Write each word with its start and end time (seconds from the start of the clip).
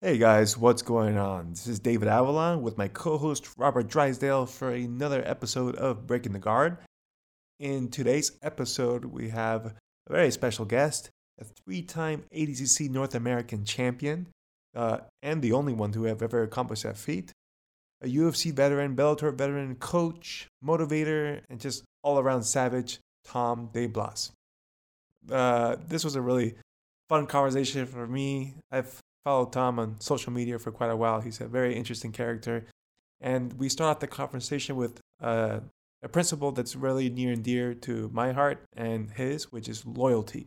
Hey 0.00 0.16
guys, 0.16 0.56
what's 0.56 0.82
going 0.82 1.18
on? 1.18 1.50
This 1.50 1.66
is 1.66 1.80
David 1.80 2.06
Avellan 2.06 2.60
with 2.60 2.78
my 2.78 2.86
co 2.86 3.18
host 3.18 3.48
Robert 3.58 3.88
Drysdale 3.88 4.46
for 4.46 4.70
another 4.70 5.24
episode 5.26 5.74
of 5.74 6.06
Breaking 6.06 6.32
the 6.32 6.38
Guard. 6.38 6.78
In 7.58 7.88
today's 7.88 8.30
episode, 8.40 9.06
we 9.06 9.30
have 9.30 9.66
a 9.66 9.74
very 10.08 10.30
special 10.30 10.64
guest, 10.64 11.10
a 11.40 11.44
three 11.44 11.82
time 11.82 12.22
ADCC 12.32 12.88
North 12.88 13.16
American 13.16 13.64
champion, 13.64 14.28
uh, 14.76 14.98
and 15.24 15.42
the 15.42 15.50
only 15.50 15.72
one 15.72 15.90
to 15.90 16.04
have 16.04 16.22
ever 16.22 16.44
accomplished 16.44 16.84
that 16.84 16.96
feat, 16.96 17.32
a 18.00 18.06
UFC 18.06 18.52
veteran, 18.52 18.94
Bellator 18.94 19.34
veteran, 19.34 19.74
coach, 19.74 20.46
motivator, 20.64 21.40
and 21.50 21.58
just 21.58 21.82
all 22.04 22.20
around 22.20 22.44
savage, 22.44 23.00
Tom 23.24 23.68
DeBlass. 23.74 24.30
Uh, 25.28 25.74
this 25.88 26.04
was 26.04 26.14
a 26.14 26.20
really 26.22 26.54
fun 27.08 27.26
conversation 27.26 27.84
for 27.84 28.06
me. 28.06 28.54
I've 28.70 29.02
followed 29.24 29.52
Tom 29.52 29.78
on 29.78 30.00
social 30.00 30.32
media 30.32 30.58
for 30.58 30.70
quite 30.70 30.90
a 30.90 30.96
while. 30.96 31.20
He's 31.20 31.40
a 31.40 31.46
very 31.46 31.74
interesting 31.74 32.12
character. 32.12 32.64
And 33.20 33.52
we 33.54 33.68
start 33.68 33.96
off 33.96 34.00
the 34.00 34.06
conversation 34.06 34.76
with 34.76 35.00
uh, 35.20 35.60
a 36.02 36.08
principle 36.08 36.52
that's 36.52 36.76
really 36.76 37.10
near 37.10 37.32
and 37.32 37.42
dear 37.42 37.74
to 37.74 38.10
my 38.12 38.32
heart 38.32 38.62
and 38.76 39.10
his, 39.10 39.50
which 39.50 39.68
is 39.68 39.84
loyalty. 39.84 40.46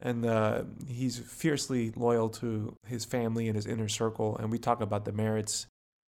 And 0.00 0.24
uh, 0.24 0.64
he's 0.88 1.18
fiercely 1.18 1.92
loyal 1.94 2.28
to 2.30 2.74
his 2.86 3.04
family 3.04 3.48
and 3.48 3.56
his 3.56 3.66
inner 3.66 3.88
circle. 3.88 4.36
And 4.38 4.50
we 4.50 4.58
talk 4.58 4.80
about 4.80 5.04
the 5.04 5.12
merits 5.12 5.66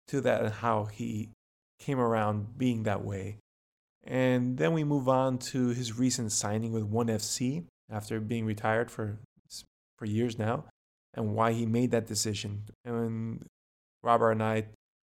to 0.08 0.20
that 0.22 0.42
and 0.42 0.54
how 0.54 0.84
he 0.84 1.30
came 1.78 1.98
around 1.98 2.58
being 2.58 2.82
that 2.82 3.04
way. 3.04 3.38
And 4.04 4.58
then 4.58 4.72
we 4.72 4.84
move 4.84 5.08
on 5.08 5.38
to 5.38 5.68
his 5.68 5.98
recent 5.98 6.32
signing 6.32 6.72
with 6.72 6.84
ONE 6.84 7.08
FC 7.08 7.64
after 7.90 8.20
being 8.20 8.44
retired 8.44 8.90
for 8.90 9.18
for 9.98 10.06
years 10.06 10.38
now 10.38 10.64
and 11.14 11.34
why 11.34 11.52
he 11.52 11.66
made 11.66 11.90
that 11.90 12.06
decision. 12.06 12.62
And 12.84 13.44
Robert 14.02 14.32
and 14.32 14.42
I 14.42 14.66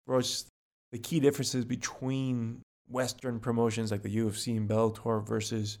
broached 0.06 0.46
the 0.92 0.98
key 0.98 1.20
differences 1.20 1.64
between 1.64 2.62
Western 2.88 3.38
promotions 3.40 3.90
like 3.90 4.02
the 4.02 4.16
UFC 4.16 4.56
and 4.56 4.68
Bellator 4.68 5.26
versus 5.26 5.78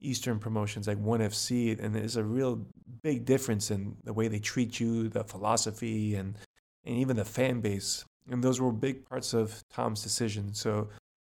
Eastern 0.00 0.38
promotions 0.38 0.86
like 0.86 0.98
ONE 0.98 1.20
FC. 1.20 1.78
And 1.82 1.94
there's 1.94 2.16
a 2.16 2.24
real 2.24 2.66
big 3.02 3.24
difference 3.24 3.70
in 3.70 3.96
the 4.04 4.12
way 4.12 4.28
they 4.28 4.38
treat 4.38 4.80
you, 4.80 5.08
the 5.08 5.24
philosophy, 5.24 6.14
and, 6.14 6.36
and 6.84 6.96
even 6.96 7.16
the 7.16 7.24
fan 7.24 7.60
base. 7.60 8.04
And 8.30 8.42
those 8.42 8.60
were 8.60 8.72
big 8.72 9.08
parts 9.08 9.34
of 9.34 9.62
Tom's 9.70 10.02
decision. 10.02 10.54
So 10.54 10.88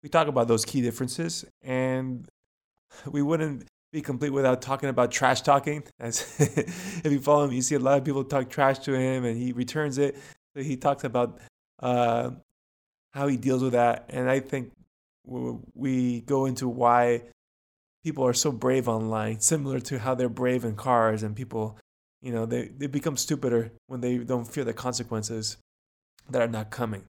we 0.04 0.10
talk 0.10 0.28
about 0.28 0.48
those 0.48 0.66
key 0.66 0.82
differences. 0.82 1.46
And 1.64 2.28
we 3.10 3.22
wouldn't 3.22 3.68
be 3.92 4.02
complete 4.02 4.30
without 4.30 4.62
talking 4.62 4.90
about 4.90 5.12
trash 5.12 5.42
talking. 5.42 5.84
As 6.00 6.36
if 6.40 7.12
you 7.12 7.20
follow 7.20 7.46
him, 7.46 7.52
you 7.52 7.62
see 7.62 7.76
a 7.76 7.80
lot 7.80 7.98
of 7.98 8.06
people 8.06 8.24
talk 8.24 8.50
trash 8.50 8.80
to 8.80 8.94
him, 8.94 9.26
and 9.26 9.38
he 9.38 9.52
returns 9.52 9.98
it. 9.98 10.16
So 10.56 10.64
he 10.64 10.78
talks 10.78 11.04
about 11.04 11.40
uh, 11.80 12.32
how 13.14 13.28
he 13.28 13.38
deals 13.38 13.62
with 13.62 13.74
that, 13.74 14.06
and 14.10 14.30
I 14.30 14.40
think 14.40 14.72
we 15.26 16.22
go 16.22 16.46
into 16.46 16.68
why 16.68 17.24
people 18.04 18.26
are 18.26 18.34
so 18.34 18.52
brave 18.52 18.88
online, 18.88 19.40
similar 19.40 19.80
to 19.80 20.00
how 20.00 20.16
they're 20.16 20.30
brave 20.30 20.66
in 20.66 20.76
cars, 20.76 21.24
and 21.24 21.36
people, 21.36 21.78
you 22.22 22.32
know, 22.32 22.46
they 22.46 22.70
they 22.78 22.88
become 22.88 23.18
stupider 23.18 23.72
when 23.88 24.02
they 24.02 24.18
don't 24.18 24.46
fear 24.46 24.64
the 24.64 24.74
consequences 24.74 25.58
that 26.30 26.42
are 26.42 26.48
not 26.48 26.70
coming. 26.70 27.04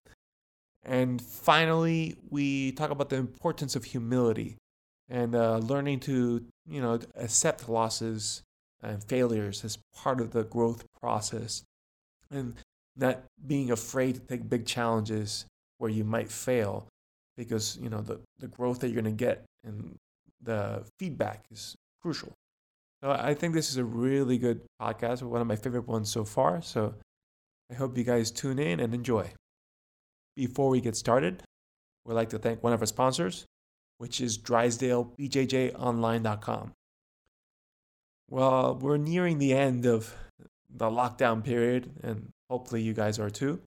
And 0.85 1.23
finally, 1.23 2.17
we 2.29 2.73
talk 2.73 2.91
about 2.91 3.09
the 3.09 3.17
importance 3.17 3.77
of 3.77 3.85
humility 3.85 4.57
and 5.13 5.35
uh, 5.37 5.59
learning 5.59 6.01
to 6.01 6.43
you 6.67 6.81
know 6.81 6.99
accept 7.15 7.69
losses 7.69 8.43
and 8.83 9.05
failures 9.05 9.65
as 9.65 9.79
part 9.95 10.21
of 10.21 10.33
the 10.33 10.43
growth 10.43 10.85
process. 11.01 11.63
And 12.31 12.55
not 12.97 13.23
being 13.47 13.71
afraid 13.71 14.15
to 14.15 14.21
take 14.23 14.49
big 14.49 14.67
challenges 14.67 15.47
where 15.79 15.91
you 15.91 16.03
might 16.03 16.31
fail 16.31 16.89
because 17.37 17.79
you 17.81 17.89
know 17.89 18.01
the, 18.01 18.21
the 18.39 18.49
growth 18.49 18.81
that 18.81 18.89
you're 18.89 19.01
going 19.01 19.17
to 19.17 19.25
get 19.25 19.45
and 19.65 19.95
the 20.43 20.83
feedback 20.99 21.45
is 21.51 21.77
crucial. 22.01 22.33
So 23.03 23.11
i 23.11 23.35
think 23.35 23.55
this 23.55 23.71
is 23.71 23.77
a 23.77 23.85
really 23.85 24.39
good 24.39 24.63
podcast 24.81 25.23
one 25.23 25.41
of 25.41 25.47
my 25.47 25.57
favorite 25.57 25.87
ones 25.87 26.11
so 26.11 26.25
far. 26.25 26.63
So 26.63 26.95
i 27.71 27.75
hope 27.75 27.97
you 27.97 28.05
guys 28.05 28.31
tune 28.31 28.59
in 28.59 28.81
and 28.81 28.95
enjoy. 28.95 29.31
Before 30.37 30.71
we 30.71 30.81
get 30.81 30.97
started 30.97 31.43
we'd 32.05 32.15
like 32.15 32.31
to 32.31 32.39
thank 32.39 32.63
one 32.63 32.73
of 32.73 32.81
our 32.81 32.87
sponsors 32.87 33.47
which 34.03 34.21
is 34.21 34.37
drysdalebjjonline.com. 34.37 36.73
Well, 38.29 38.75
we're 38.75 38.97
nearing 38.97 39.39
the 39.39 39.53
end 39.53 39.87
of 39.87 40.13
the 40.69 40.87
lockdown 40.87 41.45
period, 41.45 41.89
and 42.03 42.31
hopefully 42.51 42.83
you 42.83 42.95
guys 42.95 43.21
are 43.21 43.31
too. 43.31 43.61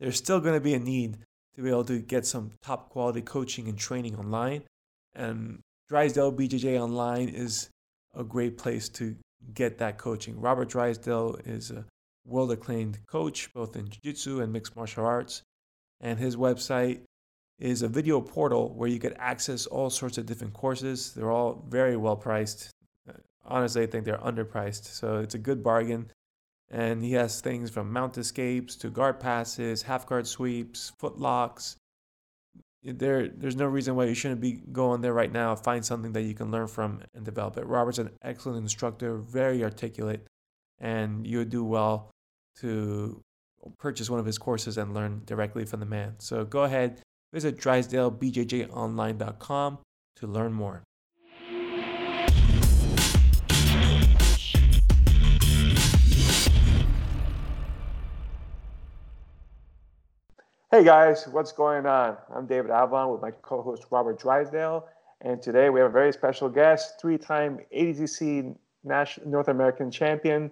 There's 0.00 0.18
still 0.18 0.40
going 0.40 0.52
to 0.52 0.60
be 0.60 0.74
a 0.74 0.78
need 0.78 1.16
to 1.54 1.62
be 1.62 1.70
able 1.70 1.84
to 1.84 1.98
get 1.98 2.26
some 2.26 2.52
top 2.62 2.90
quality 2.90 3.22
coaching 3.22 3.70
and 3.70 3.78
training 3.78 4.16
online, 4.16 4.64
and 5.14 5.60
Drysdale 5.88 6.34
BJJ 6.34 6.78
Online 6.78 7.30
is 7.30 7.70
a 8.14 8.22
great 8.22 8.58
place 8.58 8.90
to 8.90 9.16
get 9.54 9.78
that 9.78 9.96
coaching. 9.96 10.38
Robert 10.38 10.68
Drysdale 10.68 11.38
is 11.46 11.70
a 11.70 11.86
world 12.26 12.52
acclaimed 12.52 12.98
coach 13.06 13.50
both 13.54 13.76
in 13.76 13.88
jiu 13.88 14.00
jitsu 14.04 14.42
and 14.42 14.52
mixed 14.52 14.76
martial 14.76 15.06
arts, 15.06 15.40
and 16.02 16.18
his 16.18 16.36
website 16.36 17.00
is 17.60 17.82
a 17.82 17.88
video 17.88 18.20
portal 18.20 18.72
where 18.74 18.88
you 18.88 18.98
get 18.98 19.14
access 19.18 19.66
all 19.66 19.90
sorts 19.90 20.16
of 20.18 20.26
different 20.26 20.54
courses. 20.54 21.12
They're 21.12 21.30
all 21.30 21.64
very 21.68 21.96
well 21.96 22.16
priced. 22.16 22.70
Uh, 23.08 23.12
honestly, 23.44 23.82
I 23.82 23.86
think 23.86 24.04
they're 24.04 24.18
underpriced, 24.18 24.86
so 24.86 25.18
it's 25.18 25.34
a 25.34 25.38
good 25.38 25.62
bargain. 25.62 26.10
And 26.70 27.04
he 27.04 27.12
has 27.12 27.40
things 27.40 27.70
from 27.70 27.92
mount 27.92 28.16
escapes 28.16 28.76
to 28.76 28.90
guard 28.90 29.20
passes, 29.20 29.82
half 29.82 30.06
guard 30.06 30.26
sweeps, 30.26 30.92
foot 30.98 31.18
locks. 31.18 31.76
There, 32.82 33.28
there's 33.28 33.56
no 33.56 33.66
reason 33.66 33.94
why 33.94 34.04
you 34.04 34.14
shouldn't 34.14 34.40
be 34.40 34.62
going 34.72 35.02
there 35.02 35.12
right 35.12 35.30
now. 35.30 35.54
Find 35.54 35.84
something 35.84 36.12
that 36.12 36.22
you 36.22 36.32
can 36.32 36.50
learn 36.50 36.68
from 36.68 37.02
and 37.14 37.24
develop 37.24 37.58
it. 37.58 37.66
Robert's 37.66 37.98
an 37.98 38.10
excellent 38.22 38.58
instructor, 38.58 39.18
very 39.18 39.62
articulate, 39.62 40.26
and 40.78 41.26
you 41.26 41.38
would 41.38 41.50
do 41.50 41.64
well 41.64 42.10
to 42.60 43.20
purchase 43.78 44.08
one 44.08 44.20
of 44.20 44.24
his 44.24 44.38
courses 44.38 44.78
and 44.78 44.94
learn 44.94 45.22
directly 45.26 45.66
from 45.66 45.80
the 45.80 45.86
man. 45.86 46.14
So 46.18 46.44
go 46.44 46.62
ahead, 46.62 47.02
Visit 47.32 47.58
drysdalebjjonline.com 47.58 49.78
to 50.16 50.26
learn 50.26 50.52
more. 50.52 50.82
Hey 60.72 60.84
guys, 60.84 61.26
what's 61.30 61.52
going 61.52 61.86
on? 61.86 62.16
I'm 62.34 62.46
David 62.46 62.70
Avellan 62.70 63.12
with 63.12 63.22
my 63.22 63.30
co 63.30 63.62
host 63.62 63.86
Robert 63.90 64.20
Drysdale, 64.20 64.86
and 65.20 65.42
today 65.42 65.68
we 65.68 65.80
have 65.80 65.90
a 65.90 65.92
very 65.92 66.12
special 66.12 66.48
guest, 66.48 67.00
three 67.00 67.18
time 67.18 67.58
ADCC 67.76 68.54
North 68.84 69.48
American 69.48 69.90
champion. 69.90 70.48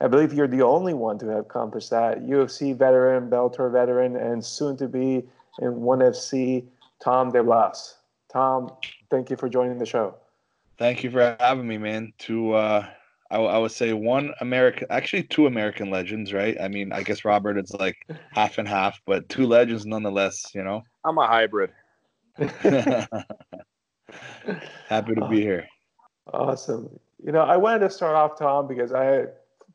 I 0.00 0.08
believe 0.08 0.32
you're 0.32 0.48
the 0.48 0.62
only 0.62 0.94
one 0.94 1.18
to 1.18 1.28
have 1.28 1.40
accomplished 1.40 1.90
that. 1.90 2.22
UFC 2.22 2.74
veteran, 2.74 3.28
Bellator 3.28 3.70
veteran, 3.70 4.16
and 4.16 4.42
soon 4.42 4.78
to 4.78 4.88
be 4.88 5.28
in 5.58 5.80
ONE 5.80 6.00
FC, 6.00 6.64
Tom 7.02 7.32
DeBlass. 7.32 7.94
Tom, 8.32 8.70
thank 9.10 9.30
you 9.30 9.36
for 9.36 9.48
joining 9.48 9.78
the 9.78 9.86
show. 9.86 10.14
Thank 10.78 11.02
you 11.04 11.10
for 11.10 11.36
having 11.40 11.66
me, 11.66 11.78
man. 11.78 12.12
To 12.20 12.52
uh, 12.52 12.86
I, 13.30 13.38
I 13.38 13.58
would 13.58 13.72
say 13.72 13.92
one 13.92 14.32
American, 14.40 14.86
actually 14.90 15.24
two 15.24 15.46
American 15.46 15.90
legends, 15.90 16.32
right? 16.32 16.56
I 16.60 16.68
mean, 16.68 16.92
I 16.92 17.02
guess 17.02 17.24
Robert 17.24 17.58
is 17.58 17.72
like 17.74 17.96
half 18.32 18.58
and 18.58 18.66
half, 18.66 19.00
but 19.06 19.28
two 19.28 19.46
legends 19.46 19.86
nonetheless. 19.86 20.46
You 20.54 20.64
know, 20.64 20.82
I'm 21.04 21.18
a 21.18 21.26
hybrid. 21.26 21.70
Happy 24.88 25.14
to 25.14 25.28
be 25.28 25.40
here. 25.40 25.68
Awesome. 26.32 26.88
You 27.24 27.32
know, 27.32 27.40
I 27.40 27.56
wanted 27.56 27.80
to 27.80 27.90
start 27.90 28.16
off, 28.16 28.38
Tom, 28.38 28.66
because 28.66 28.92
I 28.92 29.26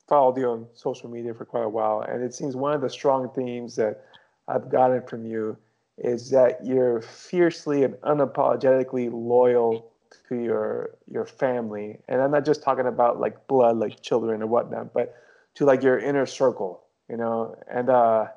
followed 0.07 0.37
you 0.37 0.49
on 0.49 0.67
social 0.73 1.09
media 1.09 1.33
for 1.33 1.45
quite 1.45 1.63
a 1.63 1.69
while, 1.69 2.01
and 2.01 2.23
it 2.23 2.33
seems 2.33 2.55
one 2.55 2.73
of 2.73 2.81
the 2.81 2.89
strong 2.89 3.29
themes 3.29 3.75
that 3.75 4.05
I've 4.47 4.69
gotten 4.69 5.01
from 5.03 5.25
you 5.25 5.57
is 5.97 6.29
that 6.29 6.65
you're 6.65 7.01
fiercely 7.01 7.83
and 7.83 7.93
unapologetically 7.95 9.09
loyal 9.11 9.91
to 10.27 10.35
your 10.35 10.91
your 11.07 11.25
family. 11.25 11.99
And 12.07 12.21
i'm 12.21 12.31
not 12.31 12.45
just 12.45 12.63
talking 12.63 12.87
about 12.87 13.19
like 13.19 13.47
blood 13.47 13.77
like 13.77 14.01
children 14.01 14.41
or 14.41 14.47
whatnot 14.47 14.93
but 14.93 15.15
to 15.55 15.65
like 15.65 15.83
your 15.83 15.97
inner 15.99 16.25
circle 16.25 16.83
you 17.09 17.17
know? 17.17 17.55
And 17.69 17.89
uh 17.89 18.27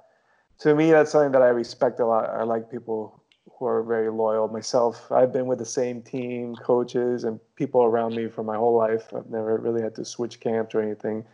to 0.61 0.75
me 0.75 0.91
that's 0.91 1.11
something 1.13 1.33
that 1.33 1.43
i 1.43 1.49
respect 1.49 2.01
a 2.01 2.07
lot. 2.07 2.29
I 2.31 2.43
like 2.45 2.71
people 2.71 3.23
who 3.59 3.67
are 3.67 3.83
very 3.83 4.11
loyal. 4.11 4.49
Myself 4.49 5.11
i've 5.11 5.33
been 5.33 5.47
with 5.47 5.59
the 5.59 5.65
same 5.65 6.03
team 6.03 6.55
coaches 6.57 7.25
and 7.25 7.41
people 7.57 7.83
around 7.83 8.15
me 8.15 8.29
for 8.29 8.43
my 8.45 8.57
whole 8.57 8.77
life. 8.77 9.13
I've 9.15 9.31
never 9.31 9.57
really 9.59 9.83
had 9.83 9.95
to 9.97 10.05
switch 10.05 10.41
camps 10.41 10.75
or 10.75 10.81
anything. 10.81 11.25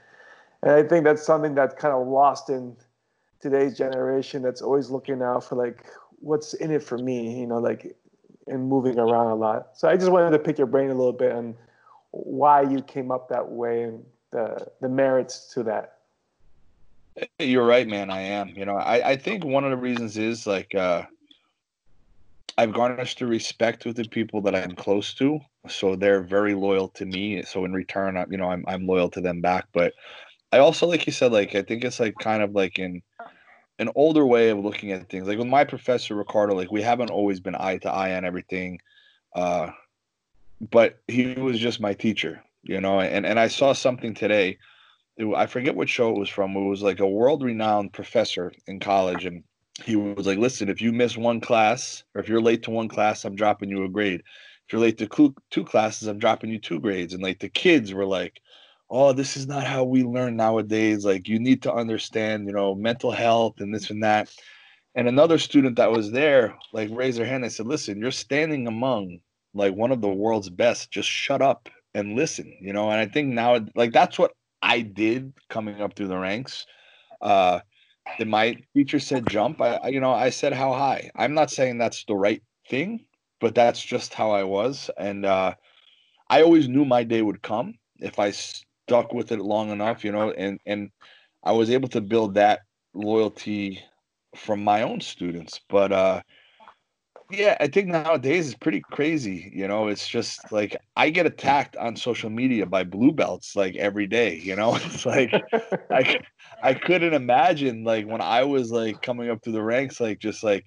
And 0.62 0.72
i 0.72 0.82
think 0.82 1.04
that's 1.04 1.24
something 1.24 1.54
that's 1.54 1.74
kind 1.74 1.94
of 1.94 2.06
lost 2.06 2.48
in 2.48 2.76
today's 3.40 3.76
generation 3.76 4.40
that's 4.40 4.62
always 4.62 4.88
looking 4.88 5.20
out 5.20 5.44
for 5.44 5.56
like 5.56 5.84
what's 6.24 6.54
in 6.54 6.70
it 6.70 6.82
for 6.82 6.98
me, 6.98 7.38
you 7.38 7.46
know, 7.46 7.58
like 7.58 7.96
and 8.46 8.68
moving 8.68 8.98
around 8.98 9.30
a 9.30 9.34
lot. 9.34 9.68
So 9.74 9.88
I 9.88 9.96
just 9.96 10.10
wanted 10.10 10.30
to 10.30 10.38
pick 10.38 10.58
your 10.58 10.66
brain 10.66 10.90
a 10.90 10.94
little 10.94 11.12
bit 11.12 11.32
on 11.32 11.54
why 12.10 12.62
you 12.62 12.82
came 12.82 13.10
up 13.10 13.28
that 13.28 13.48
way 13.48 13.82
and 13.84 14.04
the 14.30 14.66
the 14.80 14.88
merits 14.88 15.52
to 15.54 15.62
that. 15.64 15.98
you're 17.38 17.66
right, 17.66 17.86
man. 17.86 18.10
I 18.10 18.22
am. 18.22 18.48
You 18.48 18.64
know, 18.64 18.76
I, 18.76 19.10
I 19.10 19.16
think 19.16 19.44
one 19.44 19.64
of 19.64 19.70
the 19.70 19.76
reasons 19.76 20.16
is 20.16 20.46
like 20.46 20.74
uh, 20.74 21.02
I've 22.56 22.72
garnished 22.72 23.18
the 23.18 23.26
respect 23.26 23.84
with 23.84 23.96
the 23.96 24.08
people 24.08 24.40
that 24.42 24.54
I'm 24.54 24.74
close 24.74 25.14
to, 25.14 25.40
so 25.68 25.94
they're 25.94 26.22
very 26.22 26.54
loyal 26.54 26.88
to 26.90 27.04
me. 27.04 27.42
So 27.42 27.64
in 27.64 27.72
return, 27.72 28.16
I, 28.16 28.24
you 28.30 28.38
know, 28.38 28.48
I'm 28.48 28.64
I'm 28.66 28.86
loyal 28.86 29.10
to 29.10 29.20
them 29.20 29.40
back. 29.40 29.66
But 29.72 29.92
I 30.52 30.58
also, 30.58 30.86
like 30.86 31.06
you 31.06 31.12
said, 31.12 31.32
like 31.32 31.54
I 31.54 31.62
think 31.62 31.84
it's 31.84 32.00
like 32.00 32.14
kind 32.20 32.42
of 32.42 32.52
like 32.52 32.78
in 32.78 33.02
an 33.78 33.90
older 33.94 34.24
way 34.24 34.50
of 34.50 34.58
looking 34.58 34.92
at 34.92 35.08
things. 35.08 35.26
Like 35.26 35.38
with 35.38 35.46
my 35.46 35.64
professor 35.64 36.14
Ricardo, 36.14 36.54
like 36.54 36.70
we 36.70 36.82
haven't 36.82 37.10
always 37.10 37.40
been 37.40 37.56
eye 37.56 37.78
to 37.78 37.90
eye 37.90 38.16
on 38.16 38.24
everything, 38.24 38.80
uh, 39.34 39.70
but 40.70 41.00
he 41.08 41.34
was 41.34 41.58
just 41.58 41.80
my 41.80 41.94
teacher, 41.94 42.42
you 42.62 42.80
know. 42.80 43.00
And 43.00 43.26
and 43.26 43.38
I 43.38 43.48
saw 43.48 43.72
something 43.72 44.14
today. 44.14 44.58
It, 45.16 45.26
I 45.34 45.46
forget 45.46 45.76
what 45.76 45.88
show 45.88 46.10
it 46.10 46.18
was 46.18 46.28
from. 46.28 46.56
It 46.56 46.68
was 46.68 46.82
like 46.82 47.00
a 47.00 47.08
world 47.08 47.42
renowned 47.42 47.92
professor 47.92 48.52
in 48.66 48.80
college, 48.80 49.24
and 49.24 49.42
he 49.82 49.96
was 49.96 50.26
like, 50.26 50.38
"Listen, 50.38 50.68
if 50.68 50.80
you 50.80 50.92
miss 50.92 51.16
one 51.16 51.40
class, 51.40 52.04
or 52.14 52.20
if 52.20 52.28
you're 52.28 52.40
late 52.40 52.62
to 52.64 52.70
one 52.70 52.88
class, 52.88 53.24
I'm 53.24 53.36
dropping 53.36 53.70
you 53.70 53.84
a 53.84 53.88
grade. 53.88 54.22
If 54.66 54.72
you're 54.72 54.80
late 54.80 54.98
to 54.98 55.34
two 55.50 55.64
classes, 55.64 56.08
I'm 56.08 56.18
dropping 56.18 56.50
you 56.50 56.58
two 56.58 56.80
grades." 56.80 57.14
And 57.14 57.22
like 57.22 57.40
the 57.40 57.48
kids 57.48 57.92
were 57.92 58.06
like 58.06 58.40
oh, 58.90 59.12
this 59.12 59.36
is 59.36 59.46
not 59.46 59.64
how 59.64 59.84
we 59.84 60.02
learn 60.02 60.36
nowadays. 60.36 61.04
Like 61.04 61.28
you 61.28 61.38
need 61.38 61.62
to 61.62 61.72
understand, 61.72 62.46
you 62.46 62.52
know, 62.52 62.74
mental 62.74 63.10
health 63.10 63.60
and 63.60 63.74
this 63.74 63.90
and 63.90 64.02
that. 64.02 64.34
And 64.94 65.08
another 65.08 65.38
student 65.38 65.76
that 65.76 65.90
was 65.90 66.12
there, 66.12 66.56
like 66.72 66.88
raised 66.92 67.18
her 67.18 67.24
hand 67.24 67.44
and 67.44 67.52
said, 67.52 67.66
listen, 67.66 67.98
you're 67.98 68.10
standing 68.10 68.68
among 68.68 69.18
like 69.52 69.74
one 69.74 69.90
of 69.90 70.00
the 70.00 70.08
world's 70.08 70.50
best. 70.50 70.90
Just 70.90 71.08
shut 71.08 71.42
up 71.42 71.68
and 71.94 72.14
listen, 72.14 72.56
you 72.60 72.72
know. 72.72 72.90
And 72.90 73.00
I 73.00 73.06
think 73.06 73.28
now, 73.32 73.58
like 73.74 73.92
that's 73.92 74.18
what 74.18 74.32
I 74.62 74.80
did 74.80 75.32
coming 75.48 75.80
up 75.80 75.94
through 75.94 76.08
the 76.08 76.18
ranks. 76.18 76.66
Uh, 77.20 77.60
and 78.18 78.30
my 78.30 78.56
teacher 78.74 79.00
said 79.00 79.28
jump. 79.28 79.60
I, 79.60 79.88
you 79.88 80.00
know, 80.00 80.12
I 80.12 80.30
said 80.30 80.52
how 80.52 80.72
high. 80.72 81.10
I'm 81.16 81.34
not 81.34 81.50
saying 81.50 81.78
that's 81.78 82.04
the 82.04 82.14
right 82.14 82.42
thing, 82.68 83.04
but 83.40 83.54
that's 83.54 83.82
just 83.82 84.14
how 84.14 84.30
I 84.30 84.44
was. 84.44 84.90
And 84.96 85.24
uh, 85.24 85.54
I 86.28 86.42
always 86.42 86.68
knew 86.68 86.84
my 86.84 87.02
day 87.02 87.22
would 87.22 87.42
come 87.42 87.74
if 87.98 88.18
I 88.18 88.32
stuck 88.86 89.12
with 89.12 89.32
it 89.32 89.40
long 89.40 89.70
enough, 89.70 90.04
you 90.04 90.12
know, 90.12 90.30
and 90.32 90.60
and 90.66 90.90
I 91.42 91.52
was 91.52 91.70
able 91.70 91.88
to 91.88 92.00
build 92.00 92.34
that 92.34 92.60
loyalty 92.94 93.80
from 94.36 94.62
my 94.64 94.82
own 94.82 95.00
students. 95.00 95.60
But 95.68 95.92
uh 95.92 96.22
yeah, 97.30 97.56
I 97.58 97.68
think 97.68 97.88
nowadays 97.88 98.48
it's 98.48 98.58
pretty 98.58 98.80
crazy. 98.80 99.50
You 99.54 99.66
know, 99.66 99.88
it's 99.88 100.06
just 100.06 100.52
like 100.52 100.76
I 100.96 101.10
get 101.10 101.26
attacked 101.26 101.76
on 101.76 101.96
social 101.96 102.30
media 102.30 102.66
by 102.66 102.84
blue 102.84 103.12
belts 103.12 103.56
like 103.56 103.76
every 103.76 104.06
day. 104.06 104.36
You 104.36 104.56
know, 104.56 104.74
it's 104.82 105.06
like 105.06 105.32
I 105.90 106.20
I 106.62 106.74
couldn't 106.74 107.14
imagine 107.14 107.84
like 107.84 108.06
when 108.06 108.20
I 108.20 108.44
was 108.44 108.70
like 108.70 109.00
coming 109.02 109.30
up 109.30 109.42
through 109.42 109.54
the 109.54 109.62
ranks, 109.62 110.00
like 110.00 110.18
just 110.18 110.44
like 110.44 110.66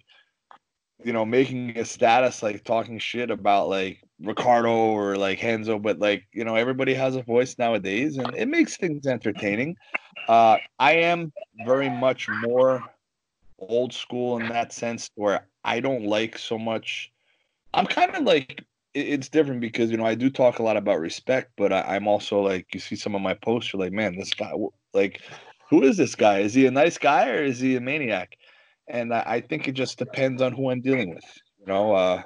you 1.03 1.13
know 1.13 1.25
making 1.25 1.77
a 1.77 1.85
status 1.85 2.41
like 2.41 2.63
talking 2.63 2.97
shit 2.97 3.29
about 3.29 3.69
like 3.69 4.01
Ricardo 4.19 4.71
or 4.71 5.15
like 5.15 5.41
Renzo, 5.41 5.79
but 5.79 5.99
like 5.99 6.25
you 6.33 6.43
know, 6.43 6.55
everybody 6.55 6.93
has 6.93 7.15
a 7.15 7.23
voice 7.23 7.57
nowadays, 7.57 8.17
and 8.17 8.35
it 8.35 8.47
makes 8.47 8.77
things 8.77 9.05
entertaining. 9.05 9.75
Uh, 10.27 10.57
I 10.79 10.93
am 10.93 11.31
very 11.65 11.89
much 11.89 12.27
more 12.43 12.83
old 13.59 13.93
school 13.93 14.37
in 14.37 14.47
that 14.49 14.73
sense, 14.73 15.09
where 15.15 15.47
I 15.63 15.79
don't 15.79 16.05
like 16.05 16.37
so 16.37 16.57
much. 16.57 17.11
I'm 17.73 17.85
kind 17.85 18.15
of 18.15 18.23
like 18.23 18.63
it's 18.93 19.29
different 19.29 19.61
because 19.61 19.91
you 19.91 19.97
know 19.97 20.05
I 20.05 20.15
do 20.15 20.29
talk 20.29 20.59
a 20.59 20.63
lot 20.63 20.77
about 20.77 20.99
respect, 20.99 21.51
but 21.55 21.71
I, 21.71 21.95
am 21.95 22.07
also 22.07 22.41
like 22.41 22.67
you 22.73 22.79
see 22.79 22.95
some 22.95 23.15
of 23.15 23.21
my 23.21 23.35
posts, 23.35 23.71
you're 23.71 23.81
like, 23.81 23.93
man, 23.93 24.17
this 24.17 24.33
guy, 24.33 24.51
like, 24.93 25.21
who 25.69 25.83
is 25.83 25.97
this 25.97 26.15
guy? 26.15 26.39
Is 26.39 26.53
he 26.53 26.65
a 26.65 26.71
nice 26.71 26.97
guy 26.97 27.29
or 27.29 27.43
is 27.43 27.59
he 27.59 27.75
a 27.75 27.81
maniac? 27.81 28.37
And 28.87 29.13
I, 29.13 29.23
I 29.27 29.41
think 29.41 29.67
it 29.67 29.73
just 29.73 29.99
depends 29.99 30.41
on 30.41 30.53
who 30.53 30.71
I'm 30.71 30.81
dealing 30.81 31.13
with. 31.13 31.25
You 31.59 31.67
know, 31.67 31.93
uh, 31.93 32.23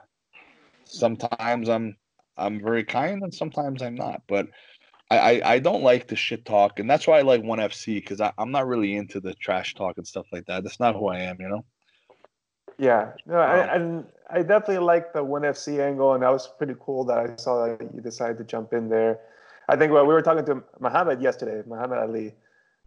sometimes 0.91 1.69
I'm 1.69 1.95
I'm 2.37 2.61
very 2.61 2.83
kind 2.83 3.21
and 3.23 3.33
sometimes 3.33 3.81
I'm 3.81 3.95
not. 3.95 4.21
But 4.27 4.47
I, 5.09 5.17
I, 5.17 5.53
I 5.53 5.59
don't 5.59 5.83
like 5.83 6.07
the 6.07 6.15
shit 6.15 6.45
talk, 6.45 6.79
and 6.79 6.89
that's 6.89 7.05
why 7.07 7.19
I 7.19 7.21
like 7.21 7.43
One 7.43 7.59
FC 7.59 7.95
because 7.95 8.21
I'm 8.21 8.51
not 8.51 8.67
really 8.67 8.95
into 8.95 9.19
the 9.19 9.33
trash 9.35 9.73
talk 9.75 9.97
and 9.97 10.07
stuff 10.07 10.25
like 10.31 10.45
that. 10.45 10.63
That's 10.63 10.79
not 10.79 10.95
who 10.95 11.07
I 11.07 11.19
am, 11.19 11.37
you 11.39 11.49
know. 11.49 11.65
Yeah, 12.77 13.11
no, 13.25 13.39
um, 13.39 13.49
I, 13.49 13.75
and 13.75 14.05
I 14.29 14.41
definitely 14.41 14.79
like 14.79 15.13
the 15.13 15.23
One 15.23 15.41
FC 15.41 15.85
angle, 15.85 16.13
and 16.13 16.23
that 16.23 16.31
was 16.31 16.47
pretty 16.47 16.75
cool 16.79 17.03
that 17.05 17.17
I 17.17 17.35
saw 17.35 17.67
that 17.67 17.93
you 17.93 18.01
decided 18.01 18.37
to 18.37 18.43
jump 18.43 18.73
in 18.73 18.89
there. 18.89 19.19
I 19.69 19.75
think 19.75 19.91
well, 19.91 20.05
we 20.05 20.13
were 20.13 20.21
talking 20.21 20.45
to 20.45 20.63
Muhammad 20.79 21.21
yesterday, 21.21 21.61
Muhammad 21.67 21.99
Ali, 21.99 22.33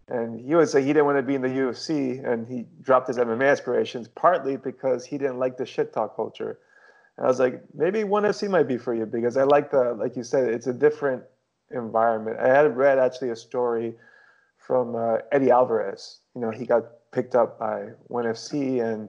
and 0.08 0.40
he 0.40 0.54
would 0.54 0.68
say 0.68 0.80
he 0.80 0.88
didn't 0.88 1.06
want 1.06 1.18
to 1.18 1.22
be 1.22 1.34
in 1.34 1.42
the 1.42 1.48
UFC, 1.48 2.26
and 2.26 2.46
he 2.48 2.66
dropped 2.80 3.08
his 3.08 3.18
MMA 3.18 3.50
aspirations 3.50 4.08
partly 4.08 4.56
because 4.56 5.04
he 5.04 5.18
didn't 5.18 5.38
like 5.38 5.56
the 5.56 5.66
shit 5.66 5.92
talk 5.92 6.16
culture. 6.16 6.58
I 7.18 7.26
was 7.26 7.38
like, 7.38 7.62
maybe 7.74 8.02
one 8.04 8.24
FC 8.24 8.50
might 8.50 8.66
be 8.66 8.76
for 8.76 8.94
you 8.94 9.06
because 9.06 9.36
I 9.36 9.44
like 9.44 9.70
the, 9.70 9.94
like 9.94 10.16
you 10.16 10.24
said, 10.24 10.48
it's 10.48 10.66
a 10.66 10.72
different 10.72 11.22
environment. 11.70 12.38
I 12.40 12.48
had 12.48 12.76
read 12.76 12.98
actually 12.98 13.30
a 13.30 13.36
story 13.36 13.94
from 14.58 14.96
uh, 14.96 15.18
Eddie 15.30 15.50
Alvarez. 15.50 16.18
You 16.34 16.40
know, 16.40 16.50
he 16.50 16.66
got 16.66 16.84
picked 17.12 17.34
up 17.34 17.58
by 17.58 17.90
one 18.08 18.24
FC, 18.24 18.82
and 18.82 19.08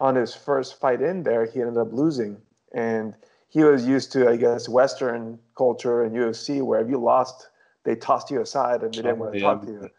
on 0.00 0.14
his 0.14 0.34
first 0.34 0.78
fight 0.78 1.02
in 1.02 1.22
there, 1.22 1.46
he 1.46 1.60
ended 1.60 1.76
up 1.76 1.92
losing. 1.92 2.36
And 2.72 3.14
he 3.48 3.64
was 3.64 3.84
used 3.86 4.12
to, 4.12 4.28
I 4.28 4.36
guess, 4.36 4.68
Western 4.68 5.38
culture 5.56 6.04
and 6.04 6.14
UFC, 6.14 6.62
where 6.62 6.80
if 6.80 6.88
you 6.88 6.98
lost, 6.98 7.48
they 7.84 7.96
tossed 7.96 8.30
you 8.30 8.42
aside 8.42 8.82
and 8.82 8.92
they 8.92 9.02
didn't 9.02 9.18
want 9.18 9.32
to 9.32 9.40
talk 9.40 9.62
to 9.62 9.72
you. 9.72 9.90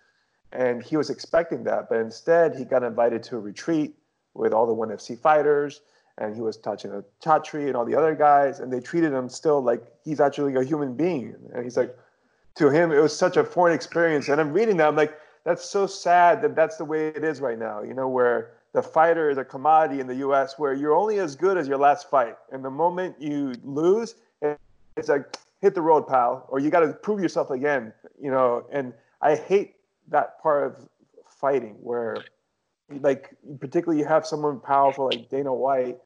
And 0.52 0.82
he 0.82 0.98
was 0.98 1.10
expecting 1.10 1.64
that, 1.66 1.90
but 1.90 2.00
instead, 2.00 2.56
he 2.56 2.64
got 2.64 2.84
invited 2.84 3.24
to 3.24 3.36
a 3.36 3.40
retreat 3.40 3.96
with 4.34 4.54
all 4.54 4.66
the 4.66 4.74
one 4.74 4.90
FC 4.90 5.20
fighters 5.20 5.82
and 6.20 6.36
he 6.36 6.42
was 6.42 6.58
touching 6.58 6.92
a 6.92 7.04
Chatri 7.24 7.68
and 7.68 7.76
all 7.76 7.86
the 7.86 7.96
other 7.96 8.14
guys, 8.14 8.60
and 8.60 8.72
they 8.72 8.80
treated 8.80 9.12
him 9.12 9.30
still 9.30 9.62
like 9.62 9.82
he's 10.04 10.20
actually 10.20 10.54
a 10.56 10.64
human 10.64 10.94
being. 10.94 11.36
And 11.54 11.64
he's 11.64 11.78
like, 11.78 11.98
to 12.56 12.70
him, 12.70 12.92
it 12.92 13.00
was 13.00 13.18
such 13.18 13.38
a 13.38 13.44
foreign 13.44 13.74
experience. 13.74 14.28
And 14.28 14.40
I'm 14.40 14.52
reading 14.52 14.78
that, 14.78 14.88
I'm 14.90 14.96
like, 14.96 15.18
that's 15.46 15.64
so 15.64 15.88
sad 15.88 16.42
that 16.42 16.56
that's 16.56 16.76
the 16.76 16.86
way 16.86 17.08
it 17.08 17.24
is 17.24 17.40
right 17.40 17.58
now, 17.58 17.82
you 17.82 17.94
know, 17.94 18.10
where 18.10 18.52
the 18.74 18.84
fighter 18.84 19.30
is 19.30 19.38
a 19.38 19.46
commodity 19.46 20.02
in 20.02 20.08
the 20.08 20.16
US 20.18 20.60
where 20.60 20.74
you're 20.74 20.94
only 20.94 21.20
as 21.20 21.36
good 21.36 21.58
as 21.58 21.68
your 21.68 21.78
last 21.78 22.10
fight. 22.10 22.36
And 22.52 22.64
the 22.64 22.70
moment 22.70 23.16
you 23.20 23.54
lose, 23.64 24.16
it's 24.42 25.08
like, 25.08 25.38
hit 25.62 25.74
the 25.74 25.82
road, 25.82 26.08
pal, 26.08 26.46
or 26.50 26.60
you 26.60 26.70
got 26.70 26.82
to 26.82 26.94
prove 26.94 27.22
yourself 27.22 27.50
again, 27.50 27.94
you 28.22 28.30
know. 28.30 28.66
And 28.72 28.94
I 29.22 29.36
hate 29.36 29.76
that 30.10 30.42
part 30.42 30.66
of 30.66 30.90
fighting 31.28 31.76
where, 31.82 32.18
like, 33.02 33.36
particularly 33.60 34.02
you 34.02 34.08
have 34.08 34.28
someone 34.28 34.60
powerful 34.60 35.06
like 35.06 35.30
Dana 35.30 35.54
White 35.54 35.98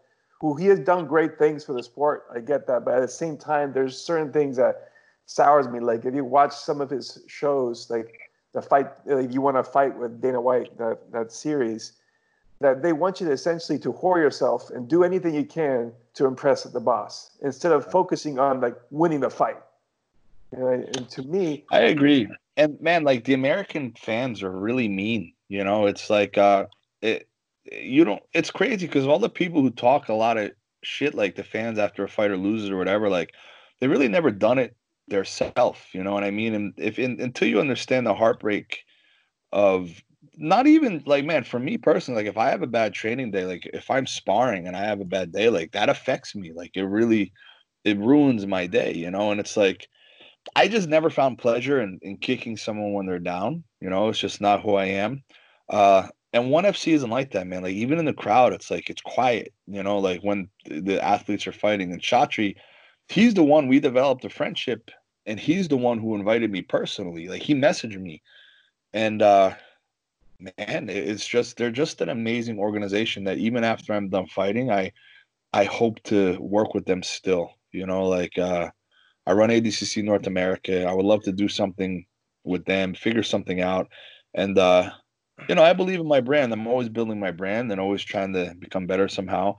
who 0.43 0.55
he 0.55 0.65
has 0.65 0.77
done 0.77 1.07
great 1.07 1.39
things 1.39 1.63
for 1.63 1.71
the 1.71 1.81
sport. 1.81 2.25
I 2.35 2.41
get 2.41 2.67
that, 2.67 2.83
but 2.83 2.95
at 2.95 2.99
the 2.99 3.07
same 3.07 3.37
time, 3.37 3.71
there's 3.71 3.97
certain 3.97 4.33
things 4.33 4.57
that 4.57 4.89
sours 5.25 5.69
me. 5.69 5.79
Like 5.79 6.03
if 6.03 6.13
you 6.13 6.25
watch 6.25 6.53
some 6.53 6.81
of 6.81 6.89
his 6.89 7.23
shows, 7.27 7.89
like 7.89 8.13
the 8.51 8.61
fight, 8.61 8.87
if 9.05 9.33
you 9.33 9.39
want 9.39 9.55
to 9.55 9.63
fight 9.63 9.97
with 9.97 10.19
Dana 10.19 10.41
White, 10.41 10.77
that 10.79 10.99
that 11.13 11.31
series, 11.31 11.93
that 12.59 12.83
they 12.83 12.91
want 12.91 13.21
you 13.21 13.27
to 13.27 13.31
essentially 13.31 13.79
to 13.79 13.93
whore 13.93 14.17
yourself 14.17 14.69
and 14.69 14.89
do 14.89 15.05
anything 15.05 15.33
you 15.33 15.45
can 15.45 15.93
to 16.15 16.25
impress 16.25 16.63
the 16.63 16.81
boss 16.81 17.37
instead 17.41 17.71
of 17.71 17.89
focusing 17.89 18.37
on 18.37 18.59
like 18.59 18.75
winning 18.91 19.21
the 19.21 19.29
fight. 19.29 19.61
Know, 20.51 20.67
and 20.67 21.09
to 21.11 21.23
me, 21.23 21.63
I 21.71 21.83
agree. 21.83 22.27
And 22.57 22.81
man, 22.81 23.05
like 23.05 23.23
the 23.23 23.33
American 23.33 23.93
fans 23.97 24.43
are 24.43 24.51
really 24.51 24.89
mean. 24.89 25.31
You 25.47 25.63
know, 25.63 25.85
it's 25.85 26.09
like 26.09 26.37
uh, 26.37 26.65
it 27.01 27.29
you 27.71 28.03
don't 28.03 28.21
it's 28.33 28.51
crazy 28.51 28.87
because 28.87 29.07
all 29.07 29.19
the 29.19 29.29
people 29.29 29.61
who 29.61 29.69
talk 29.69 30.09
a 30.09 30.13
lot 30.13 30.37
of 30.37 30.51
shit 30.83 31.15
like 31.15 31.35
the 31.35 31.43
fans 31.43 31.79
after 31.79 32.03
a 32.03 32.09
fighter 32.09 32.37
loses 32.37 32.69
or 32.69 32.77
whatever 32.77 33.09
like 33.09 33.33
they 33.79 33.87
really 33.87 34.07
never 34.07 34.31
done 34.31 34.57
it 34.57 34.75
their 35.07 35.23
self 35.23 35.87
you 35.93 36.03
know 36.03 36.13
what 36.13 36.23
i 36.23 36.31
mean? 36.31 36.53
And 36.53 36.73
if 36.77 36.99
in, 36.99 37.19
until 37.19 37.47
you 37.47 37.59
understand 37.59 38.05
the 38.05 38.13
heartbreak 38.13 38.83
of 39.51 40.01
not 40.37 40.67
even 40.67 41.03
like 41.05 41.25
man 41.25 41.43
for 41.43 41.59
me 41.59 41.77
personally 41.77 42.21
like 42.21 42.29
if 42.29 42.37
i 42.37 42.49
have 42.49 42.61
a 42.61 42.67
bad 42.67 42.93
training 42.93 43.31
day 43.31 43.45
like 43.45 43.69
if 43.73 43.91
i'm 43.91 44.07
sparring 44.07 44.67
and 44.67 44.75
i 44.75 44.85
have 44.85 45.01
a 45.01 45.05
bad 45.05 45.31
day 45.31 45.49
like 45.49 45.71
that 45.73 45.89
affects 45.89 46.33
me 46.33 46.53
like 46.53 46.71
it 46.75 46.83
really 46.83 47.31
it 47.83 47.97
ruins 47.97 48.47
my 48.47 48.65
day 48.65 48.93
you 48.93 49.11
know? 49.11 49.31
And 49.31 49.39
it's 49.39 49.57
like 49.57 49.87
i 50.55 50.67
just 50.67 50.89
never 50.89 51.09
found 51.09 51.37
pleasure 51.37 51.81
in, 51.81 51.99
in 52.01 52.17
kicking 52.17 52.57
someone 52.57 52.93
when 52.93 53.05
they're 53.05 53.19
down 53.19 53.63
you 53.81 53.89
know? 53.89 54.09
It's 54.09 54.19
just 54.19 54.41
not 54.41 54.61
who 54.61 54.75
i 54.75 54.85
am. 54.85 55.23
Uh 55.69 56.07
and 56.33 56.51
one 56.51 56.65
FC 56.65 56.93
isn't 56.93 57.09
like 57.09 57.31
that, 57.31 57.47
man. 57.47 57.63
Like 57.63 57.73
even 57.75 57.99
in 57.99 58.05
the 58.05 58.13
crowd, 58.13 58.53
it's 58.53 58.71
like 58.71 58.89
it's 58.89 59.01
quiet, 59.01 59.53
you 59.67 59.83
know, 59.83 59.99
like 59.99 60.21
when 60.21 60.49
the 60.65 61.03
athletes 61.03 61.47
are 61.47 61.51
fighting. 61.53 61.91
And 61.91 62.01
Chatri, 62.01 62.55
he's 63.09 63.33
the 63.35 63.43
one 63.43 63.67
we 63.67 63.79
developed 63.79 64.25
a 64.25 64.29
friendship, 64.29 64.91
and 65.25 65.39
he's 65.39 65.67
the 65.67 65.77
one 65.77 65.99
who 65.99 66.15
invited 66.15 66.51
me 66.51 66.61
personally. 66.63 67.27
Like 67.27 67.43
he 67.43 67.53
messaged 67.55 67.99
me, 67.99 68.21
and 68.93 69.21
uh 69.21 69.55
man, 70.39 70.89
it's 70.89 71.27
just 71.27 71.57
they're 71.57 71.71
just 71.71 72.01
an 72.01 72.09
amazing 72.09 72.59
organization 72.59 73.23
that 73.25 73.37
even 73.37 73.63
after 73.63 73.93
I'm 73.93 74.09
done 74.09 74.27
fighting, 74.27 74.71
I 74.71 74.91
I 75.53 75.65
hope 75.65 76.01
to 76.05 76.37
work 76.41 76.73
with 76.75 76.85
them 76.85 77.03
still. 77.03 77.51
You 77.71 77.85
know, 77.87 78.05
like 78.07 78.37
uh 78.37 78.69
I 79.27 79.33
run 79.33 79.51
ADCC 79.51 80.03
North 80.03 80.27
America. 80.27 80.85
I 80.85 80.93
would 80.93 81.05
love 81.05 81.23
to 81.23 81.33
do 81.33 81.47
something 81.49 82.05
with 82.45 82.65
them, 82.65 82.93
figure 82.95 83.23
something 83.23 83.61
out, 83.61 83.89
and 84.35 84.57
uh 84.59 84.91
you 85.47 85.55
know, 85.55 85.63
I 85.63 85.73
believe 85.73 85.99
in 85.99 86.07
my 86.07 86.21
brand. 86.21 86.53
I'm 86.53 86.67
always 86.67 86.89
building 86.89 87.19
my 87.19 87.31
brand 87.31 87.71
and 87.71 87.79
always 87.79 88.03
trying 88.03 88.33
to 88.33 88.55
become 88.59 88.87
better 88.87 89.07
somehow. 89.07 89.57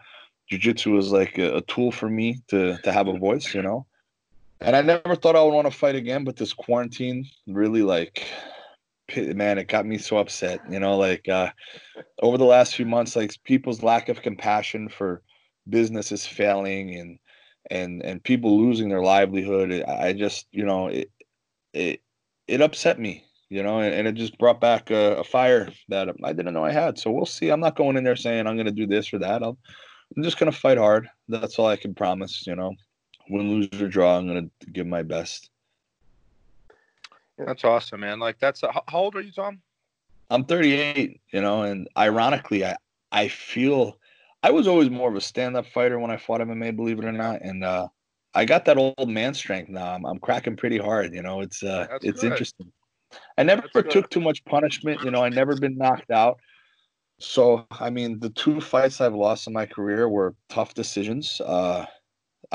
Jiu-jitsu 0.51 0.97
is 0.99 1.11
like 1.11 1.39
a, 1.39 1.57
a 1.57 1.61
tool 1.63 1.91
for 1.91 2.09
me 2.09 2.41
to 2.49 2.77
to 2.85 2.93
have 2.93 3.09
a 3.09 3.19
voice, 3.19 3.55
you 3.55 3.63
know. 3.63 3.87
And 4.61 4.77
I 4.77 4.83
never 4.83 5.15
thought 5.15 5.37
I 5.37 5.43
would 5.43 5.55
want 5.55 5.71
to 5.71 5.77
fight 5.77 5.95
again, 5.95 6.25
but 6.25 6.37
this 6.37 6.53
quarantine 6.53 7.27
really 7.47 7.83
like 7.83 8.27
man, 9.17 9.59
it 9.59 9.69
got 9.69 9.87
me 9.87 9.99
so 9.99 10.19
upset. 10.19 10.61
You 10.71 10.81
know, 10.81 10.97
like 10.97 11.29
uh, 11.29 11.51
over 12.23 12.39
the 12.39 12.45
last 12.45 12.75
few 12.75 12.87
months, 12.87 13.17
like 13.17 13.33
people's 13.45 13.83
lack 13.83 14.09
of 14.09 14.23
compassion 14.23 14.89
for 14.89 15.23
businesses 15.69 16.27
failing 16.27 16.95
and 16.95 17.19
and 17.71 18.03
and 18.03 18.23
people 18.23 18.59
losing 18.61 18.89
their 18.89 19.03
livelihood. 19.03 19.83
I 19.83 20.13
just, 20.13 20.47
you 20.51 20.65
know, 20.65 20.89
it 20.89 21.11
it 21.73 22.01
it 22.47 22.61
upset 22.61 22.99
me. 22.99 23.25
You 23.55 23.63
know, 23.63 23.79
and, 23.79 24.09
it 24.09 24.17
just 24.17 24.37
brought 24.37 24.61
back 24.61 24.91
a, 24.91 25.19
a, 25.19 25.23
fire 25.23 25.69
that 25.89 26.09
I 26.25 26.33
didn't 26.33 26.55
know 26.55 26.65
I 26.65 26.73
had. 26.73 26.99
So 26.99 27.13
we'll 27.13 27.25
see. 27.25 27.51
I'm 27.51 27.61
not 27.61 27.77
going 27.77 27.97
in 27.97 28.03
there 28.03 28.17
saying 28.17 28.49
I'm 28.49 28.57
going 28.57 28.67
to 28.67 28.73
do 28.73 28.85
this 28.85 29.13
or 29.13 29.21
that. 29.21 29.45
I'll, 29.45 29.57
I'm 30.17 30.25
just 30.25 30.41
going 30.41 30.51
to 30.51 30.59
fight 30.59 30.77
hard. 30.77 31.09
That's 31.29 31.57
all 31.57 31.69
I 31.69 31.77
can 31.77 31.95
promise. 31.95 32.49
You 32.49 32.57
know, 32.57 32.75
win, 33.31 33.49
lose 33.49 33.81
or 33.81 33.87
draw, 33.87 34.19
I'm 34.19 34.27
going 34.27 34.51
to 34.61 34.71
give 34.73 34.89
my 34.89 35.05
best. 35.05 35.51
That's 37.39 37.63
awesome, 37.63 38.01
man. 38.01 38.19
Like 38.19 38.41
that's 38.41 38.65
a, 38.65 38.73
how 38.73 38.99
old 38.99 39.15
are 39.15 39.21
you, 39.21 39.31
Tom? 39.31 39.61
I'm 40.31 40.45
38, 40.45 41.21
you 41.31 41.41
know, 41.41 41.63
and 41.63 41.87
ironically, 41.97 42.65
I 42.65 42.77
I 43.13 43.29
feel 43.29 43.99
I 44.43 44.51
was 44.51 44.67
always 44.67 44.91
more 44.91 45.09
of 45.09 45.15
a 45.15 45.21
stand-up 45.21 45.67
fighter 45.67 46.01
when 46.01 46.11
I 46.11 46.17
fought 46.17 46.41
MMA, 46.41 46.75
believe 46.75 46.99
it 46.99 47.05
or 47.05 47.13
not, 47.13 47.41
and 47.43 47.63
uh, 47.63 47.87
I 48.35 48.47
got 48.47 48.65
that 48.65 48.79
old 48.79 49.09
man 49.09 49.33
strength 49.33 49.69
now. 49.69 49.95
I'm, 49.95 50.05
I'm 50.05 50.19
cracking 50.19 50.57
pretty 50.57 50.79
hard, 50.79 51.15
you 51.15 51.23
know. 51.23 51.41
It's 51.41 51.63
uh, 51.63 51.87
that's 51.89 52.05
it's 52.05 52.21
good. 52.23 52.33
interesting. 52.33 52.73
I 53.39 53.43
never 53.43 53.63
that's 53.63 53.73
took 53.73 53.93
good. 53.93 54.11
too 54.11 54.21
much 54.21 54.45
punishment, 54.45 55.03
you 55.03 55.11
know. 55.11 55.23
I 55.23 55.29
never 55.29 55.57
been 55.57 55.77
knocked 55.77 56.11
out. 56.11 56.39
So 57.19 57.67
I 57.71 57.91
mean, 57.91 58.19
the 58.21 58.31
two 58.31 58.61
fights 58.61 59.01
I've 59.01 59.15
lost 59.15 59.47
in 59.47 59.53
my 59.53 59.67
career 59.67 60.09
were 60.09 60.35
tough 60.49 60.75
decisions. 60.75 61.41
Uh, 61.41 61.87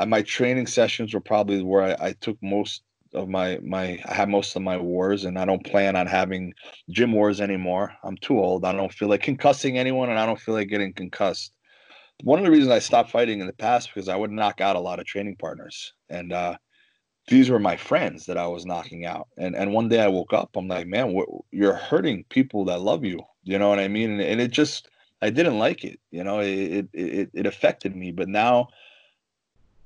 my 0.06 0.22
training 0.22 0.66
sessions 0.66 1.14
were 1.14 1.20
probably 1.20 1.62
where 1.62 1.82
I, 1.82 2.08
I 2.08 2.12
took 2.20 2.38
most 2.42 2.82
of 3.12 3.28
my 3.28 3.58
my 3.62 3.98
I 4.06 4.14
have 4.14 4.28
most 4.28 4.56
of 4.56 4.62
my 4.62 4.76
wars, 4.76 5.24
and 5.24 5.38
I 5.38 5.44
don't 5.44 5.64
plan 5.64 5.96
on 5.96 6.06
having 6.06 6.52
gym 6.90 7.12
wars 7.12 7.40
anymore. 7.40 7.92
I'm 8.04 8.16
too 8.18 8.38
old. 8.38 8.64
I 8.64 8.72
don't 8.72 8.92
feel 8.92 9.08
like 9.08 9.22
concussing 9.22 9.76
anyone, 9.76 10.10
and 10.10 10.18
I 10.18 10.26
don't 10.26 10.40
feel 10.40 10.54
like 10.54 10.68
getting 10.68 10.92
concussed. 10.92 11.52
One 12.22 12.38
of 12.38 12.44
the 12.44 12.50
reasons 12.50 12.70
I 12.70 12.78
stopped 12.80 13.10
fighting 13.10 13.40
in 13.40 13.46
the 13.46 13.52
past 13.54 13.90
because 13.92 14.08
I 14.08 14.16
would 14.16 14.30
knock 14.30 14.60
out 14.60 14.76
a 14.76 14.80
lot 14.80 15.00
of 15.00 15.06
training 15.06 15.36
partners, 15.36 15.94
and 16.08 16.32
uh, 16.32 16.56
these 17.30 17.48
were 17.48 17.60
my 17.60 17.76
friends 17.76 18.26
that 18.26 18.36
I 18.36 18.46
was 18.48 18.66
knocking 18.66 19.06
out. 19.06 19.28
And 19.38 19.56
and 19.56 19.72
one 19.72 19.88
day 19.88 20.02
I 20.02 20.08
woke 20.08 20.34
up, 20.34 20.50
I'm 20.56 20.68
like, 20.68 20.86
man, 20.86 21.18
you're 21.50 21.74
hurting 21.74 22.24
people 22.28 22.66
that 22.66 22.82
love 22.82 23.04
you. 23.04 23.20
You 23.44 23.58
know 23.58 23.70
what 23.70 23.78
I 23.78 23.88
mean? 23.88 24.10
And, 24.10 24.20
and 24.20 24.40
it 24.40 24.50
just 24.50 24.90
I 25.22 25.30
didn't 25.30 25.58
like 25.58 25.84
it. 25.84 25.98
You 26.10 26.24
know, 26.24 26.40
it 26.40 26.88
it 26.92 27.30
it 27.32 27.46
affected 27.46 27.96
me. 27.96 28.12
But 28.12 28.28
now 28.28 28.68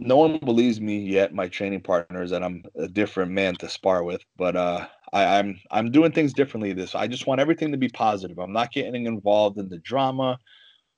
no 0.00 0.16
one 0.16 0.38
believes 0.38 0.80
me 0.80 0.98
yet, 0.98 1.34
my 1.34 1.48
training 1.48 1.82
partners, 1.82 2.30
that 2.30 2.42
I'm 2.42 2.64
a 2.76 2.88
different 2.88 3.30
man 3.30 3.54
to 3.56 3.68
spar 3.68 4.02
with. 4.02 4.22
But 4.36 4.56
uh, 4.56 4.86
I, 5.12 5.38
I'm 5.38 5.60
I'm 5.70 5.90
doing 5.90 6.12
things 6.12 6.32
differently. 6.32 6.72
This 6.72 6.94
I 6.94 7.06
just 7.06 7.26
want 7.26 7.40
everything 7.40 7.72
to 7.72 7.78
be 7.78 7.88
positive. 7.88 8.38
I'm 8.38 8.52
not 8.52 8.72
getting 8.72 9.06
involved 9.06 9.58
in 9.58 9.68
the 9.68 9.78
drama, 9.78 10.38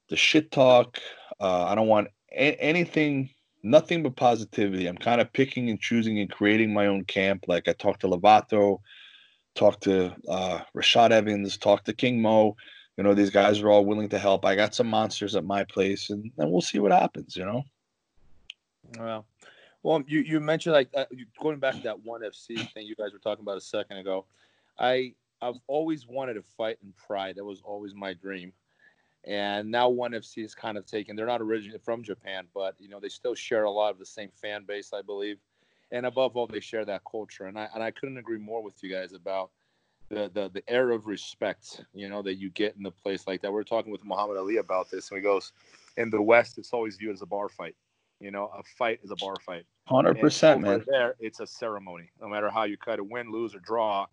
the 0.09 0.17
shit 0.17 0.51
talk. 0.51 0.99
Uh, 1.41 1.65
I 1.65 1.75
don't 1.75 1.89
want 1.89 2.09
a- 2.33 2.61
anything, 2.61 3.31
nothing 3.63 4.03
but 4.03 4.17
positivity. 4.17 4.87
I'm 4.87 4.97
kind 4.97 5.21
of 5.21 5.33
picking 5.33 5.71
and 5.71 5.81
choosing 5.81 6.19
and 6.19 6.31
creating 6.31 6.73
my 6.73 6.87
own 6.87 7.05
camp. 7.05 7.45
Like 7.49 7.69
I 7.69 7.73
talked 7.73 8.01
to 8.01 8.09
Lovato, 8.09 8.81
talked 9.55 9.83
to 9.85 10.15
uh, 10.29 10.61
Rashad 10.77 11.11
Evans, 11.11 11.57
talked 11.57 11.87
to 11.87 11.93
King 11.93 12.21
Mo. 12.21 12.57
You 12.97 13.05
know, 13.05 13.15
these 13.15 13.31
guys 13.31 13.61
are 13.61 13.71
all 13.71 13.85
willing 13.85 14.09
to 14.11 14.19
help. 14.19 14.45
I 14.45 14.55
got 14.55 14.75
some 14.75 14.87
monsters 14.87 15.37
at 15.37 15.45
my 15.45 15.65
place, 15.65 16.11
and, 16.11 16.31
and 16.39 16.51
we'll 16.51 16.63
see 16.63 16.79
what 16.79 16.93
happens. 16.93 17.37
You 17.37 17.45
know. 17.45 17.63
Well, 18.99 19.27
well, 19.83 20.03
you 20.07 20.21
you 20.21 20.41
mentioned 20.41 20.73
like 20.73 20.89
uh, 20.95 21.05
going 21.41 21.59
back 21.59 21.75
to 21.75 21.83
that 21.83 22.01
one 22.05 22.23
FC 22.23 22.57
thing 22.73 22.87
you 22.87 22.97
guys 22.97 23.13
were 23.13 23.19
talking 23.19 23.43
about 23.43 23.59
a 23.59 23.61
second 23.61 23.99
ago. 23.99 24.25
I 24.79 25.15
I've 25.43 25.59
always 25.67 26.07
wanted 26.07 26.35
to 26.35 26.43
fight 26.43 26.79
in 26.83 26.93
Pride. 27.07 27.37
That 27.37 27.45
was 27.45 27.61
always 27.63 27.95
my 27.95 28.15
dream. 28.15 28.53
And 29.27 29.71
now 29.71 29.89
ONE 29.89 30.13
FC 30.13 30.45
is 30.45 30.55
kind 30.55 30.79
of 30.79 30.87
taken. 30.87 31.17
They're 31.17 31.27
not 31.27 31.43
originally 31.43 31.81
from 31.81 32.03
Japan, 32.03 32.47
but 32.55 32.75
you 32.79 32.89
know 32.89 33.01
they 33.01 33.09
still 33.09 33.35
share 33.35 33.65
a 33.65 33.71
lot 33.71 33.91
of 33.91 33.99
the 33.99 34.07
same 34.07 34.31
fan 34.41 34.65
base, 34.67 34.93
I 34.93 35.03
believe. 35.03 35.39
And 35.91 36.07
above 36.07 36.37
all, 36.37 36.47
they 36.47 36.61
share 36.61 36.85
that 36.85 37.03
culture. 37.11 37.47
And 37.47 37.59
I 37.59 37.69
and 37.75 37.83
I 37.83 37.91
couldn't 37.91 38.19
agree 38.19 38.39
more 38.39 38.63
with 38.63 38.75
you 38.83 38.91
guys 38.93 39.13
about 39.13 39.51
the 40.11 40.31
the 40.33 40.49
the 40.49 40.63
air 40.69 40.91
of 40.91 41.07
respect, 41.07 41.85
you 41.93 42.09
know, 42.09 42.23
that 42.23 42.35
you 42.37 42.51
get 42.51 42.77
in 42.79 42.87
a 42.87 42.91
place 42.91 43.27
like 43.27 43.43
that. 43.43 43.53
We 43.53 43.61
are 43.61 43.65
talking 43.65 43.91
with 43.91 44.05
Muhammad 44.05 44.37
Ali 44.37 44.59
about 44.59 44.91
this, 44.91 45.11
and 45.11 45.19
he 45.19 45.23
goes, 45.23 45.53
in 45.97 46.11
the 46.11 46.23
West, 46.23 46.59
it's 46.59 46.73
always 46.73 46.97
viewed 46.97 47.15
as 47.15 47.23
a 47.23 47.27
bar 47.27 47.49
fight. 47.49 47.75
You 48.21 48.31
know, 48.31 48.51
a 48.57 48.63
fight 48.79 49.01
is 49.03 49.11
a 49.11 49.17
bar 49.17 49.35
fight. 49.45 49.65
Hundred 49.87 50.21
percent, 50.21 50.63
man. 50.63 50.85
There, 50.87 51.17
it's 51.19 51.41
a 51.41 51.47
ceremony. 51.47 52.11
No 52.21 52.29
matter 52.29 52.49
how 52.49 52.65
you 52.65 52.77
cut 52.77 52.99
it, 52.99 53.07
win, 53.09 53.31
lose, 53.31 53.55
or 53.55 53.61
draw, 53.61 54.07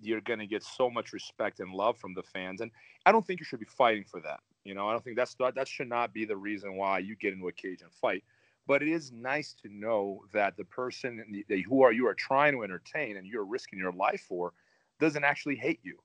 you're 0.00 0.20
going 0.20 0.40
to 0.40 0.46
get 0.46 0.62
so 0.62 0.90
much 0.90 1.12
respect 1.12 1.60
and 1.60 1.72
love 1.72 1.96
from 1.98 2.14
the 2.14 2.22
fans. 2.22 2.60
And 2.60 2.70
I 3.06 3.12
don't 3.12 3.26
think 3.26 3.40
you 3.40 3.46
should 3.46 3.60
be 3.60 3.66
fighting 3.66 4.04
for 4.04 4.20
that. 4.20 4.40
You 4.66 4.74
know, 4.74 4.88
I 4.88 4.92
don't 4.92 5.04
think 5.04 5.16
that's 5.16 5.36
that 5.38 5.68
should 5.68 5.88
not 5.88 6.12
be 6.12 6.24
the 6.24 6.36
reason 6.36 6.76
why 6.76 6.98
you 6.98 7.14
get 7.14 7.32
into 7.32 7.46
a 7.46 7.52
cage 7.52 7.82
and 7.82 7.92
fight. 7.92 8.24
But 8.66 8.82
it 8.82 8.88
is 8.88 9.12
nice 9.12 9.54
to 9.62 9.68
know 9.68 10.24
that 10.32 10.56
the 10.56 10.64
person 10.64 11.44
who 11.68 11.82
are 11.82 11.92
you 11.92 12.08
are 12.08 12.14
trying 12.14 12.52
to 12.54 12.64
entertain 12.64 13.16
and 13.16 13.24
you're 13.24 13.44
risking 13.44 13.78
your 13.78 13.92
life 13.92 14.24
for 14.28 14.52
doesn't 14.98 15.22
actually 15.22 15.54
hate 15.54 15.78
you. 15.84 15.98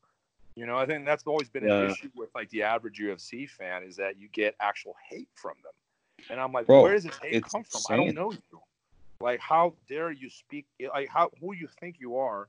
You 0.55 0.67
know, 0.67 0.77
I 0.77 0.85
think 0.85 1.05
that's 1.05 1.23
always 1.25 1.49
been 1.49 1.67
an 1.67 1.89
issue 1.89 2.09
with 2.15 2.29
like 2.35 2.49
the 2.49 2.61
average 2.61 2.99
UFC 2.99 3.49
fan 3.49 3.81
is 3.83 3.95
that 3.95 4.19
you 4.19 4.27
get 4.31 4.55
actual 4.59 4.95
hate 5.09 5.29
from 5.33 5.55
them. 5.63 5.73
And 6.29 6.39
I'm 6.39 6.51
like, 6.51 6.67
Bro, 6.67 6.83
where 6.83 6.93
does 6.93 7.03
this 7.03 7.17
hate 7.21 7.41
come 7.43 7.63
from? 7.63 7.79
Insane. 7.79 7.93
I 7.93 7.97
don't 7.97 8.15
know 8.15 8.31
you. 8.31 8.61
Like, 9.21 9.39
how 9.39 9.73
dare 9.87 10.11
you 10.11 10.29
speak? 10.29 10.67
Like, 10.93 11.09
how 11.09 11.31
who 11.39 11.53
you 11.55 11.67
think 11.79 11.95
you 11.99 12.17
are 12.17 12.47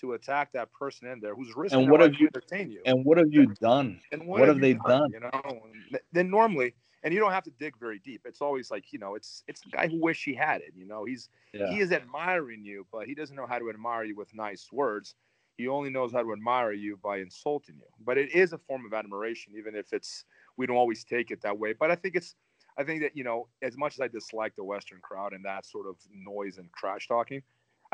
to 0.00 0.14
attack 0.14 0.52
that 0.52 0.72
person 0.72 1.08
in 1.08 1.20
there 1.20 1.34
who's 1.34 1.54
risking 1.56 1.82
and 1.82 1.90
what 1.90 2.00
have 2.00 2.14
you 2.14 2.28
entertain 2.34 2.70
you? 2.70 2.80
And 2.84 3.04
what 3.04 3.18
have 3.18 3.32
you 3.32 3.46
done? 3.60 4.00
And 4.12 4.26
what, 4.26 4.40
what 4.40 4.48
have, 4.48 4.56
have 4.56 4.60
they 4.60 4.74
done, 4.74 5.10
done? 5.10 5.10
You 5.12 5.20
know, 5.20 5.98
then 6.12 6.30
normally, 6.30 6.74
and 7.02 7.12
you 7.12 7.20
don't 7.20 7.32
have 7.32 7.44
to 7.44 7.52
dig 7.58 7.78
very 7.78 7.98
deep. 7.98 8.22
It's 8.24 8.40
always 8.40 8.70
like 8.70 8.92
you 8.92 8.98
know, 8.98 9.14
it's 9.14 9.44
it's 9.46 9.60
the 9.60 9.70
guy 9.70 9.88
who 9.88 10.00
wish 10.00 10.24
he 10.24 10.34
had 10.34 10.62
it. 10.62 10.72
You 10.76 10.86
know, 10.86 11.04
he's 11.04 11.28
yeah. 11.52 11.70
he 11.70 11.80
is 11.80 11.92
admiring 11.92 12.64
you, 12.64 12.86
but 12.92 13.06
he 13.06 13.14
doesn't 13.14 13.36
know 13.36 13.46
how 13.46 13.58
to 13.58 13.70
admire 13.70 14.04
you 14.04 14.16
with 14.16 14.34
nice 14.34 14.68
words. 14.72 15.14
He 15.56 15.68
only 15.68 15.90
knows 15.90 16.12
how 16.12 16.22
to 16.22 16.32
admire 16.32 16.72
you 16.72 16.96
by 16.96 17.18
insulting 17.18 17.76
you. 17.76 17.86
But 18.04 18.18
it 18.18 18.34
is 18.34 18.52
a 18.52 18.58
form 18.58 18.84
of 18.84 18.92
admiration, 18.92 19.52
even 19.56 19.76
if 19.76 19.92
it's 19.92 20.24
we 20.56 20.66
don't 20.66 20.76
always 20.76 21.04
take 21.04 21.30
it 21.30 21.42
that 21.42 21.58
way. 21.58 21.74
But 21.78 21.90
I 21.90 21.94
think 21.94 22.16
it's 22.16 22.34
I 22.76 22.84
think 22.84 23.02
that 23.02 23.16
you 23.16 23.24
know, 23.24 23.48
as 23.62 23.76
much 23.76 23.94
as 23.94 24.00
I 24.00 24.08
dislike 24.08 24.56
the 24.56 24.64
Western 24.64 25.00
crowd 25.00 25.32
and 25.32 25.44
that 25.44 25.66
sort 25.66 25.86
of 25.86 25.96
noise 26.12 26.58
and 26.58 26.68
trash 26.76 27.06
talking, 27.06 27.42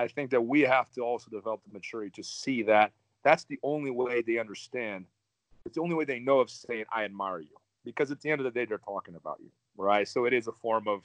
I 0.01 0.09
think 0.09 0.31
that 0.31 0.41
we 0.41 0.63
have 0.63 0.91
to 0.93 1.03
also 1.03 1.31
develop 1.31 1.61
the 1.67 1.73
maturity 1.73 2.11
to 2.13 2.23
see 2.23 2.63
that 2.63 2.93
that's 3.23 3.45
the 3.45 3.59
only 3.63 3.91
way 3.91 4.23
they 4.23 4.39
understand. 4.39 5.05
It's 5.67 5.75
the 5.75 5.83
only 5.83 5.95
way 5.95 6.07
they 6.07 6.19
know 6.19 6.41
of 6.41 6.49
saying 6.49 6.87
"I 6.91 7.05
admire 7.05 7.41
you," 7.41 7.57
because 7.85 8.11
at 8.11 8.21
the 8.23 8.31
end 8.31 8.41
of 8.41 8.45
the 8.45 8.51
day, 8.51 8.65
they're 8.65 8.79
talking 8.79 9.15
about 9.15 9.39
you, 9.41 9.51
right? 9.77 10.09
So 10.09 10.25
it 10.25 10.33
is 10.33 10.47
a 10.47 10.53
form 10.53 10.89
of 10.89 11.03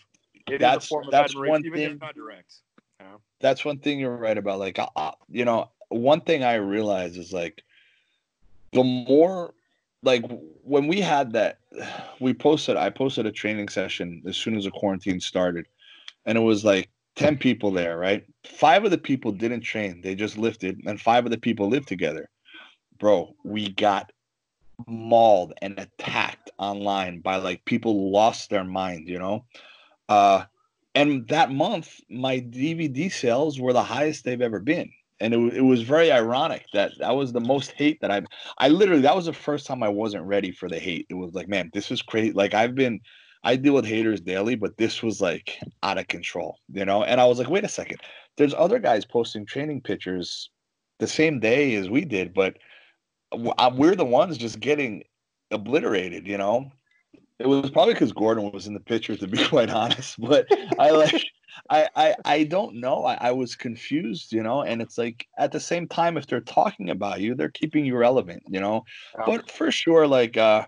it 0.48 0.60
that's, 0.60 0.86
is 0.86 0.88
a 0.88 0.94
form 0.94 1.08
of 1.10 1.14
admiration, 1.14 1.66
even 1.66 1.80
thing, 1.80 1.92
if 1.92 2.02
not 2.02 2.16
direct. 2.16 2.56
You 3.02 3.08
know? 3.08 3.22
That's 3.42 3.66
one 3.66 3.80
thing 3.80 4.00
you're 4.00 4.16
right 4.16 4.38
about. 4.38 4.60
Like, 4.60 4.80
uh, 4.80 5.12
you 5.30 5.44
know, 5.44 5.72
one 5.90 6.22
thing 6.22 6.46
I 6.46 6.56
realize 6.56 7.18
is 7.18 7.34
like 7.34 7.64
the 8.72 8.84
more 8.84 9.54
like 10.04 10.24
when 10.64 10.88
we 10.88 11.02
had 11.02 11.34
that 11.34 11.60
we 12.20 12.34
posted 12.34 12.78
i 12.78 12.90
posted 12.90 13.26
a 13.26 13.32
training 13.32 13.68
session 13.68 14.22
as 14.28 14.38
soon 14.38 14.56
as 14.56 14.66
the 14.66 14.72
quarantine 14.72 15.20
started 15.20 15.66
and 16.26 16.38
it 16.38 16.42
was 16.42 16.64
like 16.64 16.90
10 17.16 17.38
people 17.38 17.72
there 17.72 17.98
right? 17.98 18.26
Five 18.46 18.86
of 18.86 18.92
the 18.92 18.98
people 18.98 19.32
didn't 19.32 19.62
train. 19.62 20.02
They 20.02 20.16
just 20.16 20.38
lifted 20.38 20.82
and 20.86 21.00
five 21.00 21.26
of 21.26 21.32
the 21.32 21.38
people 21.38 21.70
lived 21.70 21.88
together. 21.88 22.30
Bro 23.00 23.36
we 23.44 23.70
got 23.70 24.12
mauled 24.88 25.54
and 25.62 25.80
attacked 25.80 26.52
online 26.58 27.22
by 27.22 27.38
like 27.38 27.64
people 27.66 28.12
lost 28.12 28.50
their 28.50 28.64
mind 28.64 29.08
you 29.08 29.20
know? 29.20 29.46
Uh 30.10 30.44
and 30.94 31.28
that 31.28 31.52
month 31.52 32.00
my 32.10 32.40
dvd 32.40 33.12
sales 33.12 33.60
were 33.60 33.74
the 33.74 33.84
highest 33.84 34.24
they've 34.24 34.42
ever 34.42 34.60
been. 34.60 34.90
And 35.22 35.34
it, 35.34 35.56
it 35.56 35.62
was 35.62 35.82
very 35.82 36.12
ironic 36.12 36.66
that 36.74 36.92
that 37.00 37.16
was 37.16 37.32
the 37.32 37.40
most 37.40 37.72
hate 37.72 38.00
that 38.02 38.12
I 38.12 38.24
I 38.58 38.70
literally 38.70 39.02
that 39.02 39.16
was 39.16 39.26
the 39.26 39.34
first 39.34 39.66
time 39.66 39.84
I 39.84 39.90
wasn't 39.90 40.26
ready 40.26 40.52
for 40.52 40.68
the 40.70 40.80
hate. 40.80 41.06
It 41.10 41.16
was 41.16 41.34
like, 41.34 41.48
man, 41.48 41.70
this 41.74 41.92
is 41.92 42.02
crazy. 42.02 42.34
Like 42.34 42.54
I've 42.54 42.76
been 42.76 43.00
I 43.46 43.56
deal 43.56 43.74
with 43.74 43.86
haters 43.86 44.20
daily, 44.20 44.56
but 44.56 44.76
this 44.78 45.04
was 45.04 45.22
like 45.22 45.60
out 45.84 46.00
of 46.00 46.08
control, 46.08 46.58
you 46.74 46.84
know. 46.84 47.04
And 47.04 47.22
I 47.22 47.26
was 47.26 47.38
like, 47.38 47.48
wait 47.48 47.64
a 47.64 47.70
second, 47.70 48.00
there's 48.38 48.56
other 48.56 48.80
guys 48.80 49.06
posting 49.06 49.46
training 49.46 49.82
pictures 49.82 50.50
the 51.00 51.08
same 51.08 51.40
day 51.40 51.76
as 51.76 51.88
we 51.88 52.06
did, 52.06 52.34
but 52.34 52.58
uh, 53.32 53.72
we're 53.74 53.96
the 53.96 54.04
ones 54.04 54.38
just 54.38 54.60
getting 54.60 55.04
obliterated, 55.52 56.28
you 56.28 56.40
know. 56.40 56.72
It 57.38 57.48
was 57.48 57.70
probably 57.70 57.94
because 57.94 58.14
Gordon 58.14 58.52
was 58.52 58.66
in 58.66 58.74
the 58.74 58.80
picture, 58.80 59.16
to 59.16 59.28
be 59.28 59.38
quite 59.48 59.70
honest. 59.70 60.20
But 60.20 60.48
I 60.80 60.90
like 60.90 61.24
I, 61.70 61.88
I 61.96 62.16
I 62.26 62.44
don't 62.46 62.78
know. 62.78 63.06
I, 63.06 63.18
I 63.22 63.32
was 63.32 63.56
confused, 63.56 64.34
you 64.34 64.42
know, 64.42 64.64
and 64.64 64.82
it's 64.82 64.98
like 64.98 65.28
at 65.38 65.52
the 65.52 65.60
same 65.60 65.88
time, 65.88 66.18
if 66.18 66.26
they're 66.26 66.42
talking 66.42 66.90
about 66.90 67.22
you, 67.22 67.36
they're 67.36 67.50
keeping 67.50 67.86
you 67.86 67.96
relevant, 67.96 68.42
you 68.48 68.60
know. 68.60 68.86
But 69.28 69.52
for 69.52 69.70
sure, 69.70 70.08
like 70.08 70.36
uh 70.36 70.66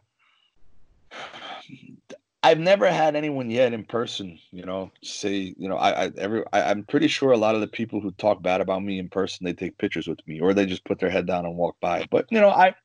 I've 2.44 2.60
never 2.60 2.89
had 2.89 3.15
anyone 3.15 3.50
yet 3.50 3.74
in 3.74 3.84
person, 3.84 4.38
you 4.51 4.63
know, 4.63 4.91
say, 5.03 5.56
you 5.58 5.67
know, 5.67 5.77
I, 5.77 6.06
I 6.06 6.12
every 6.17 6.44
I, 6.53 6.72
am 6.72 6.84
pretty 6.84 7.08
sure 7.08 7.32
a 7.32 7.38
lot 7.38 7.56
of 7.56 7.62
the 7.62 7.67
people 7.67 8.00
who 8.00 8.12
talk 8.12 8.44
bad 8.44 8.62
about 8.62 8.84
me 8.84 9.00
in 9.00 9.10
person, 9.10 9.46
they 9.46 9.53
take 9.53 9.77
pictures 9.77 10.08
with 10.08 10.20
me 10.27 10.39
or 10.39 10.53
they 10.53 10.65
just 10.65 10.86
put 10.86 11.00
their 11.00 11.10
head 11.10 11.25
down 11.25 11.46
and 11.46 11.56
walk 11.58 11.75
by. 11.82 12.06
But 12.12 12.27
you 12.29 12.39
know, 12.39 12.50
I 12.50 12.75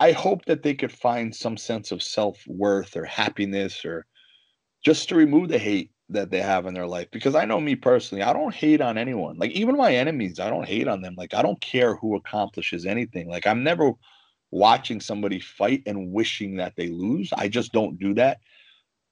I 0.00 0.12
hope 0.12 0.44
that 0.46 0.62
they 0.62 0.74
could 0.74 0.92
find 0.92 1.34
some 1.34 1.56
sense 1.56 1.92
of 1.92 2.02
self 2.02 2.42
worth 2.46 2.96
or 2.96 3.04
happiness 3.04 3.84
or 3.84 4.06
just 4.84 5.08
to 5.08 5.14
remove 5.14 5.48
the 5.48 5.58
hate 5.58 5.92
that 6.08 6.30
they 6.30 6.40
have 6.40 6.66
in 6.66 6.74
their 6.74 6.86
life. 6.86 7.08
Because 7.12 7.34
I 7.34 7.44
know 7.44 7.60
me 7.60 7.76
personally, 7.76 8.22
I 8.22 8.32
don't 8.32 8.54
hate 8.54 8.80
on 8.80 8.98
anyone. 8.98 9.38
Like 9.38 9.52
even 9.52 9.76
my 9.76 9.94
enemies, 9.94 10.40
I 10.40 10.50
don't 10.50 10.68
hate 10.68 10.88
on 10.88 11.00
them. 11.00 11.14
Like 11.16 11.32
I 11.32 11.42
don't 11.42 11.60
care 11.60 11.94
who 11.96 12.16
accomplishes 12.16 12.84
anything. 12.86 13.28
Like 13.28 13.46
I'm 13.46 13.62
never 13.62 13.92
watching 14.50 15.00
somebody 15.00 15.40
fight 15.40 15.82
and 15.86 16.12
wishing 16.12 16.56
that 16.56 16.74
they 16.76 16.88
lose. 16.88 17.32
I 17.32 17.48
just 17.48 17.72
don't 17.72 17.98
do 17.98 18.14
that. 18.14 18.38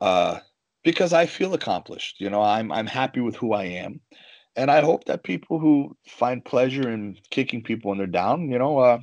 Uh 0.05 0.41
because 0.83 1.15
I 1.15 1.25
feel 1.25 1.55
accomplished. 1.55 2.21
You 2.21 2.29
know, 2.29 2.43
I'm 2.43 2.71
I'm 2.71 2.87
happy 2.87 3.21
with 3.21 3.37
who 3.37 3.55
I 3.55 3.65
am. 3.65 4.01
And 4.55 4.71
I 4.71 4.83
hope 4.83 5.05
that 5.07 5.25
people 5.25 5.59
who 5.59 5.97
find 6.07 6.45
pleasure 6.45 6.91
in 6.91 7.17
kicking 7.31 7.63
people 7.63 7.89
when 7.89 7.99
they're 7.99 8.07
down, 8.07 8.51
you 8.51 8.59
know, 8.59 8.79
uh 8.79 8.99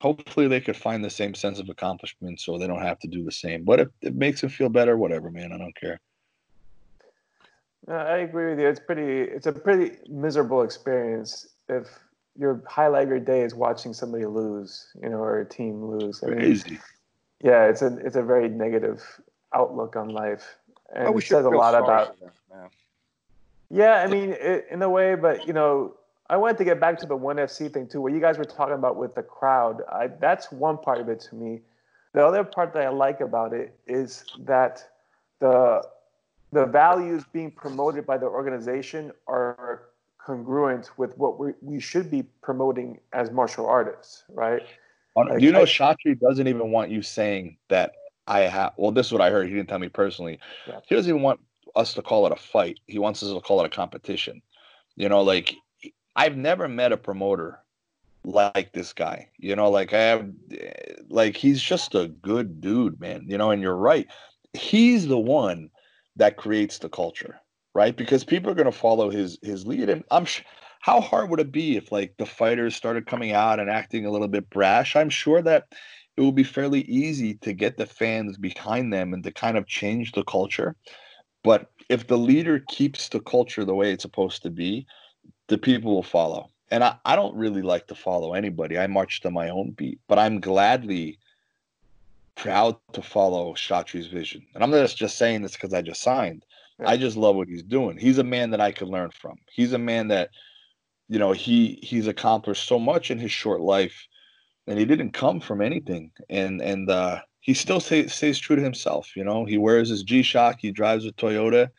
hopefully 0.00 0.46
they 0.48 0.60
could 0.60 0.76
find 0.76 1.04
the 1.04 1.10
same 1.10 1.34
sense 1.34 1.58
of 1.58 1.68
accomplishment 1.68 2.40
so 2.40 2.58
they 2.58 2.68
don't 2.68 2.88
have 2.90 3.00
to 3.00 3.08
do 3.08 3.24
the 3.24 3.32
same. 3.32 3.64
But 3.64 3.80
if 3.80 3.88
it 4.02 4.14
makes 4.14 4.40
them 4.40 4.50
feel 4.50 4.68
better, 4.68 4.96
whatever, 4.96 5.30
man, 5.30 5.52
I 5.52 5.58
don't 5.58 5.76
care. 5.76 6.00
I 7.88 8.18
agree 8.18 8.50
with 8.50 8.60
you. 8.60 8.68
It's 8.68 8.80
pretty. 8.80 9.32
It's 9.36 9.48
a 9.48 9.52
pretty 9.52 9.96
miserable 10.08 10.62
experience 10.62 11.48
if 11.68 11.88
your 12.38 12.62
highlight 12.68 13.04
of 13.04 13.08
your 13.08 13.20
day 13.20 13.42
is 13.42 13.54
watching 13.54 13.92
somebody 13.92 14.26
lose, 14.26 14.86
you 15.02 15.08
know, 15.08 15.18
or 15.18 15.40
a 15.40 15.48
team 15.48 15.84
lose. 15.84 16.22
I 16.22 16.28
mean, 16.28 16.38
Crazy. 16.38 16.78
Yeah, 17.42 17.64
it's 17.66 17.82
a 17.82 17.96
it's 18.06 18.14
a 18.14 18.22
very 18.22 18.48
negative 18.48 19.02
outlook 19.54 19.96
on 19.96 20.08
life, 20.08 20.56
and 20.94 21.08
oh, 21.08 21.18
it 21.18 21.24
says 21.24 21.44
a 21.44 21.48
lot 21.48 21.74
about. 21.74 22.18
Them, 22.18 22.30
yeah, 23.70 24.02
I 24.02 24.06
mean, 24.06 24.32
it, 24.38 24.66
in 24.70 24.82
a 24.82 24.88
way, 24.88 25.14
but 25.14 25.46
you 25.46 25.52
know, 25.52 25.94
I 26.28 26.36
wanted 26.36 26.58
to 26.58 26.64
get 26.64 26.80
back 26.80 26.98
to 26.98 27.06
the 27.06 27.16
one 27.16 27.36
FC 27.36 27.72
thing 27.72 27.86
too, 27.86 28.00
where 28.00 28.12
you 28.12 28.20
guys 28.20 28.38
were 28.38 28.44
talking 28.44 28.74
about 28.74 28.96
with 28.96 29.14
the 29.14 29.22
crowd. 29.22 29.82
I, 29.90 30.08
that's 30.08 30.52
one 30.52 30.78
part 30.78 30.98
of 30.98 31.08
it 31.08 31.20
to 31.20 31.34
me. 31.34 31.60
The 32.12 32.24
other 32.24 32.44
part 32.44 32.74
that 32.74 32.82
I 32.82 32.88
like 32.90 33.20
about 33.20 33.52
it 33.54 33.74
is 33.86 34.24
that 34.40 34.86
the 35.38 35.82
the 36.52 36.66
values 36.66 37.24
being 37.32 37.50
promoted 37.50 38.06
by 38.06 38.18
the 38.18 38.26
organization 38.26 39.12
are 39.26 39.84
congruent 40.18 40.90
with 40.98 41.16
what 41.18 41.38
we, 41.38 41.52
we 41.62 41.80
should 41.80 42.10
be 42.10 42.22
promoting 42.42 42.98
as 43.12 43.30
martial 43.30 43.66
artists, 43.66 44.24
right? 44.28 44.62
Like, 45.16 45.38
Do 45.38 45.44
you 45.44 45.52
know 45.52 45.64
Chatri 45.64 46.18
doesn't 46.18 46.46
even 46.46 46.70
want 46.70 46.90
you 46.90 47.02
saying 47.02 47.56
that 47.68 47.92
I 48.26 48.40
have? 48.40 48.72
Well, 48.76 48.92
this 48.92 49.06
is 49.06 49.12
what 49.12 49.20
I 49.20 49.30
heard. 49.30 49.48
He 49.48 49.54
didn't 49.54 49.68
tell 49.68 49.78
me 49.78 49.88
personally. 49.88 50.38
Yeah. 50.66 50.80
He 50.86 50.94
doesn't 50.94 51.08
even 51.08 51.22
want 51.22 51.40
us 51.74 51.94
to 51.94 52.02
call 52.02 52.26
it 52.26 52.32
a 52.32 52.36
fight. 52.36 52.80
He 52.86 52.98
wants 52.98 53.22
us 53.22 53.32
to 53.32 53.40
call 53.40 53.60
it 53.60 53.66
a 53.66 53.70
competition. 53.70 54.42
You 54.96 55.08
know, 55.08 55.22
like 55.22 55.54
I've 56.16 56.36
never 56.36 56.68
met 56.68 56.92
a 56.92 56.96
promoter 56.96 57.60
like 58.24 58.72
this 58.72 58.92
guy. 58.92 59.28
You 59.38 59.56
know, 59.56 59.70
like 59.70 59.92
I 59.92 60.00
have, 60.00 60.30
eh, 60.52 60.72
like 61.08 61.36
he's 61.36 61.60
just 61.60 61.94
a 61.94 62.08
good 62.08 62.60
dude, 62.60 63.00
man. 63.00 63.24
You 63.26 63.38
know, 63.38 63.50
and 63.50 63.62
you're 63.62 63.76
right. 63.76 64.06
He's 64.52 65.08
the 65.08 65.18
one 65.18 65.70
that 66.16 66.36
creates 66.36 66.78
the 66.78 66.88
culture, 66.88 67.40
right? 67.74 67.96
Because 67.96 68.22
people 68.22 68.50
are 68.50 68.54
going 68.54 68.66
to 68.66 68.72
follow 68.72 69.10
his 69.10 69.38
his 69.42 69.66
lead, 69.66 69.88
and 69.88 70.04
I'm. 70.10 70.24
Sh- 70.24 70.42
how 70.80 71.00
hard 71.00 71.30
would 71.30 71.38
it 71.38 71.52
be 71.52 71.76
if 71.76 71.92
like 71.92 72.16
the 72.18 72.26
fighters 72.26 72.74
started 72.74 73.06
coming 73.06 73.30
out 73.30 73.60
and 73.60 73.70
acting 73.70 74.04
a 74.04 74.10
little 74.10 74.26
bit 74.26 74.50
brash? 74.50 74.96
I'm 74.96 75.10
sure 75.10 75.40
that 75.40 75.68
it 76.16 76.20
will 76.20 76.32
be 76.32 76.44
fairly 76.44 76.82
easy 76.82 77.34
to 77.34 77.52
get 77.52 77.76
the 77.76 77.86
fans 77.86 78.36
behind 78.36 78.92
them 78.92 79.14
and 79.14 79.24
to 79.24 79.32
kind 79.32 79.56
of 79.56 79.66
change 79.66 80.12
the 80.12 80.24
culture. 80.24 80.76
But 81.42 81.70
if 81.88 82.06
the 82.06 82.18
leader 82.18 82.62
keeps 82.68 83.08
the 83.08 83.20
culture 83.20 83.64
the 83.64 83.74
way 83.74 83.92
it's 83.92 84.02
supposed 84.02 84.42
to 84.42 84.50
be, 84.50 84.86
the 85.48 85.58
people 85.58 85.94
will 85.94 86.02
follow. 86.02 86.50
And 86.70 86.84
I, 86.84 86.96
I 87.04 87.16
don't 87.16 87.36
really 87.36 87.62
like 87.62 87.86
to 87.88 87.94
follow 87.94 88.34
anybody. 88.34 88.78
I 88.78 88.86
march 88.86 89.20
to 89.22 89.30
my 89.30 89.50
own 89.50 89.72
beat, 89.72 90.00
but 90.08 90.18
I'm 90.18 90.40
gladly 90.40 91.18
proud 92.34 92.76
to 92.92 93.02
follow 93.02 93.54
Chatri's 93.54 94.06
vision. 94.06 94.46
And 94.54 94.64
I'm 94.64 94.70
not 94.70 94.88
just 94.88 95.18
saying 95.18 95.42
this 95.42 95.52
because 95.52 95.74
I 95.74 95.82
just 95.82 96.02
signed. 96.02 96.44
Yeah. 96.78 96.88
I 96.88 96.96
just 96.96 97.16
love 97.16 97.36
what 97.36 97.48
he's 97.48 97.62
doing. 97.62 97.98
He's 97.98 98.18
a 98.18 98.24
man 98.24 98.50
that 98.50 98.60
I 98.60 98.72
could 98.72 98.88
learn 98.88 99.10
from. 99.10 99.36
He's 99.50 99.72
a 99.72 99.78
man 99.78 100.08
that, 100.08 100.30
you 101.08 101.18
know, 101.18 101.32
he 101.32 101.78
he's 101.82 102.06
accomplished 102.06 102.66
so 102.66 102.78
much 102.78 103.10
in 103.10 103.18
his 103.18 103.32
short 103.32 103.60
life, 103.60 104.06
and 104.66 104.78
he 104.78 104.84
didn't 104.84 105.12
come 105.12 105.40
from 105.40 105.60
anything. 105.60 106.10
And 106.30 106.60
and 106.60 106.88
uh, 106.90 107.20
he 107.40 107.54
still 107.54 107.80
say, 107.80 108.06
stays 108.06 108.38
true 108.38 108.56
to 108.56 108.62
himself. 108.62 109.16
You 109.16 109.24
know, 109.24 109.44
he 109.44 109.58
wears 109.58 109.88
his 109.88 110.02
G 110.02 110.22
Shock, 110.22 110.58
he 110.60 110.70
drives 110.70 111.06
a 111.06 111.12
Toyota, 111.12 111.70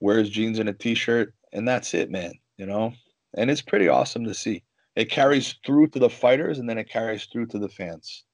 wears 0.00 0.28
jeans 0.28 0.58
and 0.58 0.68
a 0.68 0.72
T-shirt, 0.72 1.32
and 1.52 1.66
that's 1.66 1.94
it, 1.94 2.10
man. 2.10 2.32
You 2.56 2.66
know, 2.66 2.92
and 3.34 3.50
it's 3.50 3.62
pretty 3.62 3.88
awesome 3.88 4.24
to 4.24 4.34
see. 4.34 4.62
It 4.94 5.10
carries 5.10 5.54
through 5.64 5.88
to 5.88 5.98
the 5.98 6.10
fighters, 6.10 6.58
and 6.58 6.68
then 6.68 6.78
it 6.78 6.90
carries 6.90 7.24
through 7.24 7.46
to 7.46 7.58
the 7.58 7.68
fans. 7.68 8.24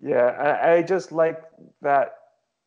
Yeah, 0.00 0.26
I, 0.26 0.74
I 0.74 0.82
just 0.82 1.12
like 1.12 1.42
that 1.80 2.16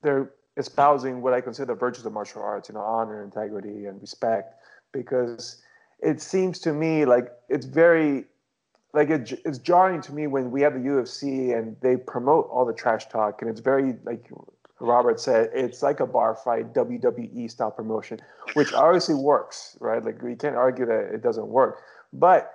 they're 0.02 0.32
espousing 0.56 1.22
what 1.22 1.34
I 1.34 1.42
consider 1.42 1.74
the 1.74 1.80
virtues 1.80 2.06
of 2.06 2.14
martial 2.14 2.42
arts. 2.42 2.70
You 2.70 2.76
know, 2.76 2.82
honor, 2.82 3.24
integrity, 3.24 3.86
and 3.86 4.02
respect, 4.02 4.56
because 4.94 5.62
it 6.00 6.22
seems 6.22 6.60
to 6.60 6.74
me 6.74 7.06
like 7.06 7.32
it's 7.50 7.66
very 7.66 8.26
like 8.98 9.12
it, 9.12 9.40
it's 9.46 9.60
jarring 9.60 10.02
to 10.02 10.12
me 10.12 10.26
when 10.26 10.50
we 10.50 10.62
have 10.62 10.74
the 10.74 10.80
UFC 10.80 11.58
and 11.58 11.78
they 11.82 11.96
promote 11.96 12.50
all 12.52 12.66
the 12.66 12.74
trash 12.74 13.08
talk, 13.08 13.42
and 13.42 13.50
it's 13.50 13.60
very 13.60 13.96
like 14.04 14.28
Robert 14.80 15.20
said, 15.20 15.52
it's 15.54 15.84
like 15.84 16.00
a 16.00 16.08
bar 16.08 16.34
fight, 16.36 16.74
WWE 16.74 17.50
style 17.50 17.70
promotion, 17.70 18.20
which 18.54 18.74
obviously 18.74 19.14
works, 19.14 19.78
right? 19.80 20.04
Like 20.04 20.22
we 20.24 20.36
can't 20.36 20.56
argue 20.56 20.88
that 20.88 21.14
it 21.14 21.22
doesn't 21.22 21.48
work, 21.48 21.82
but 22.12 22.52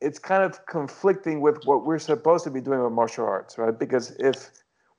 it's 0.00 0.20
kind 0.20 0.44
of 0.44 0.64
conflicting 0.66 1.40
with 1.40 1.58
what 1.64 1.84
we're 1.84 1.98
supposed 1.98 2.44
to 2.44 2.50
be 2.50 2.60
doing 2.60 2.82
with 2.82 2.92
martial 2.92 3.26
arts, 3.26 3.58
right? 3.58 3.76
Because 3.76 4.12
if 4.20 4.50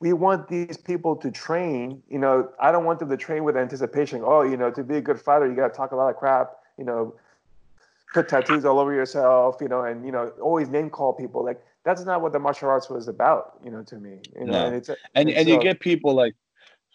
we 0.01 0.11
want 0.11 0.49
these 0.49 0.75
people 0.75 1.15
to 1.15 1.31
train, 1.31 2.03
you 2.09 2.19
know, 2.19 2.49
I 2.59 2.73
don't 2.73 2.83
want 2.83 2.99
them 2.99 3.09
to 3.09 3.17
train 3.17 3.45
with 3.45 3.55
anticipation. 3.55 4.23
Oh, 4.25 4.41
you 4.41 4.57
know, 4.57 4.71
to 4.71 4.83
be 4.83 4.97
a 4.97 5.01
good 5.01 5.21
fighter, 5.21 5.47
you 5.47 5.55
got 5.55 5.69
to 5.69 5.73
talk 5.73 5.91
a 5.91 5.95
lot 5.95 6.09
of 6.09 6.17
crap, 6.17 6.51
you 6.77 6.83
know, 6.83 7.15
put 8.13 8.27
tattoos 8.27 8.65
all 8.65 8.79
over 8.79 8.93
yourself, 8.93 9.57
you 9.61 9.67
know, 9.67 9.83
and 9.83 10.05
you 10.05 10.11
know, 10.11 10.31
always 10.41 10.69
name 10.69 10.89
call 10.89 11.13
people. 11.13 11.43
Like 11.43 11.61
that's 11.83 12.05
not 12.05 12.21
what 12.21 12.33
the 12.33 12.39
martial 12.39 12.69
arts 12.69 12.89
was 12.89 13.07
about, 13.07 13.59
you 13.63 13.71
know, 13.71 13.83
to 13.83 13.95
me. 13.95 14.19
You 14.35 14.45
know, 14.45 14.51
no. 14.51 14.65
and 14.67 14.75
it's 14.75 14.89
and, 14.89 14.97
and, 15.15 15.29
and 15.29 15.47
so, 15.47 15.53
you 15.53 15.61
get 15.61 15.79
people 15.79 16.13
like 16.13 16.35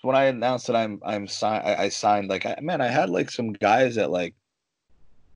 when 0.02 0.16
I 0.16 0.24
announced 0.24 0.66
that 0.68 0.76
I'm 0.76 1.00
I'm 1.04 1.26
signed, 1.26 1.64
I, 1.64 1.88
signed 1.88 2.28
like 2.28 2.46
I, 2.46 2.58
man, 2.60 2.80
I 2.80 2.88
had 2.88 3.10
like 3.10 3.30
some 3.30 3.52
guys 3.52 3.96
that 3.96 4.10
like 4.10 4.34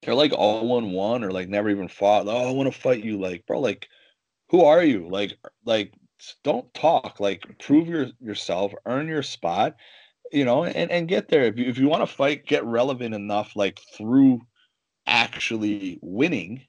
they're 0.03 0.15
like 0.15 0.33
all 0.33 0.79
in 0.79 0.93
one 0.93 1.25
or 1.25 1.33
like 1.33 1.49
never 1.49 1.71
even 1.71 1.89
fought. 1.89 2.27
Oh, 2.29 2.49
I 2.49 2.53
want 2.53 2.73
to 2.73 2.79
fight 2.79 3.05
you, 3.05 3.19
like 3.19 3.47
bro, 3.47 3.61
like 3.61 3.89
who 4.51 4.65
are 4.65 4.83
you? 4.83 5.09
Like 5.09 5.33
like 5.65 5.93
don't 6.45 6.73
talk, 6.75 7.21
like 7.21 7.43
prove 7.59 7.89
your 7.89 8.07
yourself, 8.21 8.73
earn 8.87 9.09
your 9.09 9.23
spot, 9.23 9.77
you 10.31 10.45
know, 10.45 10.65
and 10.65 10.91
and 10.91 11.09
get 11.09 11.29
there. 11.29 11.45
If 11.45 11.59
you 11.59 11.67
if 11.67 11.79
you 11.79 11.89
want 11.89 12.03
to 12.03 12.15
fight, 12.15 12.47
get 12.47 12.65
relevant 12.65 13.15
enough, 13.15 13.57
like 13.57 13.81
through 13.97 14.41
actually 15.11 15.99
winning, 16.01 16.63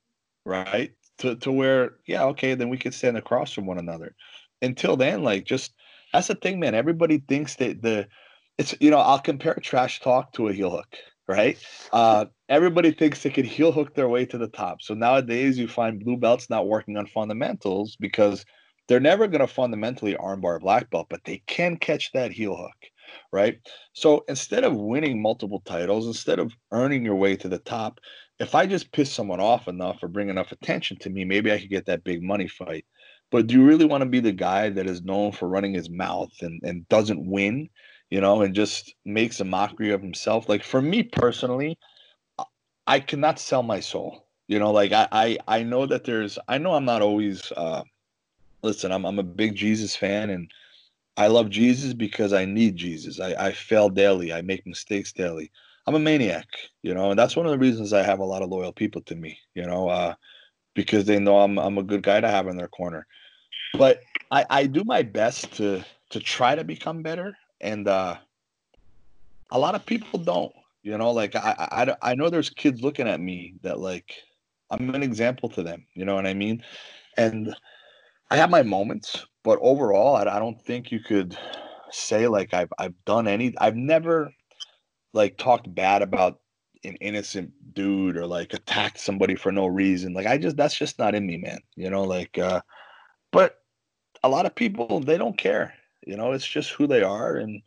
right? 0.46 0.92
To 1.20 1.36
to 1.38 1.52
where 1.52 1.94
yeah, 2.06 2.26
okay, 2.26 2.56
then 2.56 2.70
we 2.70 2.78
could 2.78 2.94
stand 2.94 3.18
across 3.18 3.54
from 3.54 3.66
one 3.66 3.78
another. 3.78 4.16
Until 4.62 4.98
then, 4.98 5.24
like 5.24 5.46
just 5.46 5.74
that's 6.12 6.28
the 6.28 6.36
thing, 6.36 6.60
man. 6.60 6.76
Everybody 6.76 7.20
thinks 7.20 7.56
that 7.56 7.82
the 7.82 8.08
it's 8.58 8.76
you 8.82 8.92
know 8.92 9.00
I'll 9.00 9.20
compare 9.20 9.56
trash 9.56 10.02
talk 10.02 10.34
to 10.34 10.50
a 10.50 10.54
heel 10.54 10.72
hook, 10.72 10.98
right? 11.28 11.58
Uh, 11.94 12.26
everybody 12.50 12.92
thinks 12.92 13.24
they 13.24 13.30
can 13.30 13.46
heel 13.46 13.72
hook 13.72 13.96
their 13.96 14.10
way 14.10 14.26
to 14.26 14.38
the 14.38 14.48
top. 14.48 14.82
So 14.82 14.94
nowadays 14.94 15.58
you 15.58 15.68
find 15.68 16.04
blue 16.04 16.18
belts 16.18 16.50
not 16.50 16.68
working 16.68 16.98
on 16.98 17.06
fundamentals 17.06 17.96
because 18.00 18.46
they're 18.88 19.00
never 19.00 19.28
going 19.28 19.40
to 19.40 19.48
fundamentally 19.48 20.16
armbar 20.16 20.58
a 20.58 20.60
black 20.60 20.90
belt, 20.90 21.08
but 21.10 21.24
they 21.24 21.42
can 21.48 21.78
catch 21.78 22.12
that 22.12 22.32
heel 22.32 22.58
hook, 22.58 22.76
right? 23.32 23.60
So 23.94 24.26
instead 24.28 24.64
of 24.64 24.76
winning 24.76 25.22
multiple 25.22 25.62
titles, 25.66 26.08
instead 26.08 26.40
of 26.40 26.52
earning 26.72 27.06
your 27.06 27.16
way 27.16 27.36
to 27.38 27.48
the 27.48 27.60
top, 27.60 28.00
if 28.42 28.56
I 28.56 28.66
just 28.66 28.92
piss 28.92 29.12
someone 29.12 29.40
off 29.40 29.68
enough 29.68 30.02
or 30.02 30.08
bring 30.08 30.30
enough 30.30 30.52
attention 30.52 30.98
to 31.00 31.12
me, 31.12 31.24
maybe 31.24 31.52
I 31.52 31.60
could 31.60 31.70
get 31.70 31.86
that 31.86 32.04
big 32.04 32.24
money 32.24 32.48
fight. 32.48 32.86
But 33.30 33.46
do 33.46 33.54
you 33.54 33.64
really 33.64 33.86
want 33.86 34.02
to 34.02 34.10
be 34.10 34.20
the 34.20 34.32
guy 34.32 34.70
that 34.70 34.88
is 34.88 35.04
known 35.04 35.32
for 35.32 35.48
running 35.48 35.76
his 35.76 35.92
mouth 35.92 36.32
and, 36.42 36.60
and 36.64 36.90
doesn't 36.90 37.30
win, 37.30 37.70
you 38.10 38.20
know, 38.20 38.42
and 38.42 38.56
just 38.56 38.96
makes 39.06 39.40
a 39.40 39.46
mockery 39.46 39.92
of 39.92 40.02
himself? 40.02 40.50
Like 40.50 40.64
for 40.64 40.82
me 40.82 41.04
personally, 41.04 41.78
I 42.88 43.00
cannot 43.00 43.40
sell 43.40 43.62
my 43.62 43.80
soul. 43.80 44.28
You 44.48 44.58
know, 44.58 44.72
like 44.72 44.92
I, 44.92 45.08
I, 45.12 45.38
I 45.48 45.64
know 45.64 45.86
that 45.86 46.04
there's 46.04 46.40
I 46.48 46.58
know 46.58 46.74
I'm 46.74 46.84
not 46.84 47.04
always 47.04 47.52
uh 47.56 47.84
listen, 48.64 48.92
I'm 48.92 49.06
I'm 49.06 49.20
a 49.20 49.24
big 49.24 49.56
Jesus 49.56 49.96
fan 49.96 50.32
and 50.32 50.50
I 51.16 51.28
love 51.28 51.52
Jesus 51.52 51.94
because 51.94 52.34
I 52.34 52.46
need 52.46 52.76
Jesus. 52.76 53.20
I, 53.20 53.34
I 53.34 53.52
fail 53.52 53.90
daily. 53.90 54.34
I 54.34 54.42
make 54.42 54.66
mistakes 54.66 55.14
daily. 55.14 55.52
I'm 55.88 55.96
a 55.96 56.00
maniac, 56.00 56.48
you 56.84 56.94
know, 56.94 57.12
and 57.12 57.20
that's 57.20 57.36
one 57.36 57.46
of 57.46 57.52
the 57.52 57.58
reasons 57.58 57.94
I 57.94 58.04
have 58.04 58.20
a 58.20 58.26
lot 58.26 58.44
of 58.44 58.50
loyal 58.50 58.72
people 58.72 59.02
to 59.04 59.16
me, 59.16 59.40
you 59.56 59.66
know, 59.66 59.90
uh, 59.90 60.14
because 60.76 61.06
they 61.06 61.20
know 61.20 61.40
I'm 61.40 61.58
I'm 61.58 61.78
a 61.78 61.84
good 61.84 62.04
guy 62.04 62.22
to 62.22 62.30
have 62.30 62.48
in 62.48 62.58
their 62.58 62.68
corner. 62.68 63.08
But 63.78 64.02
I, 64.30 64.46
I 64.50 64.66
do 64.68 64.84
my 64.84 65.02
best 65.02 65.54
to 65.54 65.84
to 66.12 66.20
try 66.20 66.56
to 66.56 66.64
become 66.64 67.02
better, 67.02 67.36
and 67.62 67.88
uh, 67.88 68.18
a 69.52 69.60
lot 69.60 69.76
of 69.76 69.86
people 69.86 70.20
don't. 70.20 70.54
You 70.84 70.98
know, 70.98 71.12
like 71.12 71.36
I, 71.36 71.96
I 72.02 72.12
I 72.12 72.16
know 72.16 72.30
there's 72.30 72.50
kids 72.50 72.82
looking 72.82 73.08
at 73.08 73.20
me 73.20 73.56
that 73.64 73.80
like 73.80 74.14
I'm 74.70 74.94
an 74.94 75.04
example 75.04 75.50
to 75.50 75.64
them. 75.64 75.86
You 75.94 76.06
know 76.06 76.16
what 76.16 76.28
I 76.28 76.34
mean? 76.34 76.64
And 77.18 77.56
I 78.30 78.38
have 78.38 78.50
my 78.50 78.64
moments, 78.64 79.26
but 79.44 79.60
overall, 79.62 80.16
I, 80.16 80.22
I 80.22 80.40
don't 80.40 80.62
think 80.62 80.92
you 80.92 81.00
could 81.00 81.38
say 81.92 82.28
like 82.28 82.54
I've 82.54 82.72
I've 82.78 82.96
done 83.06 83.28
any. 83.28 83.54
I've 83.60 83.76
never 83.76 84.32
like 85.14 85.38
talked 85.38 85.74
bad 85.74 86.02
about 86.02 86.40
an 86.84 86.96
innocent 86.96 87.52
dude 87.74 88.18
or 88.18 88.26
like 88.26 88.54
attacked 88.54 89.00
somebody 89.00 89.36
for 89.36 89.52
no 89.52 89.68
reason. 89.68 90.14
Like 90.14 90.26
I 90.26 90.38
just 90.38 90.58
that's 90.58 90.78
just 90.78 91.00
not 91.00 91.16
in 91.16 91.26
me, 91.26 91.38
man. 91.38 91.60
You 91.76 91.90
know, 91.90 92.04
like 92.04 92.38
uh 92.38 92.62
but 93.32 93.60
a 94.24 94.30
lot 94.30 94.46
of 94.46 94.56
people 94.56 95.00
they 95.00 95.18
don't 95.18 95.38
care. 95.38 95.74
You 96.06 96.18
know, 96.18 96.32
it's 96.32 96.48
just 96.48 96.72
who 96.72 96.88
they 96.88 97.04
are 97.04 97.36
and 97.36 97.62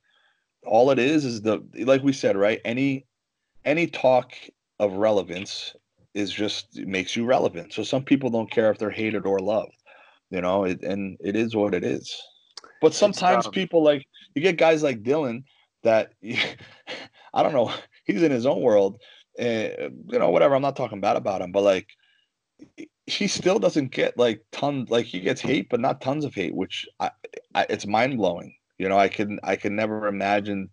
all 0.64 0.90
it 0.90 0.98
is 0.98 1.24
is 1.24 1.42
the 1.42 1.62
like 1.80 2.02
we 2.02 2.12
said, 2.12 2.37
right? 2.37 2.61
Any 2.64 3.07
any 3.64 3.87
talk 3.87 4.33
of 4.78 4.92
relevance 4.94 5.74
is 6.14 6.33
just 6.33 6.76
makes 6.78 7.16
you 7.16 7.24
relevant. 7.24 7.72
So 7.72 7.83
some 7.83 8.04
people 8.04 8.30
don't 8.30 8.50
care 8.50 8.70
if 8.70 8.78
they're 8.78 8.90
hated 8.90 9.26
or 9.26 9.40
loved. 9.40 9.76
You 10.30 10.40
know, 10.40 10.64
it, 10.64 10.83
and 10.83 11.16
it 11.20 11.37
is 11.37 11.54
what 11.54 11.74
it 11.74 11.85
is. 11.85 12.20
But 12.80 12.94
sometimes 12.94 13.46
people 13.48 13.83
like 13.83 14.04
you 14.35 14.42
get 14.42 14.57
guys 14.57 14.83
like 14.83 15.02
Dillon 15.02 15.44
that 15.83 16.12
I 17.35 17.42
don't 17.42 17.53
know, 17.53 17.73
he's 18.05 18.23
in 18.23 18.33
his 18.33 18.47
own 18.47 18.62
world. 18.62 19.01
And 19.38 20.05
you 20.09 20.18
know, 20.18 20.31
whatever. 20.31 20.55
I'm 20.55 20.62
not 20.62 20.77
talking 20.77 21.01
bad 21.01 21.16
about 21.16 21.42
him, 21.42 21.51
but 21.51 21.62
like 21.62 21.88
he 23.07 23.27
still 23.27 23.59
doesn't 23.59 23.90
get 23.90 24.16
like 24.16 24.42
tons 24.53 24.90
like 24.90 25.07
he 25.07 25.20
gets 25.20 25.40
hate 25.40 25.68
but 25.68 25.81
not 25.81 26.01
tons 26.01 26.25
of 26.25 26.35
hate 26.35 26.55
which 26.55 26.87
I, 27.01 27.11
I 27.55 27.66
it's 27.68 27.87
mind-blowing 27.87 28.55
you 28.79 28.88
know 28.88 28.99
i 28.99 29.09
can 29.09 29.38
i 29.42 29.57
can 29.57 29.77
never 29.77 30.07
imagine 30.07 30.70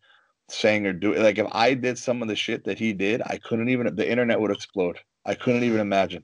saying 0.50 0.86
or 0.86 0.94
doing 0.94 1.22
like 1.22 1.38
if 1.38 1.48
i 1.52 1.74
did 1.74 1.98
some 1.98 2.22
of 2.22 2.28
the 2.28 2.36
shit 2.36 2.64
that 2.66 2.80
he 2.80 2.94
did 2.94 3.22
i 3.26 3.38
couldn't 3.38 3.70
even 3.70 3.94
the 3.96 4.10
internet 4.10 4.40
would 4.40 4.52
explode 4.52 4.98
i 5.26 5.34
couldn't 5.34 5.64
even 5.64 5.80
imagine 5.80 6.24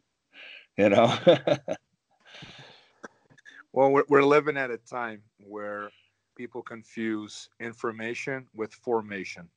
you 0.78 0.90
know 0.90 1.14
well 3.74 3.92
we're, 3.92 4.06
we're 4.08 4.24
living 4.24 4.58
at 4.58 4.72
a 4.72 4.78
time 4.78 5.22
where 5.40 5.90
people 6.38 6.62
confuse 6.62 7.50
information 7.60 8.48
with 8.54 8.74
formation 8.74 9.50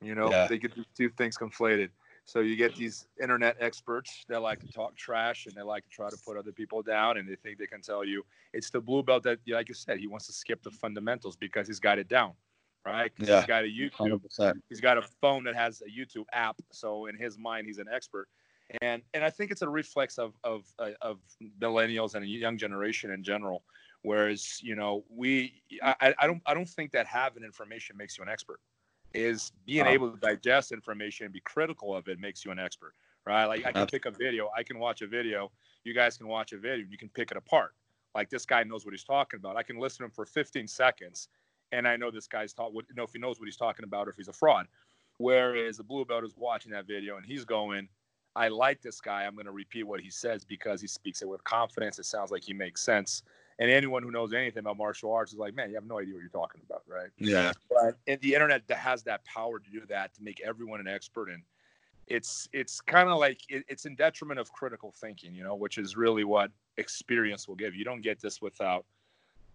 you 0.00 0.14
know 0.14 0.30
yeah. 0.30 0.46
they 0.46 0.58
get 0.58 0.74
these 0.74 0.86
two 0.96 1.08
things 1.10 1.36
conflated 1.36 1.90
so 2.28 2.40
you 2.40 2.56
get 2.56 2.76
these 2.76 3.06
internet 3.22 3.56
experts 3.58 4.26
that 4.28 4.42
like 4.42 4.60
to 4.60 4.70
talk 4.70 4.94
trash 4.96 5.46
and 5.46 5.54
they 5.54 5.62
like 5.62 5.84
to 5.84 5.90
try 5.90 6.10
to 6.10 6.16
put 6.26 6.36
other 6.36 6.52
people 6.52 6.82
down 6.82 7.16
and 7.16 7.26
they 7.26 7.36
think 7.36 7.58
they 7.58 7.66
can 7.66 7.80
tell 7.80 8.04
you 8.04 8.22
it's 8.52 8.68
the 8.68 8.82
blue 8.82 9.02
belt 9.02 9.22
that, 9.22 9.38
like 9.48 9.70
you 9.70 9.74
said, 9.74 9.98
he 9.98 10.06
wants 10.06 10.26
to 10.26 10.34
skip 10.34 10.62
the 10.62 10.70
fundamentals 10.70 11.36
because 11.36 11.66
he's 11.66 11.80
got 11.80 11.98
it 11.98 12.06
down, 12.06 12.32
right? 12.84 13.12
Yeah. 13.18 13.38
He's 13.38 13.46
got 13.46 13.64
a 13.64 13.66
YouTube. 13.66 14.20
100%. 14.20 14.60
He's 14.68 14.82
got 14.82 14.98
a 14.98 15.02
phone 15.22 15.42
that 15.44 15.54
has 15.54 15.82
a 15.82 15.90
YouTube 15.90 16.26
app. 16.34 16.56
So 16.70 17.06
in 17.06 17.16
his 17.16 17.38
mind, 17.38 17.66
he's 17.66 17.78
an 17.78 17.86
expert. 17.90 18.28
And 18.82 19.00
and 19.14 19.24
I 19.24 19.30
think 19.30 19.50
it's 19.50 19.62
a 19.62 19.68
reflex 19.68 20.18
of 20.18 20.34
of 20.44 20.66
uh, 20.78 20.90
of 21.00 21.20
millennials 21.58 22.14
and 22.14 22.22
a 22.22 22.28
young 22.28 22.58
generation 22.58 23.10
in 23.10 23.24
general. 23.24 23.62
Whereas 24.02 24.62
you 24.62 24.76
know 24.76 25.04
we 25.08 25.62
I, 25.82 26.14
I 26.18 26.26
don't 26.26 26.42
I 26.44 26.52
don't 26.52 26.68
think 26.68 26.92
that 26.92 27.06
having 27.06 27.42
information 27.42 27.96
makes 27.96 28.18
you 28.18 28.24
an 28.24 28.28
expert 28.28 28.60
is 29.14 29.52
being 29.66 29.86
able 29.86 30.10
to 30.10 30.18
digest 30.18 30.72
information 30.72 31.26
and 31.26 31.32
be 31.32 31.40
critical 31.40 31.94
of 31.94 32.08
it 32.08 32.20
makes 32.20 32.44
you 32.44 32.50
an 32.50 32.58
expert, 32.58 32.94
right? 33.26 33.46
Like 33.46 33.66
I 33.66 33.72
can 33.72 33.86
pick 33.86 34.06
a 34.06 34.10
video, 34.10 34.50
I 34.56 34.62
can 34.62 34.78
watch 34.78 35.02
a 35.02 35.06
video, 35.06 35.50
you 35.84 35.94
guys 35.94 36.16
can 36.16 36.28
watch 36.28 36.52
a 36.52 36.58
video, 36.58 36.86
you 36.88 36.98
can 36.98 37.08
pick 37.08 37.30
it 37.30 37.36
apart. 37.36 37.74
Like 38.14 38.30
this 38.30 38.44
guy 38.44 38.64
knows 38.64 38.84
what 38.84 38.92
he's 38.92 39.04
talking 39.04 39.38
about. 39.38 39.56
I 39.56 39.62
can 39.62 39.78
listen 39.78 39.98
to 39.98 40.04
him 40.06 40.10
for 40.10 40.26
15 40.26 40.66
seconds, 40.66 41.28
and 41.72 41.86
I 41.86 41.96
know 41.96 42.10
this 42.10 42.26
guy's 42.26 42.52
talk. 42.52 42.72
You 42.72 42.82
know 42.94 43.04
if 43.04 43.12
he 43.12 43.18
knows 43.18 43.38
what 43.38 43.46
he's 43.46 43.56
talking 43.56 43.84
about 43.84 44.08
or 44.08 44.10
if 44.10 44.16
he's 44.16 44.28
a 44.28 44.32
fraud. 44.32 44.66
Whereas 45.18 45.76
the 45.76 45.84
blue 45.84 46.04
belt 46.04 46.24
is 46.24 46.34
watching 46.36 46.72
that 46.72 46.86
video 46.86 47.16
and 47.16 47.26
he's 47.26 47.44
going, 47.44 47.88
I 48.36 48.48
like 48.48 48.80
this 48.80 49.00
guy. 49.00 49.24
I'm 49.24 49.34
going 49.34 49.46
to 49.46 49.52
repeat 49.52 49.82
what 49.82 50.00
he 50.00 50.10
says 50.10 50.44
because 50.44 50.80
he 50.80 50.86
speaks 50.86 51.22
it 51.22 51.28
with 51.28 51.42
confidence. 51.42 51.98
It 51.98 52.06
sounds 52.06 52.30
like 52.30 52.44
he 52.44 52.52
makes 52.52 52.82
sense. 52.82 53.24
And 53.60 53.70
anyone 53.70 54.04
who 54.04 54.10
knows 54.10 54.32
anything 54.32 54.60
about 54.60 54.76
martial 54.76 55.12
arts 55.12 55.32
is 55.32 55.38
like, 55.38 55.54
man, 55.54 55.68
you 55.68 55.74
have 55.74 55.84
no 55.84 55.98
idea 55.98 56.14
what 56.14 56.20
you're 56.20 56.28
talking 56.28 56.60
about, 56.68 56.82
right? 56.86 57.08
Yeah. 57.18 57.52
But 57.68 57.96
and 58.06 58.20
the 58.20 58.34
internet 58.34 58.66
that 58.68 58.78
has 58.78 59.02
that 59.04 59.24
power 59.24 59.58
to 59.58 59.70
do 59.70 59.82
that 59.88 60.14
to 60.14 60.22
make 60.22 60.40
everyone 60.40 60.80
an 60.80 60.88
expert 60.88 61.28
and 61.28 61.42
it's 62.06 62.48
it's 62.52 62.80
kind 62.80 63.08
of 63.08 63.18
like 63.18 63.40
it, 63.48 63.64
it's 63.68 63.84
in 63.84 63.94
detriment 63.94 64.40
of 64.40 64.50
critical 64.52 64.94
thinking, 64.98 65.34
you 65.34 65.44
know, 65.44 65.54
which 65.54 65.76
is 65.76 65.96
really 65.96 66.24
what 66.24 66.50
experience 66.76 67.46
will 67.46 67.56
give. 67.56 67.74
You 67.74 67.84
don't 67.84 68.00
get 68.00 68.20
this 68.20 68.40
without 68.40 68.84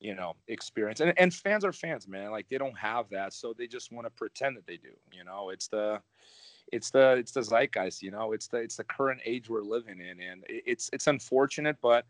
you 0.03 0.13
know 0.13 0.35
experience 0.49 0.99
and, 0.99 1.13
and 1.17 1.33
fans 1.33 1.63
are 1.63 1.71
fans 1.71 2.07
man 2.09 2.29
like 2.29 2.47
they 2.49 2.57
don't 2.57 2.77
have 2.77 3.09
that 3.09 3.31
so 3.31 3.53
they 3.57 3.65
just 3.65 3.91
want 3.91 4.05
to 4.05 4.11
pretend 4.11 4.57
that 4.57 4.67
they 4.67 4.75
do 4.75 4.89
you 5.13 5.23
know 5.23 5.49
it's 5.49 5.67
the 5.67 5.99
it's 6.73 6.89
the 6.89 7.11
it's 7.11 7.31
the 7.31 7.41
zeitgeist 7.41 8.03
you 8.03 8.11
know 8.11 8.33
it's 8.33 8.47
the 8.47 8.57
it's 8.57 8.75
the 8.75 8.83
current 8.83 9.21
age 9.25 9.49
we're 9.49 9.61
living 9.61 10.01
in 10.01 10.19
and 10.19 10.43
it's 10.47 10.89
it's 10.91 11.07
unfortunate 11.07 11.77
but 11.81 12.05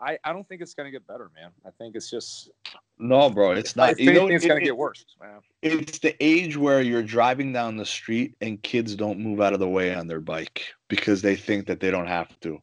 I, 0.00 0.18
I 0.24 0.32
don't 0.32 0.46
think 0.46 0.60
it's 0.60 0.74
gonna 0.74 0.90
get 0.90 1.06
better, 1.06 1.30
man. 1.34 1.50
I 1.66 1.70
think 1.78 1.96
it's 1.96 2.10
just 2.10 2.50
no, 2.98 3.30
bro. 3.30 3.52
It's 3.52 3.76
not. 3.76 3.98
you 3.98 4.12
know, 4.12 4.26
it's 4.28 4.44
it, 4.44 4.48
gonna 4.48 4.60
it, 4.60 4.64
get 4.64 4.76
worse, 4.76 5.04
man. 5.20 5.40
It's 5.62 5.98
the 5.98 6.14
age 6.22 6.56
where 6.56 6.82
you're 6.82 7.02
driving 7.02 7.52
down 7.52 7.76
the 7.76 7.86
street 7.86 8.34
and 8.40 8.62
kids 8.62 8.94
don't 8.94 9.18
move 9.18 9.40
out 9.40 9.52
of 9.52 9.60
the 9.60 9.68
way 9.68 9.94
on 9.94 10.06
their 10.06 10.20
bike 10.20 10.64
because 10.88 11.22
they 11.22 11.36
think 11.36 11.66
that 11.66 11.80
they 11.80 11.90
don't 11.90 12.06
have 12.06 12.38
to. 12.40 12.60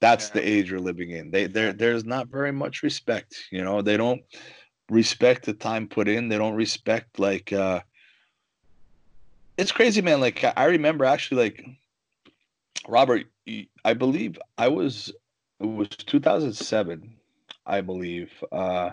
That's 0.00 0.28
yeah. 0.28 0.34
the 0.34 0.48
age 0.48 0.70
you're 0.70 0.80
living 0.80 1.10
in. 1.10 1.30
They 1.30 1.46
there 1.46 1.72
there's 1.72 2.04
not 2.04 2.28
very 2.28 2.52
much 2.52 2.82
respect. 2.82 3.36
You 3.50 3.64
know, 3.64 3.82
they 3.82 3.96
don't 3.96 4.22
respect 4.88 5.44
the 5.44 5.54
time 5.54 5.88
put 5.88 6.08
in. 6.08 6.28
They 6.28 6.38
don't 6.38 6.54
respect 6.54 7.18
like. 7.18 7.52
uh 7.52 7.80
It's 9.56 9.72
crazy, 9.72 10.02
man. 10.02 10.20
Like 10.20 10.44
I 10.56 10.64
remember 10.66 11.04
actually, 11.04 11.42
like 11.42 11.64
Robert. 12.86 13.24
I 13.84 13.94
believe 13.94 14.40
I 14.58 14.66
was 14.66 15.12
it 15.60 15.66
was 15.66 15.88
2007, 15.88 17.14
I 17.64 17.80
believe. 17.80 18.32
Uh, 18.52 18.90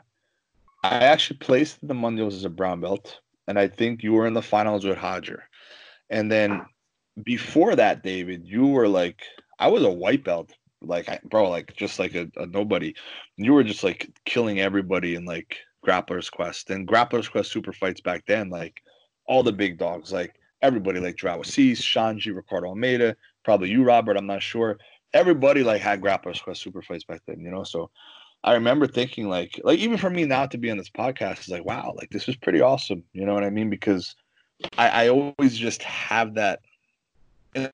I 0.83 0.95
actually 0.95 1.37
placed 1.37 1.85
the 1.85 1.93
Mundials 1.93 2.33
as 2.33 2.45
a 2.45 2.49
brown 2.49 2.81
belt, 2.81 3.19
and 3.47 3.59
I 3.59 3.67
think 3.67 4.03
you 4.03 4.13
were 4.13 4.27
in 4.27 4.33
the 4.33 4.41
finals 4.41 4.85
with 4.85 4.97
Hodger. 4.97 5.41
And 6.09 6.31
then 6.31 6.65
before 7.23 7.75
that, 7.75 8.03
David, 8.03 8.45
you 8.45 8.67
were 8.67 8.87
like, 8.87 9.21
I 9.59 9.67
was 9.67 9.83
a 9.83 9.91
white 9.91 10.23
belt, 10.23 10.51
like, 10.81 11.21
bro, 11.23 11.49
like 11.49 11.75
just 11.75 11.99
like 11.99 12.15
a, 12.15 12.29
a 12.37 12.45
nobody. 12.45 12.95
You 13.37 13.53
were 13.53 13.63
just 13.63 13.83
like 13.83 14.09
killing 14.25 14.59
everybody 14.59 15.15
in 15.15 15.25
like 15.25 15.57
Grappler's 15.85 16.29
Quest 16.29 16.69
and 16.69 16.87
Grappler's 16.87 17.29
Quest 17.29 17.51
super 17.51 17.73
fights 17.73 18.01
back 18.01 18.23
then, 18.25 18.49
like 18.49 18.81
all 19.25 19.43
the 19.43 19.53
big 19.53 19.77
dogs, 19.77 20.11
like 20.11 20.35
everybody, 20.61 20.99
like 20.99 21.15
João 21.15 21.45
Assis, 21.45 21.81
Xande, 21.81 22.35
Ricardo 22.35 22.67
Almeida, 22.67 23.15
probably 23.43 23.69
you, 23.69 23.83
Robert. 23.83 24.17
I'm 24.17 24.27
not 24.27 24.41
sure 24.41 24.77
everybody 25.13 25.63
like 25.63 25.81
had 25.81 26.01
grapplers 26.01 26.41
quest 26.41 26.61
super 26.61 26.81
fights 26.81 27.03
back 27.03 27.21
then, 27.27 27.39
you 27.39 27.51
know. 27.51 27.63
So 27.63 27.89
I 28.43 28.53
remember 28.53 28.87
thinking 28.87 29.29
like 29.29 29.59
like 29.63 29.79
even 29.79 29.97
for 29.97 30.09
me 30.09 30.25
now 30.25 30.45
to 30.47 30.57
be 30.57 30.69
on 30.71 30.77
this 30.77 30.89
podcast 30.89 31.41
is 31.41 31.49
like 31.49 31.65
wow, 31.65 31.93
like 31.95 32.09
this 32.09 32.27
is 32.27 32.35
pretty 32.35 32.61
awesome. 32.61 33.03
You 33.13 33.25
know 33.25 33.33
what 33.33 33.43
I 33.43 33.49
mean? 33.49 33.69
Because 33.69 34.15
I, 34.77 35.05
I 35.05 35.09
always 35.09 35.57
just 35.57 35.81
have 35.83 36.35
that 36.35 36.59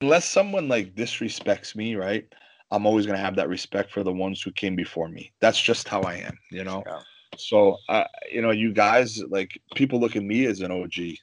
unless 0.01 0.29
someone 0.29 0.67
like 0.67 0.95
disrespects 0.95 1.75
me, 1.75 1.95
right? 1.95 2.25
I'm 2.71 2.85
always 2.85 3.05
gonna 3.05 3.17
have 3.17 3.35
that 3.37 3.49
respect 3.49 3.91
for 3.91 4.03
the 4.03 4.13
ones 4.13 4.41
who 4.41 4.51
came 4.51 4.75
before 4.75 5.09
me. 5.09 5.31
That's 5.39 5.59
just 5.59 5.87
how 5.87 6.01
I 6.01 6.15
am, 6.15 6.37
you 6.51 6.63
know. 6.63 6.83
Yeah. 6.85 6.99
So, 7.37 7.77
uh, 7.87 8.05
you 8.31 8.41
know, 8.41 8.51
you 8.51 8.73
guys 8.73 9.21
like 9.29 9.59
people 9.75 9.99
look 9.99 10.15
at 10.15 10.23
me 10.23 10.45
as 10.45 10.61
an 10.61 10.71
OG. 10.71 11.15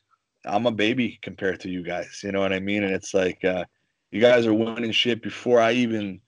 I'm 0.45 0.67
a 0.67 0.73
baby 0.73 1.19
compared 1.23 1.61
to 1.61 1.69
you 1.69 1.83
guys. 1.83 2.21
You 2.23 2.33
know 2.33 2.41
what 2.41 2.53
I 2.53 2.61
mean? 2.61 2.85
And 2.85 2.95
it's 2.95 3.13
like, 3.13 3.45
uh, 3.45 3.65
you 4.17 4.23
guys 4.23 4.47
are 4.47 4.55
winning 4.55 4.93
shit 4.93 5.23
before 5.23 5.61
I 5.61 5.73
even 5.73 6.23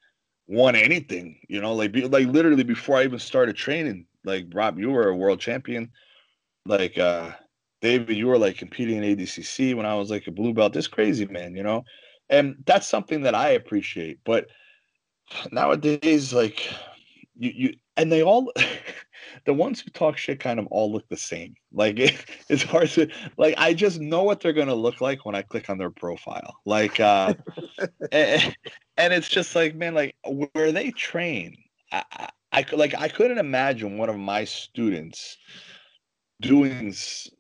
won 0.47 0.77
anything. 0.77 1.41
You 1.49 1.63
know, 1.63 1.75
like 1.75 1.97
like 1.97 2.27
literally 2.27 2.63
before 2.63 2.99
I 2.99 3.05
even 3.05 3.19
started 3.19 3.57
training. 3.57 4.05
Like 4.25 4.45
Rob, 4.53 4.79
you 4.79 4.91
were 4.91 5.09
a 5.09 5.17
world 5.17 5.41
champion. 5.41 5.91
Like 6.67 6.99
uh 6.99 7.31
David, 7.81 8.15
you 8.15 8.27
were 8.27 8.37
like 8.37 8.59
competing 8.59 9.03
in 9.03 9.17
ADCC 9.17 9.75
when 9.75 9.87
I 9.87 9.95
was 9.95 10.11
like 10.11 10.27
a 10.27 10.31
blue 10.31 10.53
belt. 10.53 10.75
This 10.75 10.87
crazy 10.87 11.25
man, 11.29 11.57
you 11.57 11.63
know, 11.63 11.83
and 12.29 12.57
that's 12.67 12.87
something 12.87 13.23
that 13.23 13.35
I 13.35 13.51
appreciate. 13.51 14.19
But 14.23 14.49
nowadays, 15.51 16.35
like 16.35 16.71
you, 17.39 17.53
you 17.55 17.75
and 17.97 18.13
they 18.13 18.23
all 18.23 18.53
the 19.49 19.55
ones 19.55 19.81
who 19.81 19.91
talk 19.91 20.19
shit 20.19 20.41
kind 20.41 20.61
of 20.61 20.67
all 20.67 20.93
look 20.93 21.09
the 21.09 21.17
same. 21.17 21.55
Like 21.73 21.99
it, 21.99 22.23
it's 22.51 22.63
hard 22.63 22.91
to 22.91 23.09
like. 23.39 23.55
I 23.57 23.73
just 23.73 23.99
know 23.99 24.23
what 24.23 24.41
they're 24.41 24.53
gonna 24.53 24.75
look 24.75 25.01
like 25.01 25.25
when 25.25 25.35
I 25.35 25.41
click 25.41 25.71
on 25.71 25.79
their 25.79 25.91
profile. 25.91 26.55
Like, 26.67 27.01
uh, 27.01 27.33
and, 28.13 28.55
and, 28.99 29.13
it's 29.15 29.31
just 29.31 29.57
like, 29.57 29.75
man, 29.75 29.95
like 29.95 30.15
where 30.53 30.71
they 30.71 30.91
train. 30.91 31.57
I, 31.91 32.05
I, 32.13 32.29
I 32.53 32.65
like 32.77 32.95
I 32.95 33.09
couldn't 33.09 33.39
imagine 33.39 33.97
one 33.97 34.11
of 34.11 34.19
my 34.19 34.45
students 34.45 35.39
doing 36.43 36.93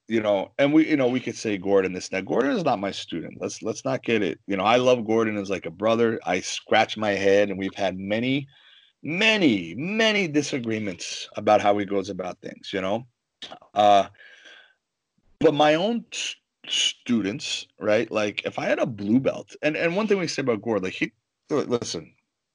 you 0.08 0.22
know, 0.22 0.52
and 0.58 0.72
we, 0.72 0.88
you 0.88 0.96
know, 0.96 1.08
we 1.08 1.20
could 1.20 1.36
say 1.36 1.58
Gordon 1.58 1.92
this. 1.92 2.10
Now, 2.10 2.22
Gordon 2.22 2.52
is 2.52 2.64
not 2.64 2.80
my 2.80 2.90
student. 2.90 3.34
Let's 3.38 3.62
let's 3.62 3.84
not 3.84 4.02
get 4.02 4.22
it. 4.22 4.40
You 4.46 4.56
know, 4.56 4.64
I 4.64 4.76
love 4.76 5.06
Gordon 5.06 5.36
as 5.36 5.50
like 5.50 5.66
a 5.66 5.70
brother. 5.70 6.18
I 6.24 6.40
scratch 6.40 6.96
my 6.96 7.10
head, 7.10 7.50
and 7.50 7.58
we've 7.58 7.74
had 7.74 7.98
many, 7.98 8.48
many, 9.02 9.74
many 9.76 10.28
disagreements 10.28 11.28
about 11.37 11.61
how 11.61 11.76
he 11.78 11.84
goes 11.84 12.08
about 12.08 12.40
things. 12.40 12.72
You 12.72 12.80
know, 12.80 13.06
uh, 13.74 14.08
but 15.40 15.54
my 15.54 15.74
own 15.74 16.04
students, 16.68 17.66
right? 17.78 18.11
Like, 18.11 18.44
if 18.44 18.58
I 18.58 18.66
had 18.66 18.78
a 18.78 18.87
blue 18.87 19.20
belt, 19.20 19.54
and 19.62 19.76
and 19.76 19.96
one 19.96 20.06
thing 20.06 20.18
we 20.18 20.26
say 20.26 20.42
about 20.42 20.62
Gordon, 20.62 20.84
like 20.84 20.94
he, 20.94 21.12
listen, 21.50 22.12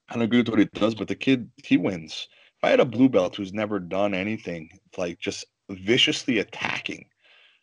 I 0.08 0.14
don't 0.14 0.22
agree 0.24 0.38
with 0.38 0.48
what 0.48 0.58
he 0.58 0.66
does, 0.66 0.94
but 0.94 1.08
the 1.08 1.14
kid 1.14 1.50
he 1.64 1.76
wins. 1.76 2.28
If 2.58 2.64
I 2.64 2.70
had 2.70 2.80
a 2.80 2.84
blue 2.84 3.08
belt 3.08 3.36
who's 3.36 3.52
never 3.52 3.78
done 3.78 4.14
anything, 4.14 4.70
like 4.96 5.18
just 5.18 5.44
viciously 5.70 6.38
attacking 6.38 7.06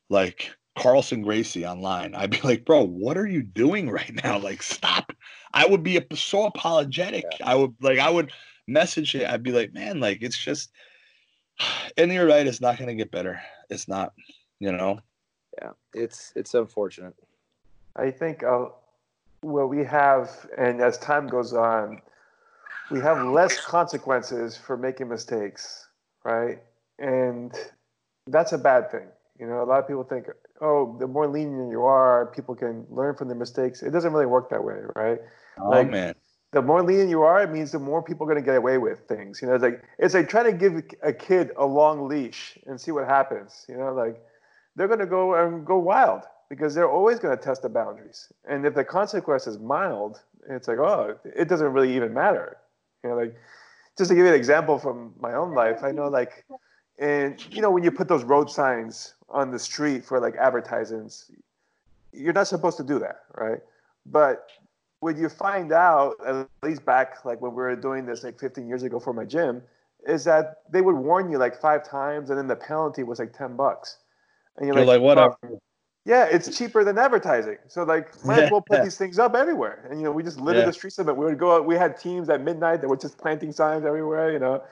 like 0.10 0.52
Carlson 0.78 1.22
Gracie 1.22 1.66
online, 1.66 2.16
I'd 2.16 2.32
be 2.32 2.42
like, 2.44 2.66
bro, 2.66 2.84
what 2.84 3.18
are 3.18 3.28
you 3.28 3.42
doing 3.42 3.90
right 3.90 4.14
now? 4.24 4.38
Like, 4.38 4.62
stop. 4.62 5.14
I 5.54 5.66
would 5.66 5.84
be 5.84 6.00
so 6.14 6.46
apologetic. 6.46 7.26
Yeah. 7.40 7.50
I 7.50 7.56
would 7.56 7.74
like, 7.82 8.00
I 8.00 8.10
would 8.10 8.32
message 8.72 9.16
it. 9.16 9.28
I'd 9.28 9.44
be 9.44 9.52
like, 9.52 9.74
man, 9.74 10.00
like, 10.00 10.22
it's 10.22 10.38
just, 10.38 10.72
and 11.98 12.12
you're 12.12 12.28
right. 12.28 12.46
It's 12.46 12.62
not 12.62 12.78
going 12.78 12.90
to 12.90 12.96
get 12.96 13.12
better. 13.12 13.42
It's 13.70 13.88
not, 13.88 14.14
you 14.60 14.72
know? 14.72 15.00
Yeah. 15.62 15.72
It's, 15.94 16.34
it's 16.36 16.54
unfortunate. 16.54 17.16
I 17.96 18.12
think 18.12 18.44
uh, 18.44 18.66
what 19.42 19.70
we 19.70 19.84
have, 19.84 20.48
and 20.58 20.82
as 20.82 20.98
time 20.98 21.28
goes 21.28 21.54
on, 21.54 22.02
we 22.90 23.00
have 23.00 23.26
less 23.26 23.60
consequences 23.64 24.58
for 24.58 24.78
making 24.78 25.10
mistakes, 25.10 25.88
right? 26.24 26.60
And 27.00 27.54
that's 28.28 28.54
a 28.54 28.58
bad 28.58 28.92
thing 28.92 29.08
you 29.42 29.48
know, 29.48 29.64
a 29.64 29.66
lot 29.66 29.80
of 29.80 29.88
people 29.88 30.04
think, 30.04 30.28
oh, 30.62 30.96
the 31.00 31.08
more 31.08 31.28
lenient 31.28 31.72
you 31.72 31.82
are, 31.82 32.28
people 32.28 32.56
can 32.56 32.86
learn 32.92 33.16
from 33.16 33.28
their 33.28 33.36
mistakes. 33.36 33.82
It 33.82 33.90
doesn't 33.90 34.14
really 34.14 34.28
work 34.28 34.52
that 34.52 34.64
way, 34.64 34.76
right? 34.96 35.18
Oh 35.60 35.70
like, 35.70 35.90
man. 35.90 36.14
The 36.52 36.62
more 36.62 36.84
lenient 36.84 37.10
you 37.10 37.24
are, 37.24 37.42
it 37.42 37.50
means 37.50 37.72
the 37.72 37.80
more 37.80 38.04
people 38.04 38.26
are 38.26 38.34
going 38.34 38.44
to 38.44 38.46
get 38.46 38.58
away 38.58 38.78
with 38.78 39.00
things. 39.08 39.42
You 39.42 39.48
know, 39.48 39.56
it's 39.56 39.64
like 39.64 39.84
it's 39.98 40.14
like 40.14 40.28
trying 40.28 40.46
to 40.46 40.54
give 40.54 40.84
a 41.02 41.14
kid 41.14 41.52
a 41.56 41.66
long 41.66 42.08
leash 42.08 42.58
and 42.68 42.80
see 42.80 42.92
what 42.92 43.08
happens. 43.08 43.66
You 43.70 43.78
know, 43.78 43.94
like 43.94 44.22
they're 44.76 44.88
going 44.88 45.00
to 45.00 45.06
go 45.06 45.36
and 45.36 45.66
go 45.66 45.78
wild 45.78 46.24
because 46.50 46.76
they're 46.76 46.90
always 46.90 47.20
going 47.20 47.36
to 47.38 47.42
test 47.42 47.62
the 47.62 47.70
boundaries. 47.70 48.28
And 48.46 48.66
if 48.66 48.74
the 48.76 48.84
consequence 48.84 49.48
is 49.48 49.58
mild, 49.60 50.22
it's 50.50 50.68
like, 50.68 50.80
oh, 50.80 51.18
it 51.24 51.48
doesn't 51.48 51.72
really 51.72 51.96
even 51.96 52.14
matter. 52.14 52.58
You 53.04 53.12
know, 53.12 53.16
like 53.16 53.34
just 53.98 54.10
to 54.10 54.16
give 54.16 54.26
you 54.26 54.30
an 54.30 54.38
example 54.38 54.78
from 54.78 55.14
my 55.20 55.34
own 55.34 55.54
life, 55.54 55.84
I 55.84 55.92
know 55.92 56.10
like, 56.10 56.44
and 57.00 57.44
you 57.50 57.62
know, 57.62 57.72
when 57.72 57.84
you 57.84 57.92
put 57.92 58.10
those 58.10 58.26
road 58.26 58.52
signs 58.52 59.14
on 59.30 59.52
the 59.52 59.60
street 59.60 60.04
for 60.04 60.20
like 60.20 60.36
advertisements, 60.36 61.32
you're 62.12 62.34
not 62.34 62.48
supposed 62.48 62.76
to 62.78 62.84
do 62.84 63.00
that, 63.00 63.22
right? 63.36 63.60
But 64.06 64.50
when 65.02 65.18
you 65.18 65.30
find 65.30 65.72
out, 65.72 66.16
at 66.26 66.48
least 66.64 66.86
back 66.86 67.26
like 67.26 67.42
when 67.42 67.52
we 67.52 67.58
were 67.58 67.76
doing 67.76 68.06
this 68.06 68.24
like 68.24 68.40
15 68.40 68.68
years 68.68 68.84
ago 68.84 69.00
for 69.00 69.14
my 69.14 69.26
gym, 69.26 69.62
is 70.08 70.24
that 70.24 70.64
they 70.72 70.82
would 70.82 70.96
warn 70.96 71.32
you 71.32 71.38
like 71.38 71.60
five 71.60 71.88
times, 71.88 72.30
and 72.30 72.40
then 72.40 72.48
the 72.48 72.56
penalty 72.56 73.04
was 73.04 73.20
like 73.20 73.34
10 73.38 73.56
bucks. 73.56 73.98
And 74.58 74.68
you're, 74.68 74.76
you're 74.76 74.86
like, 74.86 75.00
like, 75.00 75.06
whatever. 75.06 75.36
Oh, 75.44 75.60
yeah, 76.06 76.26
it's 76.26 76.58
cheaper 76.58 76.84
than 76.84 76.98
advertising. 76.98 77.58
So 77.68 77.84
like, 77.84 78.26
might 78.26 78.40
as 78.44 78.52
well 78.52 78.62
put 78.62 78.84
these 78.84 78.98
things 78.98 79.20
up 79.20 79.36
everywhere. 79.36 79.88
And 79.92 80.00
you 80.00 80.06
know, 80.06 80.12
we 80.12 80.24
just 80.24 80.40
littered 80.40 80.62
yeah. 80.62 80.68
the 80.68 80.74
streets 80.74 80.98
of 80.98 81.08
it. 81.10 81.16
We 81.16 81.26
would 81.26 81.38
go 81.38 81.56
out. 81.56 81.66
We 81.66 81.76
had 81.76 81.98
teams 81.98 82.30
at 82.30 82.42
midnight 82.42 82.82
that 82.82 82.88
were 82.88 82.98
just 82.98 83.18
planting 83.18 83.52
signs 83.52 83.86
everywhere. 83.86 84.32
You 84.32 84.40
know, 84.40 84.64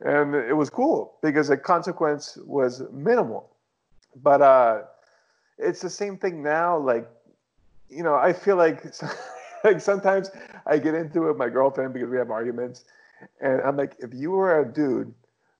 and 0.00 0.34
it 0.34 0.56
was 0.56 0.68
cool 0.68 1.14
because 1.22 1.48
the 1.48 1.56
consequence 1.56 2.36
was 2.44 2.82
minimal 2.92 3.50
but 4.22 4.40
uh, 4.40 4.82
it's 5.58 5.80
the 5.80 5.90
same 5.90 6.16
thing 6.18 6.42
now. 6.42 6.78
Like, 6.78 7.08
you 7.88 8.02
know, 8.02 8.14
I 8.14 8.32
feel 8.32 8.56
like 8.56 8.84
like 9.64 9.80
sometimes 9.80 10.30
I 10.66 10.78
get 10.78 10.94
into 10.94 11.24
it 11.24 11.28
with 11.28 11.36
my 11.36 11.48
girlfriend 11.48 11.94
because 11.94 12.10
we 12.10 12.18
have 12.18 12.30
arguments, 12.30 12.84
and 13.40 13.60
I'm 13.62 13.76
like, 13.76 13.96
if 13.98 14.14
you 14.14 14.30
were 14.30 14.60
a 14.60 14.72
dude, 14.72 15.12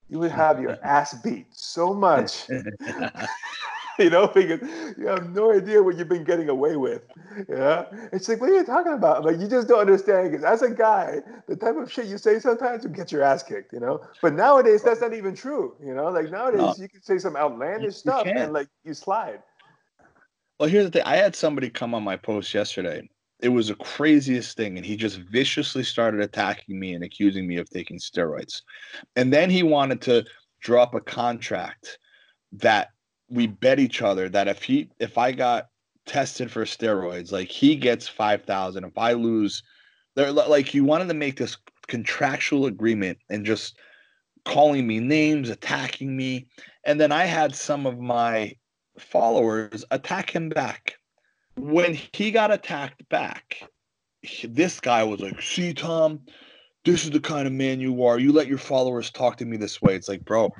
you 0.09 0.19
would 0.19 0.31
have 0.31 0.61
your 0.61 0.79
ass 0.85 1.15
beat 1.23 1.47
so 1.51 1.93
much. 1.93 2.45
you 3.99 4.11
know, 4.11 4.27
because 4.29 4.61
you 4.99 5.07
have 5.07 5.31
no 5.31 5.53
idea 5.53 5.83
what 5.83 5.97
you've 5.97 6.09
been 6.09 6.25
getting 6.25 6.49
away 6.49 6.77
with. 6.77 7.03
Yeah. 7.49 7.85
It's 8.13 8.29
like, 8.29 8.41
what 8.41 8.51
are 8.51 8.55
you 8.55 8.65
talking 8.65 8.93
about? 8.93 9.19
I'm 9.19 9.25
Like, 9.25 9.39
you 9.39 9.49
just 9.49 9.69
don't 9.69 9.81
understand. 9.81 10.31
Because 10.31 10.45
as 10.45 10.63
a 10.63 10.71
guy, 10.71 11.21
the 11.47 11.57
type 11.57 11.77
of 11.77 11.91
shit 11.91 12.07
you 12.07 12.19
say 12.19 12.39
sometimes 12.39 12.85
you 12.85 12.91
get 12.91 13.13
your 13.13 13.23
ass 13.23 13.43
kicked, 13.43 13.73
you 13.73 13.81
know? 13.81 14.01
But 14.21 14.35
nowadays, 14.35 14.83
that's 14.83 15.01
not 15.01 15.15
even 15.15 15.35
true. 15.35 15.75
You 15.85 15.95
know, 15.95 16.09
like 16.09 16.31
nowadays, 16.31 16.61
no. 16.61 16.75
you 16.79 16.89
can 16.89 17.03
say 17.03 17.19
some 17.19 17.37
outlandish 17.37 17.97
stuff 17.97 18.27
and 18.27 18.53
like 18.53 18.69
you 18.85 18.95
slide. 18.95 19.43
Well, 20.59 20.69
here's 20.69 20.85
the 20.85 20.91
thing 20.91 21.03
I 21.05 21.17
had 21.17 21.35
somebody 21.35 21.69
come 21.69 21.95
on 21.95 22.03
my 22.03 22.17
post 22.17 22.55
yesterday. 22.55 23.09
It 23.41 23.49
was 23.49 23.69
the 23.69 23.75
craziest 23.75 24.57
thing. 24.57 24.77
And 24.77 24.87
he 24.87 24.97
just 24.97 25.19
viciously 25.19 25.83
started 25.83 26.21
attacking 26.21 26.79
me 26.79 26.95
and 26.95 27.05
accusing 27.05 27.47
me 27.47 27.57
of 27.57 27.69
taking 27.69 27.99
steroids. 27.99 28.63
And 29.17 29.33
then 29.33 29.51
he 29.51 29.63
wanted 29.63 30.01
to 30.03 30.25
drop 30.61 30.95
a 30.95 31.01
contract 31.01 31.99
that 32.53 32.89
we 33.29 33.47
bet 33.47 33.79
each 33.79 34.03
other 34.03 34.29
that 34.29 34.49
if 34.49 34.63
he 34.63 34.91
if 34.99 35.19
I 35.19 35.33
got 35.33 35.69
tested 36.07 36.51
for 36.51 36.65
steroids, 36.65 37.33
like 37.33 37.49
he 37.49 37.77
gets 37.77 38.09
five 38.09 38.45
thousand. 38.45 38.85
If 38.85 38.97
I 38.97 39.13
lose, 39.13 39.63
they're 40.15 40.33
like 40.33 40.75
you 40.75 40.85
wanted 40.85 41.09
to 41.09 41.15
make 41.15 41.37
this 41.37 41.57
contractual 41.87 42.67
agreement 42.67 43.19
and 43.31 43.45
just 43.45 43.77
calling 44.45 44.87
me 44.87 45.01
names, 45.01 45.49
attacking 45.49 46.17
me, 46.17 46.47
and 46.85 47.01
then 47.01 47.13
I 47.13 47.25
had 47.25 47.55
some 47.55 47.87
of 47.87 47.99
my 47.99 48.55
followers 48.99 49.85
attack 49.91 50.31
him 50.31 50.49
back. 50.49 50.97
When 51.57 51.99
he 52.13 52.31
got 52.31 52.53
attacked 52.53 53.09
back, 53.09 53.69
this 54.45 54.81
guy 54.81 55.05
was 55.05 55.21
like, 55.21 55.41
"See, 55.41 55.73
Tom, 55.73 56.21
this 56.85 57.05
is 57.05 57.11
the 57.11 57.21
kind 57.21 57.47
of 57.47 57.53
man 57.53 57.81
you 57.81 58.05
are. 58.05 58.19
You 58.19 58.33
let 58.33 58.49
your 58.49 58.59
followers 58.59 59.11
talk 59.11 59.37
to 59.39 59.45
me 59.45 59.57
this 59.57 59.81
way." 59.81 59.95
It's 59.95 60.09
like, 60.09 60.25
bro, 60.25 60.53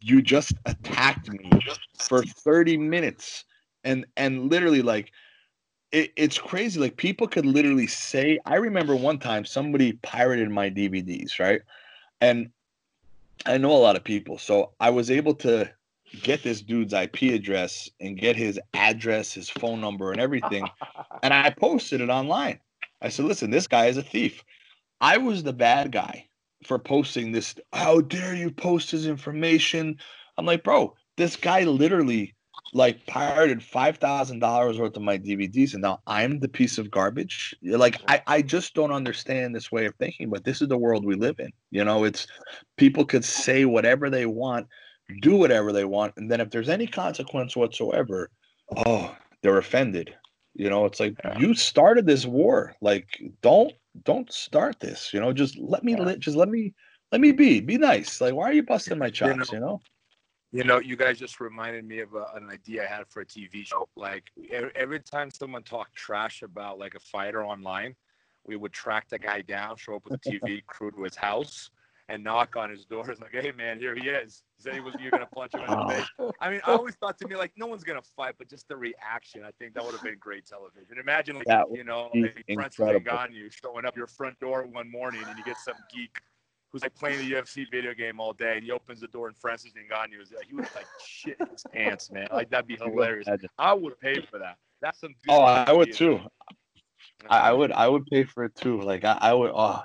you 0.00 0.20
just 0.20 0.52
attacked 0.66 1.30
me 1.30 1.50
for 1.98 2.22
30 2.22 2.76
minutes 2.76 3.44
and 3.84 4.04
and 4.16 4.50
literally 4.50 4.82
like 4.82 5.12
it, 5.92 6.12
it's 6.16 6.38
crazy 6.38 6.80
like 6.80 6.96
people 6.96 7.28
could 7.28 7.46
literally 7.46 7.86
say 7.86 8.38
i 8.46 8.56
remember 8.56 8.96
one 8.96 9.18
time 9.18 9.44
somebody 9.44 9.92
pirated 10.02 10.50
my 10.50 10.68
dvds 10.68 11.38
right 11.38 11.62
and 12.20 12.50
i 13.46 13.56
know 13.56 13.70
a 13.70 13.78
lot 13.78 13.96
of 13.96 14.04
people 14.04 14.38
so 14.38 14.72
i 14.80 14.90
was 14.90 15.10
able 15.10 15.34
to 15.34 15.70
get 16.22 16.42
this 16.42 16.62
dude's 16.62 16.92
ip 16.92 17.20
address 17.22 17.88
and 18.00 18.18
get 18.18 18.36
his 18.36 18.60
address 18.74 19.32
his 19.32 19.48
phone 19.48 19.80
number 19.80 20.12
and 20.12 20.20
everything 20.20 20.66
and 21.22 21.34
i 21.34 21.50
posted 21.50 22.00
it 22.00 22.10
online 22.10 22.58
i 23.02 23.08
said 23.08 23.24
listen 23.24 23.50
this 23.50 23.66
guy 23.66 23.86
is 23.86 23.96
a 23.96 24.02
thief 24.02 24.44
i 25.00 25.16
was 25.16 25.42
the 25.42 25.52
bad 25.52 25.92
guy 25.92 26.28
for 26.66 26.78
posting 26.78 27.32
this. 27.32 27.54
How 27.72 28.00
dare 28.00 28.34
you 28.34 28.50
post 28.50 28.90
his 28.90 29.06
information? 29.06 29.96
I'm 30.36 30.46
like, 30.46 30.64
bro, 30.64 30.94
this 31.16 31.36
guy 31.36 31.64
literally 31.64 32.34
like 32.72 33.06
pirated 33.06 33.62
five 33.62 33.98
thousand 33.98 34.40
dollars 34.40 34.78
worth 34.78 34.96
of 34.96 35.02
my 35.02 35.18
DVDs, 35.18 35.74
and 35.74 35.82
now 35.82 36.00
I'm 36.06 36.40
the 36.40 36.48
piece 36.48 36.78
of 36.78 36.90
garbage. 36.90 37.54
Like, 37.62 38.00
I 38.08 38.22
I 38.26 38.42
just 38.42 38.74
don't 38.74 38.92
understand 38.92 39.54
this 39.54 39.70
way 39.70 39.86
of 39.86 39.94
thinking. 39.96 40.30
But 40.30 40.44
this 40.44 40.60
is 40.60 40.68
the 40.68 40.78
world 40.78 41.04
we 41.04 41.14
live 41.14 41.38
in. 41.38 41.50
You 41.70 41.84
know, 41.84 42.04
it's 42.04 42.26
people 42.76 43.04
could 43.04 43.24
say 43.24 43.64
whatever 43.64 44.10
they 44.10 44.26
want, 44.26 44.66
do 45.20 45.36
whatever 45.36 45.72
they 45.72 45.84
want, 45.84 46.14
and 46.16 46.30
then 46.30 46.40
if 46.40 46.50
there's 46.50 46.68
any 46.68 46.86
consequence 46.86 47.56
whatsoever, 47.56 48.30
oh, 48.86 49.14
they're 49.42 49.58
offended. 49.58 50.14
You 50.54 50.70
know, 50.70 50.84
it's 50.84 51.00
like 51.00 51.14
yeah. 51.24 51.38
you 51.38 51.54
started 51.54 52.06
this 52.06 52.24
war. 52.24 52.74
Like, 52.80 53.06
don't 53.42 53.72
don't 54.04 54.32
start 54.32 54.80
this. 54.80 55.12
You 55.12 55.20
know, 55.20 55.32
just 55.32 55.58
let 55.58 55.84
me 55.84 55.92
yeah. 55.92 56.02
li- 56.02 56.18
just 56.18 56.36
let 56.36 56.48
me 56.48 56.74
let 57.12 57.20
me 57.20 57.32
be 57.32 57.60
be 57.60 57.76
nice. 57.76 58.20
Like, 58.20 58.34
why 58.34 58.50
are 58.50 58.52
you 58.52 58.62
busting 58.62 58.98
my 58.98 59.10
chops? 59.10 59.52
You 59.52 59.60
know. 59.60 59.60
You 59.60 59.60
know? 59.60 59.80
You 60.52 60.62
know, 60.62 60.78
you 60.78 60.94
guys 60.94 61.18
just 61.18 61.40
reminded 61.40 61.84
me 61.84 61.98
of 61.98 62.14
a, 62.14 62.26
an 62.36 62.48
idea 62.48 62.84
I 62.84 62.86
had 62.86 63.08
for 63.08 63.22
a 63.22 63.26
TV 63.26 63.66
show. 63.66 63.88
Like 63.96 64.30
every 64.76 65.00
time 65.00 65.28
someone 65.28 65.64
talked 65.64 65.96
trash 65.96 66.42
about 66.42 66.78
like 66.78 66.94
a 66.94 67.00
fighter 67.00 67.44
online, 67.44 67.96
we 68.46 68.54
would 68.54 68.72
track 68.72 69.08
the 69.08 69.18
guy 69.18 69.40
down, 69.40 69.76
show 69.76 69.96
up 69.96 70.04
with 70.08 70.24
a 70.24 70.30
TV 70.30 70.64
crew 70.66 70.92
to 70.92 71.02
his 71.02 71.16
house, 71.16 71.70
and 72.08 72.22
knock 72.22 72.56
on 72.56 72.70
his 72.70 72.84
door. 72.84 73.04
It's 73.10 73.20
like, 73.20 73.32
hey 73.32 73.52
man, 73.52 73.78
here 73.78 73.94
he 73.94 74.08
is. 74.08 74.42
He 74.56 74.62
said 74.62 74.74
he 74.74 74.80
was 74.80 74.94
you're 75.00 75.10
gonna 75.10 75.26
punch 75.26 75.54
him 75.54 75.60
in 75.60 75.66
the 75.66 75.84
oh. 75.84 75.88
face. 75.88 76.32
I 76.40 76.50
mean, 76.50 76.60
I 76.66 76.72
always 76.72 76.94
thought 76.96 77.18
to 77.18 77.28
me 77.28 77.36
like 77.36 77.52
no 77.56 77.66
one's 77.66 77.84
gonna 77.84 78.02
fight, 78.16 78.34
but 78.38 78.48
just 78.48 78.68
the 78.68 78.76
reaction, 78.76 79.42
I 79.44 79.50
think 79.58 79.74
that 79.74 79.84
would 79.84 79.92
have 79.92 80.02
been 80.02 80.18
great 80.18 80.46
television. 80.46 80.98
Imagine 80.98 81.36
like 81.36 81.46
you 81.72 81.84
know, 81.84 82.10
like 82.14 82.44
Francis 82.54 82.80
Ngannou 82.80 83.52
showing 83.62 83.84
up 83.84 83.96
your 83.96 84.06
front 84.06 84.38
door 84.40 84.66
one 84.70 84.90
morning 84.90 85.22
and 85.26 85.38
you 85.38 85.44
get 85.44 85.56
some 85.58 85.76
geek 85.92 86.20
who's 86.74 86.82
like 86.82 86.94
playing 86.96 87.18
the 87.18 87.32
UFC 87.32 87.70
video 87.70 87.94
game 87.94 88.18
all 88.18 88.32
day, 88.32 88.54
and 88.56 88.64
he 88.64 88.72
opens 88.72 89.00
the 89.00 89.06
door 89.06 89.28
and 89.28 89.36
Francis 89.36 89.72
Ngannou 89.72 90.20
is 90.20 90.32
like, 90.32 90.46
he 90.48 90.54
would 90.54 90.68
like 90.74 90.86
shit 91.06 91.36
his 91.52 91.64
pants, 91.72 92.10
man. 92.10 92.26
Like 92.32 92.50
that'd 92.50 92.66
be 92.66 92.76
hilarious. 92.76 93.28
I 93.58 93.72
would 93.72 93.98
pay 94.00 94.20
for 94.28 94.40
that. 94.40 94.56
That's 94.82 95.00
some. 95.00 95.14
Oh, 95.28 95.40
I 95.40 95.72
would 95.72 95.92
too. 95.92 96.20
I, 97.28 97.38
I 97.38 97.48
uh-huh. 97.48 97.56
would. 97.56 97.72
I 97.72 97.88
would 97.88 98.06
pay 98.06 98.24
for 98.24 98.44
it 98.44 98.54
too. 98.56 98.80
Like 98.80 99.04
I, 99.04 99.16
I 99.20 99.32
would. 99.32 99.52
Oh, 99.54 99.84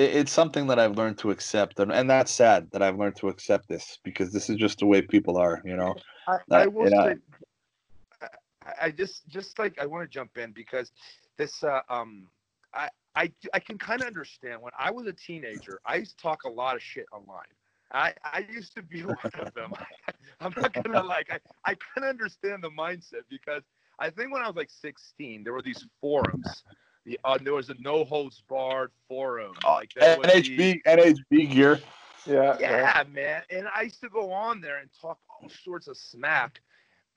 it's 0.00 0.32
something 0.32 0.66
that 0.68 0.78
I've 0.78 0.96
learned 0.96 1.18
to 1.18 1.30
accept, 1.30 1.78
and, 1.78 1.92
and 1.92 2.08
that's 2.08 2.32
sad 2.32 2.70
that 2.72 2.82
I've 2.82 2.98
learned 2.98 3.16
to 3.16 3.28
accept 3.28 3.68
this 3.68 3.98
because 4.02 4.32
this 4.32 4.48
is 4.48 4.56
just 4.56 4.78
the 4.78 4.86
way 4.86 5.02
people 5.02 5.36
are, 5.36 5.60
you 5.64 5.76
know. 5.76 5.94
I, 6.26 6.38
I 6.50 6.66
will 6.66 6.84
you 6.84 6.90
know, 6.90 7.04
say, 7.04 8.26
I, 8.64 8.86
I 8.86 8.90
just 8.90 9.28
just 9.28 9.58
like 9.58 9.78
I 9.80 9.86
want 9.86 10.04
to 10.04 10.08
jump 10.08 10.38
in 10.38 10.52
because 10.52 10.92
this 11.36 11.62
uh, 11.62 11.80
um 11.88 12.28
I 12.72 12.88
I 13.14 13.32
I 13.52 13.60
can 13.60 13.78
kind 13.78 14.00
of 14.00 14.06
understand 14.06 14.62
when 14.62 14.72
I 14.78 14.90
was 14.90 15.06
a 15.06 15.12
teenager, 15.12 15.80
I 15.84 15.96
used 15.96 16.16
to 16.16 16.22
talk 16.22 16.44
a 16.44 16.50
lot 16.50 16.76
of 16.76 16.82
shit 16.82 17.06
online. 17.12 17.52
I, 17.92 18.14
I 18.24 18.46
used 18.50 18.74
to 18.76 18.82
be 18.82 19.02
one 19.04 19.16
of 19.38 19.52
them. 19.54 19.72
I, 20.40 20.46
am 20.46 20.54
not 20.56 20.72
gonna 20.72 21.02
like 21.02 21.30
I, 21.30 21.38
I 21.64 21.74
kind 21.74 22.04
of 22.04 22.10
understand 22.10 22.62
the 22.62 22.70
mindset 22.70 23.24
because 23.28 23.62
I 23.98 24.10
think 24.10 24.32
when 24.32 24.42
I 24.42 24.46
was 24.46 24.56
like 24.56 24.70
16, 24.70 25.44
there 25.44 25.52
were 25.52 25.62
these 25.62 25.86
forums. 26.00 26.64
The, 27.10 27.18
uh, 27.24 27.38
there 27.42 27.54
was 27.54 27.70
a 27.70 27.74
no 27.80 28.04
holds 28.04 28.44
barred 28.48 28.92
forum. 29.08 29.54
Oh, 29.64 29.72
like 29.72 29.90
NHB 29.94 30.56
the, 30.56 30.80
NHB 30.86 31.50
gear. 31.50 31.80
Yeah, 32.24 32.56
yeah, 32.60 33.02
yeah, 33.02 33.02
man. 33.10 33.42
And 33.50 33.66
I 33.74 33.82
used 33.82 34.00
to 34.02 34.08
go 34.08 34.30
on 34.30 34.60
there 34.60 34.78
and 34.78 34.88
talk 35.00 35.18
all 35.28 35.48
sorts 35.48 35.88
of 35.88 35.96
smack. 35.96 36.60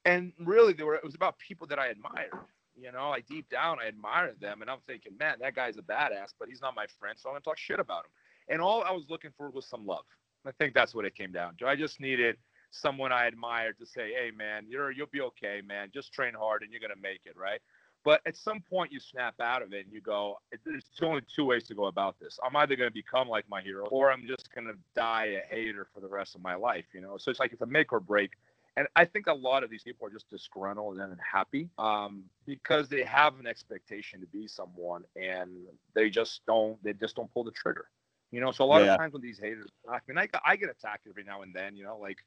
And 0.04 0.34
really, 0.40 0.74
there 0.74 0.88
were 0.88 0.96
it 0.96 1.04
was 1.04 1.14
about 1.14 1.38
people 1.38 1.68
that 1.68 1.78
I 1.78 1.90
admired. 1.90 2.32
You 2.76 2.92
know, 2.92 3.12
like 3.12 3.28
deep 3.28 3.48
down, 3.50 3.78
I 3.80 3.86
admired 3.86 4.40
them, 4.42 4.62
and 4.62 4.72
I'm 4.72 4.80
thinking, 4.88 5.12
man, 5.20 5.36
that 5.42 5.54
guy's 5.54 5.78
a 5.78 5.84
badass, 5.84 6.34
but 6.40 6.50
he's 6.50 6.60
not 6.60 6.76
my 6.76 6.88
friend, 7.00 7.16
so 7.16 7.30
I'm 7.30 7.34
gonna 7.34 7.42
talk 7.42 7.60
shit 7.60 7.80
about 7.80 8.06
him. 8.06 8.12
And 8.50 8.62
all 8.62 8.84
I 8.84 8.92
was 8.92 9.12
looking 9.12 9.30
for 9.38 9.52
was 9.52 9.68
some 9.68 9.86
love. 9.86 10.06
I 10.44 10.52
think 10.54 10.74
that's 10.74 10.96
what 10.96 11.06
it 11.06 11.14
came 11.14 11.32
down 11.32 11.56
to. 11.60 11.68
I 11.68 11.76
just 11.76 12.00
needed 12.00 12.38
someone 12.72 13.12
I 13.12 13.28
admired 13.28 13.78
to 13.78 13.86
say, 13.86 14.12
"Hey, 14.12 14.32
man, 14.36 14.66
you're 14.68 14.90
you'll 14.90 15.06
be 15.12 15.22
okay, 15.22 15.62
man. 15.64 15.92
Just 15.94 16.14
train 16.14 16.34
hard, 16.34 16.64
and 16.64 16.72
you're 16.72 16.82
gonna 16.82 17.00
make 17.00 17.28
it, 17.28 17.38
right?" 17.38 17.62
But 18.04 18.22
at 18.26 18.36
some 18.36 18.62
point, 18.62 18.92
you 18.92 19.00
snap 19.00 19.40
out 19.40 19.62
of 19.62 19.74
it 19.74 19.86
and 19.86 19.94
you 19.94 20.02
go, 20.02 20.40
"There's 20.66 20.84
only 21.02 21.22
two 21.34 21.46
ways 21.46 21.64
to 21.66 21.76
go 21.76 21.86
about 21.86 22.20
this. 22.20 22.40
I'm 22.44 22.56
either 22.58 22.76
gonna 22.76 22.92
become 22.92 23.30
like 23.30 23.48
my 23.50 23.62
hero, 23.62 23.86
or 23.88 24.12
I'm 24.12 24.28
just 24.28 24.54
gonna 24.54 24.74
die 24.96 25.42
a 25.42 25.42
hater 25.48 25.88
for 25.94 26.02
the 26.02 26.08
rest 26.08 26.36
of 26.36 26.42
my 26.42 26.56
life." 26.56 26.86
You 26.94 27.02
know, 27.02 27.18
so 27.18 27.32
it's 27.32 27.40
like 27.40 27.54
it's 27.54 27.62
a 27.62 27.66
make 27.66 27.94
or 27.94 28.00
break. 28.00 28.32
And 28.76 28.88
I 28.96 29.06
think 29.06 29.28
a 29.28 29.34
lot 29.34 29.64
of 29.64 29.70
these 29.70 29.84
people 29.84 30.08
are 30.08 30.10
just 30.10 30.30
disgruntled 30.30 30.98
and 30.98 31.12
unhappy 31.12 31.70
um, 31.78 32.24
because 32.46 32.90
they 32.90 33.04
have 33.04 33.40
an 33.40 33.46
expectation 33.46 34.20
to 34.22 34.26
be 34.28 34.48
someone, 34.48 35.04
and 35.16 35.52
they 35.94 36.10
just 36.10 36.42
don't. 36.46 36.84
They 36.84 36.94
just 36.94 37.16
don't 37.16 37.32
pull 37.34 37.44
the 37.44 37.52
trigger. 37.52 37.86
You 38.32 38.42
know, 38.42 38.52
so 38.52 38.64
a 38.64 38.66
lot 38.66 38.84
yeah. 38.84 38.94
of 38.94 38.98
times 38.98 39.14
when 39.14 39.22
these 39.22 39.38
haters, 39.38 39.70
I 39.88 40.00
mean, 40.08 40.18
I, 40.18 40.28
I 40.44 40.56
get 40.56 40.70
attacked 40.70 41.06
every 41.08 41.24
now 41.24 41.44
and 41.44 41.54
then. 41.54 41.76
You 41.76 41.84
know, 41.84 42.00
like, 42.02 42.18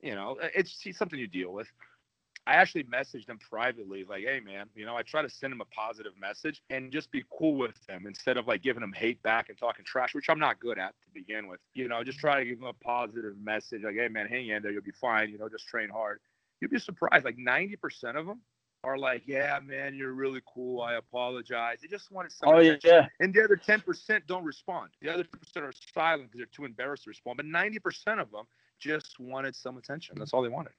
you 0.00 0.14
know, 0.14 0.38
it's, 0.40 0.80
it's 0.86 0.96
something 0.96 1.18
you 1.18 1.26
deal 1.26 1.52
with. 1.52 1.70
I 2.46 2.54
actually 2.54 2.84
messaged 2.84 3.26
them 3.26 3.38
privately, 3.38 4.04
like, 4.08 4.24
hey 4.24 4.40
man, 4.40 4.66
you 4.74 4.84
know, 4.84 4.96
I 4.96 5.02
try 5.02 5.22
to 5.22 5.30
send 5.30 5.52
them 5.52 5.60
a 5.60 5.64
positive 5.66 6.12
message 6.20 6.60
and 6.70 6.90
just 6.90 7.12
be 7.12 7.22
cool 7.38 7.54
with 7.54 7.74
them 7.86 8.04
instead 8.06 8.36
of 8.36 8.48
like 8.48 8.62
giving 8.62 8.80
them 8.80 8.92
hate 8.92 9.22
back 9.22 9.48
and 9.48 9.56
talking 9.56 9.84
trash, 9.84 10.14
which 10.14 10.28
I'm 10.28 10.40
not 10.40 10.58
good 10.58 10.78
at 10.78 10.94
to 11.04 11.10
begin 11.14 11.46
with. 11.46 11.60
You 11.74 11.88
know, 11.88 12.02
just 12.02 12.18
try 12.18 12.40
to 12.40 12.44
give 12.44 12.58
them 12.58 12.68
a 12.68 12.72
positive 12.72 13.34
message, 13.40 13.82
like, 13.84 13.94
hey 13.94 14.08
man, 14.08 14.26
hang 14.26 14.48
in 14.48 14.62
there, 14.62 14.72
you'll 14.72 14.82
be 14.82 14.90
fine. 14.90 15.30
You 15.30 15.38
know, 15.38 15.48
just 15.48 15.68
train 15.68 15.88
hard. 15.88 16.18
You'd 16.60 16.72
be 16.72 16.80
surprised, 16.80 17.24
like 17.24 17.36
90% 17.36 18.16
of 18.16 18.26
them 18.26 18.40
are 18.84 18.98
like, 18.98 19.22
yeah, 19.26 19.60
man, 19.64 19.94
you're 19.94 20.12
really 20.12 20.40
cool. 20.52 20.80
I 20.80 20.94
apologize. 20.94 21.78
They 21.80 21.88
just 21.88 22.10
wanted 22.10 22.32
some. 22.32 22.48
Oh 22.48 22.58
attention. 22.58 22.90
yeah. 22.90 23.06
And 23.20 23.32
the 23.32 23.44
other 23.44 23.56
10% 23.56 24.20
don't 24.26 24.44
respond. 24.44 24.90
The 25.00 25.12
other 25.12 25.24
10% 25.24 25.62
are 25.62 25.72
silent 25.94 26.30
because 26.30 26.38
they're 26.38 26.46
too 26.46 26.64
embarrassed 26.64 27.04
to 27.04 27.10
respond. 27.10 27.36
But 27.36 27.46
90% 27.46 28.20
of 28.20 28.30
them 28.32 28.46
just 28.80 29.20
wanted 29.20 29.54
some 29.54 29.76
attention. 29.76 30.16
That's 30.18 30.32
all 30.32 30.42
they 30.42 30.48
wanted. 30.48 30.72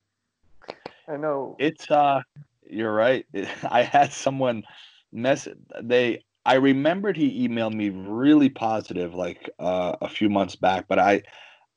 I 1.07 1.17
know. 1.17 1.55
It's 1.59 1.89
uh, 1.89 2.21
you're 2.69 2.93
right. 2.93 3.25
I 3.69 3.83
had 3.83 4.11
someone 4.13 4.63
mess. 5.11 5.47
They. 5.81 6.23
I 6.45 6.55
remembered 6.55 7.15
he 7.15 7.47
emailed 7.47 7.73
me 7.73 7.89
really 7.89 8.49
positive 8.49 9.13
like 9.13 9.49
uh, 9.59 9.95
a 10.01 10.09
few 10.09 10.29
months 10.29 10.57
back, 10.57 10.89
but 10.89 10.99
I, 10.99 11.21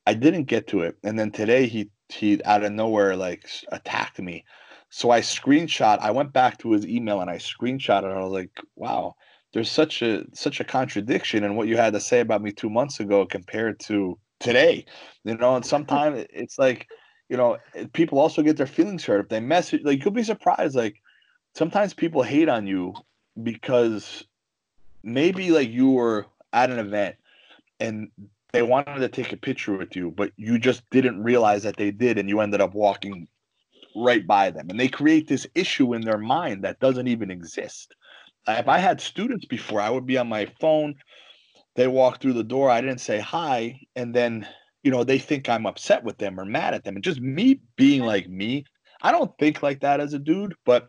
I 0.06 0.14
didn't 0.14 0.44
get 0.44 0.66
to 0.68 0.80
it. 0.80 0.96
And 1.04 1.16
then 1.18 1.30
today 1.30 1.66
he 1.66 1.90
he 2.08 2.42
out 2.44 2.64
of 2.64 2.72
nowhere 2.72 3.16
like 3.16 3.48
attacked 3.70 4.18
me 4.20 4.44
so 4.90 5.10
I 5.10 5.20
screenshot. 5.20 5.98
I 6.00 6.10
went 6.10 6.32
back 6.32 6.58
to 6.58 6.72
his 6.72 6.86
email 6.86 7.20
and 7.20 7.30
I 7.30 7.36
screenshot 7.36 8.02
it. 8.02 8.06
I 8.16 8.22
was 8.22 8.32
like, 8.32 8.50
"Wow, 8.76 9.16
there's 9.52 9.70
such 9.70 10.02
a 10.02 10.24
such 10.34 10.60
a 10.60 10.64
contradiction 10.64 11.44
in 11.44 11.56
what 11.56 11.68
you 11.68 11.76
had 11.76 11.92
to 11.94 12.00
say 12.00 12.20
about 12.20 12.42
me 12.42 12.52
two 12.52 12.70
months 12.70 13.00
ago 13.00 13.26
compared 13.26 13.80
to 13.80 14.18
today." 14.40 14.86
You 15.24 15.36
know, 15.36 15.56
and 15.56 15.66
sometimes 15.74 16.26
it's 16.30 16.58
like, 16.58 16.86
you 17.28 17.36
know, 17.36 17.58
people 17.92 18.18
also 18.18 18.42
get 18.42 18.56
their 18.56 18.66
feelings 18.66 19.04
hurt 19.04 19.20
if 19.20 19.28
they 19.28 19.40
message. 19.40 19.82
Like 19.84 20.04
you'll 20.04 20.14
be 20.14 20.22
surprised. 20.22 20.76
Like 20.76 21.00
sometimes 21.54 21.94
people 21.94 22.22
hate 22.22 22.48
on 22.48 22.66
you 22.66 22.94
because 23.42 24.24
maybe 25.02 25.50
like 25.50 25.70
you 25.70 25.90
were 25.90 26.26
at 26.52 26.70
an 26.70 26.78
event 26.78 27.16
and 27.80 28.10
they 28.52 28.62
wanted 28.62 29.00
to 29.00 29.08
take 29.08 29.32
a 29.32 29.36
picture 29.36 29.76
with 29.76 29.94
you, 29.96 30.10
but 30.10 30.32
you 30.36 30.58
just 30.58 30.88
didn't 30.90 31.22
realize 31.22 31.62
that 31.64 31.76
they 31.76 31.90
did, 31.90 32.16
and 32.16 32.28
you 32.28 32.40
ended 32.40 32.60
up 32.60 32.74
walking 32.74 33.28
right 33.94 34.26
by 34.26 34.50
them. 34.50 34.70
And 34.70 34.80
they 34.80 34.88
create 34.88 35.28
this 35.28 35.46
issue 35.54 35.94
in 35.94 36.02
their 36.02 36.18
mind 36.18 36.64
that 36.64 36.80
doesn't 36.80 37.08
even 37.08 37.30
exist. 37.30 37.94
If 38.48 38.68
I 38.68 38.78
had 38.78 39.00
students 39.00 39.44
before, 39.44 39.80
I 39.80 39.90
would 39.90 40.06
be 40.06 40.16
on 40.16 40.28
my 40.28 40.46
phone. 40.60 40.94
They 41.74 41.86
walk 41.86 42.20
through 42.20 42.34
the 42.34 42.44
door. 42.44 42.70
I 42.70 42.80
didn't 42.80 43.00
say 43.00 43.18
hi. 43.18 43.80
And 43.94 44.14
then, 44.14 44.46
you 44.86 44.92
know, 44.92 45.02
they 45.02 45.18
think 45.18 45.48
I'm 45.48 45.66
upset 45.66 46.04
with 46.04 46.18
them 46.18 46.38
or 46.38 46.44
mad 46.44 46.72
at 46.72 46.84
them. 46.84 46.94
And 46.94 47.02
just 47.02 47.20
me 47.20 47.60
being 47.74 48.02
like 48.02 48.28
me, 48.28 48.64
I 49.02 49.10
don't 49.10 49.36
think 49.36 49.60
like 49.60 49.80
that 49.80 49.98
as 49.98 50.14
a 50.14 50.18
dude, 50.20 50.54
but 50.64 50.88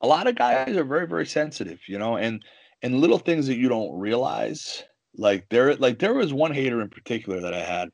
a 0.00 0.06
lot 0.06 0.28
of 0.28 0.36
guys 0.36 0.76
are 0.76 0.84
very, 0.84 1.08
very 1.08 1.26
sensitive, 1.26 1.80
you 1.88 1.98
know, 1.98 2.16
and 2.16 2.40
and 2.82 3.00
little 3.00 3.18
things 3.18 3.48
that 3.48 3.56
you 3.56 3.68
don't 3.68 3.98
realize. 3.98 4.84
Like 5.16 5.48
there, 5.50 5.74
like 5.74 5.98
there 5.98 6.14
was 6.14 6.32
one 6.32 6.54
hater 6.54 6.80
in 6.80 6.88
particular 6.88 7.40
that 7.40 7.52
I 7.52 7.64
had. 7.64 7.88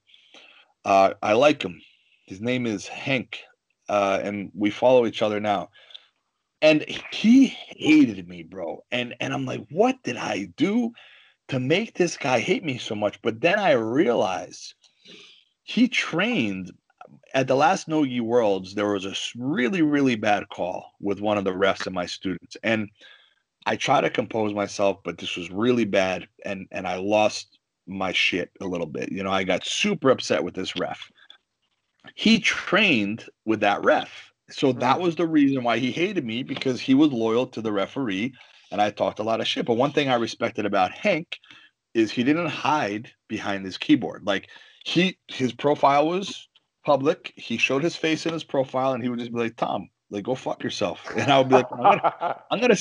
Uh, 0.85 1.15
I 1.23 1.33
like 1.33 1.63
him. 1.63 1.81
His 2.27 2.43
name 2.43 2.67
is 2.67 2.87
Hank 2.87 3.41
uh, 3.89 4.21
and 4.23 4.51
we 4.55 4.69
follow 4.69 5.07
each 5.07 5.23
other 5.23 5.41
now. 5.41 5.71
And 6.61 6.85
he 7.11 7.47
hated 7.47 8.29
me, 8.29 8.43
bro. 8.43 8.85
And 8.91 9.15
and 9.19 9.33
I'm 9.33 9.47
like, 9.47 9.65
what 9.71 9.97
did 10.03 10.19
I 10.19 10.51
do 10.59 10.93
to 11.49 11.59
make 11.59 11.95
this 11.95 12.19
guy 12.19 12.41
hate 12.41 12.65
me 12.65 12.77
so 12.77 12.95
much? 12.95 13.23
But 13.23 13.41
then 13.41 13.59
I 13.59 13.73
realized 13.73 14.75
he 15.69 15.89
trained 15.89 16.73
at 17.35 17.47
the 17.47 17.57
last 17.57 17.89
No-Gi 17.89 18.21
Worlds. 18.21 18.75
There 18.75 18.93
was 18.93 19.05
a 19.05 19.15
really 19.37 19.83
really 19.83 20.17
bad 20.17 20.49
call 20.49 20.93
with 21.01 21.21
one 21.21 21.39
of 21.39 21.45
the 21.45 21.53
refs 21.53 21.87
and 21.87 21.95
my 21.95 22.07
students, 22.07 22.57
and 22.63 22.89
I 23.67 23.77
try 23.77 24.01
to 24.01 24.11
compose 24.11 24.55
myself, 24.55 24.99
but 25.05 25.19
this 25.19 25.37
was 25.37 25.51
really 25.51 25.85
bad, 25.85 26.27
and 26.45 26.67
and 26.73 26.87
I 26.87 26.97
lost 26.97 27.59
my 27.87 28.13
shit 28.13 28.51
a 28.61 28.67
little 28.67 28.87
bit. 28.87 29.11
You 29.11 29.23
know, 29.23 29.31
I 29.31 29.45
got 29.45 29.65
super 29.65 30.11
upset 30.11 30.45
with 30.45 30.55
this 30.55 30.77
ref 30.77 31.11
he 32.15 32.41
trained 32.41 33.25
with 33.45 33.61
that 33.61 33.85
ref. 33.85 34.33
So 34.51 34.73
that 34.73 34.99
mm. 34.99 35.03
was 35.03 35.17
the 35.17 35.27
reason 35.27 35.63
why 35.63 35.79
he 35.79 35.93
hated 35.93 36.25
me 36.25 36.43
because 36.43 36.81
he 36.81 36.95
was 36.95 37.13
loyal 37.13 37.47
to 37.49 37.61
the 37.61 37.73
referee 37.73 38.33
and 38.71 38.81
I 38.81 38.91
talked 38.91 39.19
a 39.19 39.23
lot 39.25 39.41
of 39.41 39.47
shit. 39.47 39.67
But 39.67 39.75
one 39.75 39.93
thing 39.93 40.09
I 40.09 40.15
respected 40.17 40.67
about 40.67 40.93
Hank 40.93 41.39
is 41.95 42.11
he 42.11 42.25
didn't 42.25 42.49
hide 42.49 43.11
behind 43.29 43.65
his 43.65 43.79
keyboard. 43.79 44.27
Like 44.27 44.49
he 44.89 45.19
his 45.27 45.53
profile 45.53 46.09
was 46.09 46.49
public. 46.85 47.35
He 47.37 47.59
showed 47.59 47.83
his 47.83 47.95
face 47.95 48.25
in 48.25 48.33
his 48.33 48.43
profile 48.43 48.95
and 48.95 49.03
he 49.03 49.11
would 49.11 49.19
just 49.19 49.33
be 49.33 49.39
like, 49.39 49.57
Tom, 49.57 49.91
like 50.11 50.25
go 50.25 50.35
fuck 50.35 50.65
yourself. 50.65 51.07
And 51.15 51.31
I 51.31 51.39
would 51.39 51.51
be 51.51 51.57
like, 51.57 51.67
I'm 51.71 51.83
gonna, 51.83 52.43
I'm 52.51 52.61
gonna, 52.61 52.77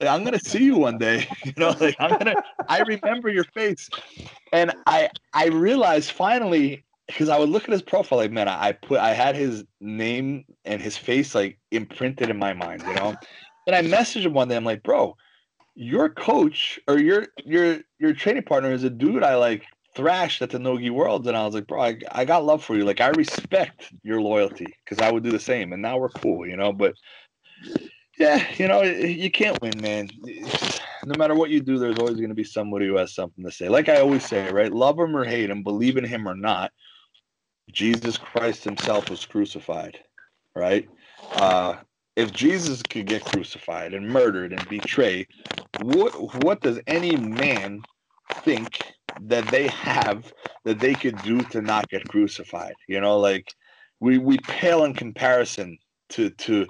like, 0.00 0.10
I'm 0.10 0.24
gonna 0.24 0.40
see 0.40 0.64
you 0.64 0.76
one 0.76 0.98
day. 0.98 1.28
You 1.44 1.52
know, 1.56 1.76
like 1.78 1.94
I'm 2.00 2.18
gonna, 2.18 2.34
I 2.68 2.80
remember 2.80 3.28
your 3.28 3.44
face. 3.44 3.88
And 4.52 4.72
I, 4.86 5.10
I 5.32 5.46
realized 5.46 6.10
finally 6.10 6.84
because 7.06 7.28
I 7.28 7.38
would 7.38 7.50
look 7.50 7.64
at 7.64 7.70
his 7.70 7.82
profile 7.82 8.18
like, 8.18 8.32
man, 8.32 8.48
I 8.48 8.72
put 8.72 8.98
I 8.98 9.14
had 9.14 9.36
his 9.36 9.64
name 9.80 10.44
and 10.64 10.82
his 10.82 10.96
face 10.96 11.36
like 11.36 11.60
imprinted 11.70 12.30
in 12.30 12.38
my 12.38 12.52
mind, 12.52 12.82
you 12.82 12.94
know. 12.94 13.14
and 13.68 13.76
I 13.76 13.82
messaged 13.82 14.26
him 14.26 14.32
one 14.32 14.48
day. 14.48 14.56
I'm 14.56 14.64
like, 14.64 14.82
bro, 14.82 15.16
your 15.76 16.08
coach 16.08 16.80
or 16.88 16.98
your 16.98 17.28
your 17.44 17.78
your 18.00 18.12
training 18.12 18.42
partner 18.42 18.72
is 18.72 18.82
a 18.82 18.90
dude 18.90 19.22
I 19.22 19.36
like 19.36 19.64
thrashed 19.94 20.42
at 20.42 20.50
the 20.50 20.58
No-Gi 20.58 20.90
Worlds, 20.90 21.26
and 21.26 21.36
I 21.36 21.44
was 21.44 21.54
like, 21.54 21.66
bro, 21.66 21.82
I, 21.82 21.98
I 22.12 22.24
got 22.24 22.44
love 22.44 22.64
for 22.64 22.76
you. 22.76 22.84
Like 22.84 23.00
I 23.00 23.08
respect 23.08 23.92
your 24.02 24.20
loyalty 24.20 24.74
because 24.84 25.04
I 25.04 25.10
would 25.10 25.22
do 25.22 25.30
the 25.30 25.38
same, 25.38 25.72
and 25.72 25.82
now 25.82 25.98
we're 25.98 26.08
cool, 26.08 26.46
you 26.46 26.56
know. 26.56 26.72
But 26.72 26.94
yeah, 28.18 28.44
you 28.56 28.68
know, 28.68 28.82
you 28.82 29.30
can't 29.30 29.60
win, 29.60 29.80
man. 29.80 30.10
No 31.06 31.18
matter 31.18 31.34
what 31.34 31.50
you 31.50 31.60
do, 31.60 31.78
there's 31.78 31.98
always 31.98 32.16
going 32.16 32.30
to 32.30 32.34
be 32.34 32.44
somebody 32.44 32.86
who 32.86 32.96
has 32.96 33.14
something 33.14 33.44
to 33.44 33.50
say. 33.50 33.68
Like 33.68 33.90
I 33.90 34.00
always 34.00 34.24
say, 34.24 34.50
right? 34.50 34.72
Love 34.72 34.98
him 34.98 35.14
or 35.14 35.22
hate 35.22 35.50
him, 35.50 35.62
believe 35.62 35.98
in 35.98 36.04
him 36.04 36.26
or 36.26 36.34
not 36.34 36.72
Jesus 37.70 38.16
Christ 38.16 38.64
himself 38.64 39.10
was 39.10 39.24
crucified, 39.24 39.98
right? 40.54 40.88
Uh, 41.32 41.76
if 42.16 42.32
Jesus 42.32 42.82
could 42.82 43.06
get 43.06 43.24
crucified 43.24 43.94
and 43.94 44.08
murdered 44.08 44.52
and 44.52 44.68
betrayed, 44.68 45.26
what 45.82 46.44
what 46.44 46.60
does 46.60 46.78
any 46.86 47.16
man 47.16 47.80
think 48.42 48.92
that 49.22 49.46
they 49.48 49.68
have 49.68 50.32
that 50.64 50.80
they 50.80 50.94
could 50.94 51.20
do 51.22 51.40
to 51.40 51.60
not 51.60 51.88
get 51.88 52.08
crucified? 52.08 52.74
You 52.88 53.00
know, 53.00 53.18
like 53.18 53.54
we 54.00 54.18
we 54.18 54.38
pale 54.38 54.84
in 54.84 54.94
comparison 54.94 55.78
to 56.10 56.30
to 56.30 56.66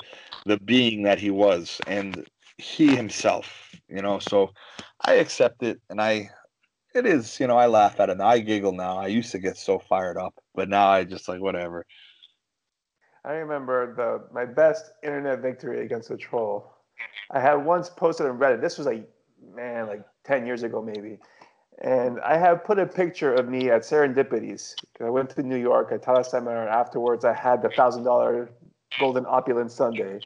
the 0.47 0.59
being 0.61 1.03
that 1.05 1.19
he 1.19 1.31
was 1.31 1.81
and 1.87 2.25
he 2.59 2.95
himself. 2.95 3.75
You 3.89 4.03
know, 4.03 4.19
so 4.19 4.51
I 5.01 5.15
accept 5.15 5.63
it 5.63 5.81
and 5.91 6.01
I 6.01 6.31
it 6.95 7.07
is. 7.07 7.41
You 7.41 7.47
know, 7.47 7.57
I 7.57 7.67
laugh 7.67 7.99
at 8.01 8.11
it. 8.11 8.19
Now. 8.19 8.29
I 8.29 8.39
giggle 8.39 8.73
now. 8.73 8.99
I 8.99 9.09
used 9.09 9.33
to 9.33 9.39
get 9.39 9.57
so 9.57 9.79
fired 9.79 10.17
up, 10.17 10.35
but 10.55 10.69
now 10.69 10.89
I 10.89 11.05
just 11.05 11.29
like 11.29 11.41
whatever. 11.41 11.85
I 13.25 13.33
remember 13.33 13.95
the 13.95 14.35
my 14.35 14.45
best 14.45 14.93
internet 15.03 15.41
victory 15.41 15.85
against 15.85 16.11
a 16.11 16.17
troll. 16.17 16.71
I 17.31 17.41
had 17.41 17.55
once 17.55 17.89
posted 17.91 18.27
on 18.27 18.39
Reddit. 18.39 18.61
This 18.61 18.79
was 18.79 18.87
like, 18.87 19.09
man, 19.55 19.87
like 19.87 20.05
ten 20.25 20.47
years 20.47 20.63
ago 20.63 20.83
maybe. 20.83 21.19
And 21.83 22.21
I 22.21 22.37
have 22.37 22.65
put 22.65 22.79
a 22.79 22.87
picture 22.87 23.35
of 23.35 23.49
me 23.49 23.69
at 23.71 23.83
Serendipity's. 23.83 24.77
I 25.01 25.11
went 25.11 25.31
to 25.31 25.43
New 25.43 25.57
York. 25.57 25.91
I 25.93 25.97
taught 25.99 26.21
a 26.21 26.25
seminar. 26.25 26.69
Afterwards, 26.69 27.25
I 27.25 27.33
had 27.33 27.63
the 27.63 27.69
thousand 27.69 28.05
dollar 28.05 28.49
golden 28.99 29.27
opulent 29.27 29.73
sundae. 29.73 30.21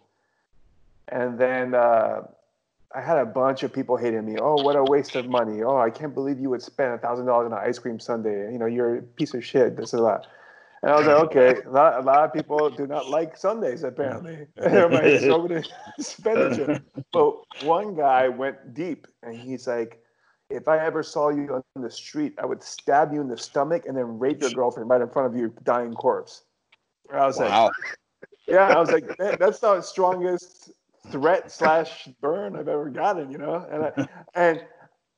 And 1.08 1.38
then 1.38 1.74
uh, 1.74 2.22
I 2.94 3.00
had 3.00 3.16
a 3.16 3.24
bunch 3.24 3.62
of 3.62 3.72
people 3.72 3.96
hating 3.96 4.26
me. 4.26 4.36
Oh, 4.38 4.62
what 4.62 4.76
a 4.76 4.84
waste 4.84 5.16
of 5.16 5.26
money. 5.26 5.62
Oh, 5.62 5.78
I 5.78 5.88
can't 5.88 6.14
believe 6.14 6.38
you 6.38 6.50
would 6.50 6.62
spend 6.62 6.92
a 6.92 6.98
thousand 6.98 7.26
dollars 7.26 7.50
on 7.50 7.58
an 7.58 7.64
ice 7.66 7.78
cream 7.78 7.98
sundae. 7.98 8.52
You 8.52 8.58
know, 8.58 8.66
you're 8.66 8.98
a 8.98 9.02
piece 9.02 9.32
of 9.32 9.44
shit. 9.44 9.76
This 9.76 9.94
is 9.94 10.00
that. 10.00 10.26
And 10.82 10.92
I 10.92 10.96
was 10.96 11.06
like, 11.06 11.16
okay, 11.16 11.60
a 11.66 11.70
lot, 11.70 11.98
a 11.98 12.02
lot 12.02 12.24
of 12.24 12.32
people 12.32 12.70
do 12.70 12.86
not 12.86 13.08
like 13.08 13.36
sundaes 13.36 13.82
apparently. 13.82 14.46
My 14.56 15.00
exorbitant 15.00 15.72
expenditure. 15.98 16.80
But 17.12 17.36
one 17.64 17.96
guy 17.96 18.28
went 18.28 18.74
deep, 18.74 19.08
and 19.22 19.34
he's 19.36 19.66
like, 19.66 20.00
if 20.50 20.66
I 20.68 20.78
ever 20.84 21.02
saw 21.02 21.28
you 21.28 21.62
on 21.76 21.82
the 21.82 21.90
street, 21.90 22.34
I 22.40 22.46
would 22.46 22.62
stab 22.62 23.12
you 23.12 23.20
in 23.20 23.28
the 23.28 23.36
stomach 23.36 23.84
and 23.86 23.96
then 23.96 24.18
rape 24.18 24.40
your 24.40 24.50
girlfriend 24.50 24.88
right 24.88 25.00
in 25.00 25.08
front 25.08 25.32
of 25.32 25.38
your 25.38 25.48
dying 25.62 25.94
corpse. 25.94 26.44
I 27.12 27.26
was 27.26 27.38
wow. 27.38 27.64
like, 27.64 27.72
yeah, 28.46 28.68
I 28.68 28.78
was 28.78 28.90
like, 28.90 29.16
that's 29.38 29.60
the 29.60 29.80
strongest 29.82 30.70
threat 31.10 31.50
slash 31.50 32.08
burn 32.20 32.56
I've 32.56 32.68
ever 32.68 32.88
gotten, 32.90 33.30
you 33.30 33.38
know? 33.38 33.66
And 33.70 33.84
I, 33.84 34.08
and 34.34 34.64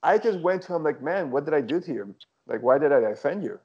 I 0.03 0.18
just 0.18 0.41
went 0.41 0.62
to 0.62 0.74
him 0.74 0.83
like, 0.83 1.03
man, 1.03 1.31
what 1.31 1.45
did 1.45 1.55
I 1.55 1.61
do 1.61 1.81
to 1.81 1.93
you? 1.93 2.14
Like, 2.47 2.62
why 2.62 2.78
did 2.78 2.93
I 2.93 3.01
offend 3.01 3.45
you? 3.45 3.59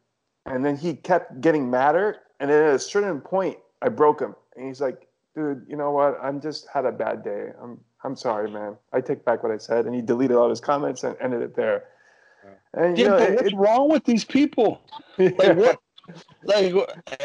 And 0.46 0.64
then 0.64 0.78
he 0.78 0.94
kept 0.94 1.42
getting 1.42 1.70
madder. 1.70 2.18
And 2.40 2.50
then 2.50 2.64
at 2.64 2.76
a 2.76 2.80
certain 2.80 3.22
point, 3.22 3.58
I 3.82 3.90
broke 3.90 4.22
him. 4.22 4.36
And 4.56 4.68
he's 4.68 4.82
like, 4.82 5.08
dude, 5.36 5.66
you 5.68 5.76
know 5.76 5.92
what? 5.92 6.20
I'm 6.22 6.40
just 6.40 6.68
had 6.72 6.86
a 6.86 6.92
bad 6.92 7.24
day. 7.24 7.50
I'm 7.62 7.80
I'm 8.06 8.16
sorry, 8.16 8.50
man. 8.50 8.78
I 8.94 9.02
take 9.02 9.26
back 9.26 9.42
what 9.42 9.52
I 9.52 9.58
said. 9.58 9.86
And 9.86 9.96
he 9.96 10.02
deleted 10.02 10.38
all 10.38 10.50
his 10.50 10.62
comments 10.62 11.04
and 11.04 11.18
ended 11.20 11.42
it 11.42 11.56
there. 11.56 11.86
And, 12.76 12.98
yeah, 12.98 13.08
know, 13.08 13.32
what's 13.32 13.52
it, 13.52 13.56
wrong 13.56 13.90
with 13.90 14.04
these 14.04 14.24
people? 14.24 14.82
Like 15.18 15.38
what? 15.58 15.80
Like, 16.44 16.74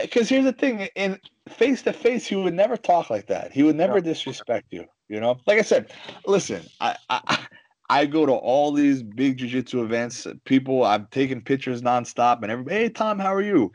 because 0.01 0.28
here's 0.28 0.45
the 0.45 0.53
thing: 0.53 0.89
in 0.95 1.18
face 1.49 1.83
to 1.83 1.93
face, 1.93 2.26
he 2.26 2.37
would 2.37 2.55
never 2.55 2.76
talk 2.76 3.11
like 3.11 3.26
that. 3.26 3.53
He 3.53 3.62
would 3.62 3.76
never 3.76 3.97
yeah. 3.97 4.05
disrespect 4.05 4.68
you. 4.70 4.87
You 5.09 5.20
know, 5.20 5.39
like 5.47 5.59
I 5.59 5.62
said, 5.62 5.93
listen, 6.24 6.62
I, 6.81 6.97
I 7.11 7.47
I 7.91 8.07
go 8.07 8.24
to 8.24 8.33
all 8.33 8.72
these 8.72 9.03
big 9.03 9.39
jiu-jitsu 9.39 9.83
events. 9.83 10.26
People, 10.45 10.85
I'm 10.85 11.09
taking 11.11 11.43
pictures 11.43 11.83
nonstop, 11.83 12.43
and 12.43 12.51
everybody, 12.51 12.76
hey 12.76 12.89
Tom, 12.89 13.18
how 13.18 13.35
are 13.35 13.43
you? 13.43 13.72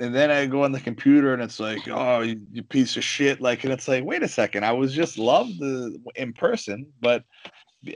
And 0.00 0.14
then 0.14 0.30
I 0.30 0.46
go 0.46 0.62
on 0.62 0.72
the 0.72 0.80
computer, 0.80 1.32
and 1.32 1.42
it's 1.42 1.58
like, 1.58 1.88
oh, 1.88 2.20
you, 2.20 2.40
you 2.52 2.62
piece 2.62 2.96
of 2.96 3.02
shit. 3.02 3.40
Like, 3.40 3.64
and 3.64 3.72
it's 3.72 3.88
like, 3.88 4.04
wait 4.04 4.22
a 4.22 4.28
second, 4.28 4.64
I 4.64 4.72
was 4.72 4.92
just 4.92 5.18
loved 5.18 5.60
in 6.14 6.32
person, 6.34 6.86
but 7.00 7.24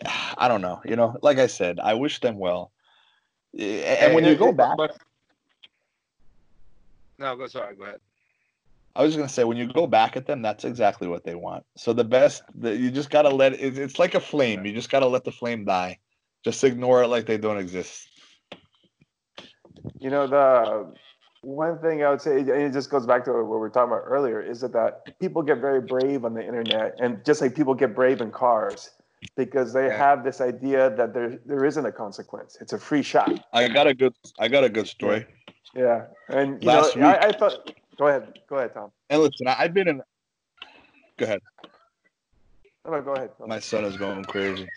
I 0.39 0.49
don't 0.49 0.63
know. 0.63 0.81
You 0.85 0.97
know, 0.97 1.17
like 1.23 1.39
I 1.39 1.47
said, 1.47 1.79
I 1.81 1.95
wish 1.95 2.21
them 2.21 2.39
well. 2.39 2.73
Eh, 3.57 3.83
eh, 3.85 4.07
and 4.07 4.15
when 4.15 4.25
you 4.25 4.35
go 4.35 4.53
back, 4.53 4.77
but, 4.77 4.97
no, 7.19 7.37
go 7.37 7.47
sorry, 7.47 7.77
go 7.77 7.85
ahead. 7.85 8.01
I 8.95 9.03
was 9.03 9.13
just 9.13 9.19
gonna 9.19 9.29
say 9.29 9.45
when 9.45 9.57
you 9.57 9.73
go 9.73 9.87
back 9.87 10.17
at 10.17 10.27
them, 10.27 10.43
that's 10.43 10.65
exactly 10.65 11.09
what 11.09 11.25
they 11.25 11.35
want. 11.35 11.65
So 11.77 11.93
the 11.93 12.05
best, 12.05 12.43
the, 12.55 12.77
you 12.77 12.91
just 12.91 13.11
gotta 13.11 13.31
let 13.31 13.55
it. 13.55 13.79
It's 13.79 13.99
like 13.99 14.15
a 14.15 14.21
flame. 14.21 14.67
You 14.67 14.73
just 14.73 14.91
gotta 14.91 15.07
let 15.07 15.25
the 15.25 15.33
flame 15.33 15.65
die. 15.65 15.99
Just 16.45 16.63
ignore 16.65 17.03
it 17.03 17.09
like 17.09 17.27
they 17.27 17.39
don't 17.39 17.59
exist. 17.59 18.09
You 19.99 20.11
know 20.11 20.27
the 20.27 20.93
one 21.43 21.79
thing 21.79 22.03
I 22.03 22.11
would 22.11 22.21
say, 22.21 22.41
and 22.41 22.49
it 22.49 22.73
just 22.73 22.91
goes 22.91 23.07
back 23.07 23.25
to 23.27 23.33
what 23.33 23.45
we 23.45 23.57
were 23.57 23.71
talking 23.71 23.93
about 23.93 24.05
earlier, 24.07 24.41
is 24.41 24.61
that, 24.61 24.73
that 24.73 25.19
people 25.21 25.43
get 25.43 25.59
very 25.59 25.81
brave 25.81 26.25
on 26.25 26.35
the 26.35 26.45
internet, 26.45 26.97
and 27.01 27.25
just 27.25 27.41
like 27.41 27.55
people 27.55 27.75
get 27.75 27.95
brave 27.95 28.21
in 28.21 28.31
cars 28.31 28.91
because 29.37 29.73
they 29.73 29.87
yeah. 29.87 29.97
have 29.97 30.25
this 30.25 30.41
idea 30.41 30.91
that 30.97 31.15
there 31.15 31.39
there 31.47 31.65
isn't 31.65 31.87
a 31.87 31.93
consequence. 31.93 32.57
It's 32.61 32.73
a 32.73 32.79
free 32.79 33.03
shot. 33.03 33.45
I 33.53 33.69
got 33.69 33.87
a 33.87 33.95
good 33.95 34.15
I 34.39 34.49
got 34.49 34.65
a 34.65 34.69
good 34.69 34.89
story. 34.89 35.27
Yeah, 35.75 36.07
and 36.29 36.63
you 36.63 36.69
Last 36.69 36.97
know, 36.97 37.09
week, 37.09 37.17
I, 37.19 37.29
I 37.29 37.33
thought 37.33 37.73
Go 37.99 38.09
ahead. 38.09 38.39
Go 38.49 38.57
ahead, 38.57 38.75
Tom. 38.75 38.91
And 39.11 39.23
listen, 39.23 39.47
I've 39.47 39.75
been 39.75 39.89
in. 39.89 40.03
Go 41.19 41.25
ahead. 41.25 41.41
No, 42.85 43.01
go 43.01 43.13
ahead. 43.13 43.31
My 43.47 43.61
son 43.61 43.85
is 43.85 43.97
going 43.97 44.25
crazy. 44.25 44.69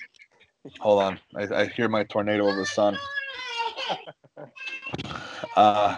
Hold 0.80 1.02
on. 1.02 1.20
I, 1.36 1.62
I 1.62 1.66
hear 1.68 1.88
my 1.88 2.04
tornado 2.04 2.48
of 2.48 2.56
the 2.56 2.66
sun. 2.66 2.98
uh, 5.56 5.98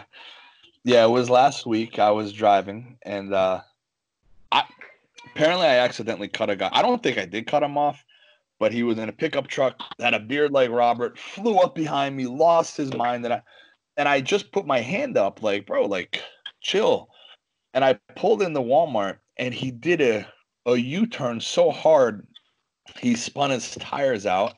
yeah, 0.84 1.04
it 1.06 1.10
was 1.10 1.30
last 1.30 1.66
week. 1.66 2.00
I 2.00 2.12
was 2.12 2.34
driving, 2.34 2.98
and 3.04 3.34
uh, 3.34 3.62
I 4.52 4.64
apparently 5.26 5.68
I 5.68 5.78
accidentally 5.78 6.28
cut 6.28 6.50
a 6.50 6.56
guy. 6.56 6.70
I 6.72 6.82
don't 6.82 7.02
think 7.02 7.18
I 7.18 7.26
did 7.26 7.48
cut 7.48 7.64
him 7.64 7.78
off, 7.78 8.04
but 8.60 8.72
he 8.72 8.84
was 8.84 8.98
in 8.98 9.10
a 9.10 9.14
pickup 9.14 9.48
truck, 9.48 9.76
had 10.00 10.14
a 10.14 10.20
beard 10.20 10.52
like 10.52 10.70
Robert, 10.70 11.18
flew 11.18 11.58
up 11.58 11.76
behind 11.76 12.16
me, 12.16 12.26
lost 12.26 12.78
his 12.78 12.94
mind, 12.94 13.26
and 13.26 13.34
I 13.34 13.42
and 13.98 14.08
I 14.08 14.22
just 14.22 14.52
put 14.52 14.68
my 14.68 14.80
hand 14.80 15.18
up, 15.18 15.42
like, 15.42 15.66
bro, 15.66 15.86
like 15.86 16.22
chill. 16.62 17.10
And 17.74 17.84
I 17.84 17.94
pulled 18.16 18.42
in 18.42 18.54
the 18.54 18.62
Walmart 18.62 19.18
and 19.38 19.54
he 19.54 19.72
did 19.72 20.02
a, 20.02 20.28
a 20.66 20.76
U 20.78 21.06
turn 21.08 21.42
so 21.42 21.72
hard, 21.72 22.26
he 23.00 23.16
spun 23.16 23.50
his 23.50 23.76
tires 23.76 24.26
out 24.26 24.56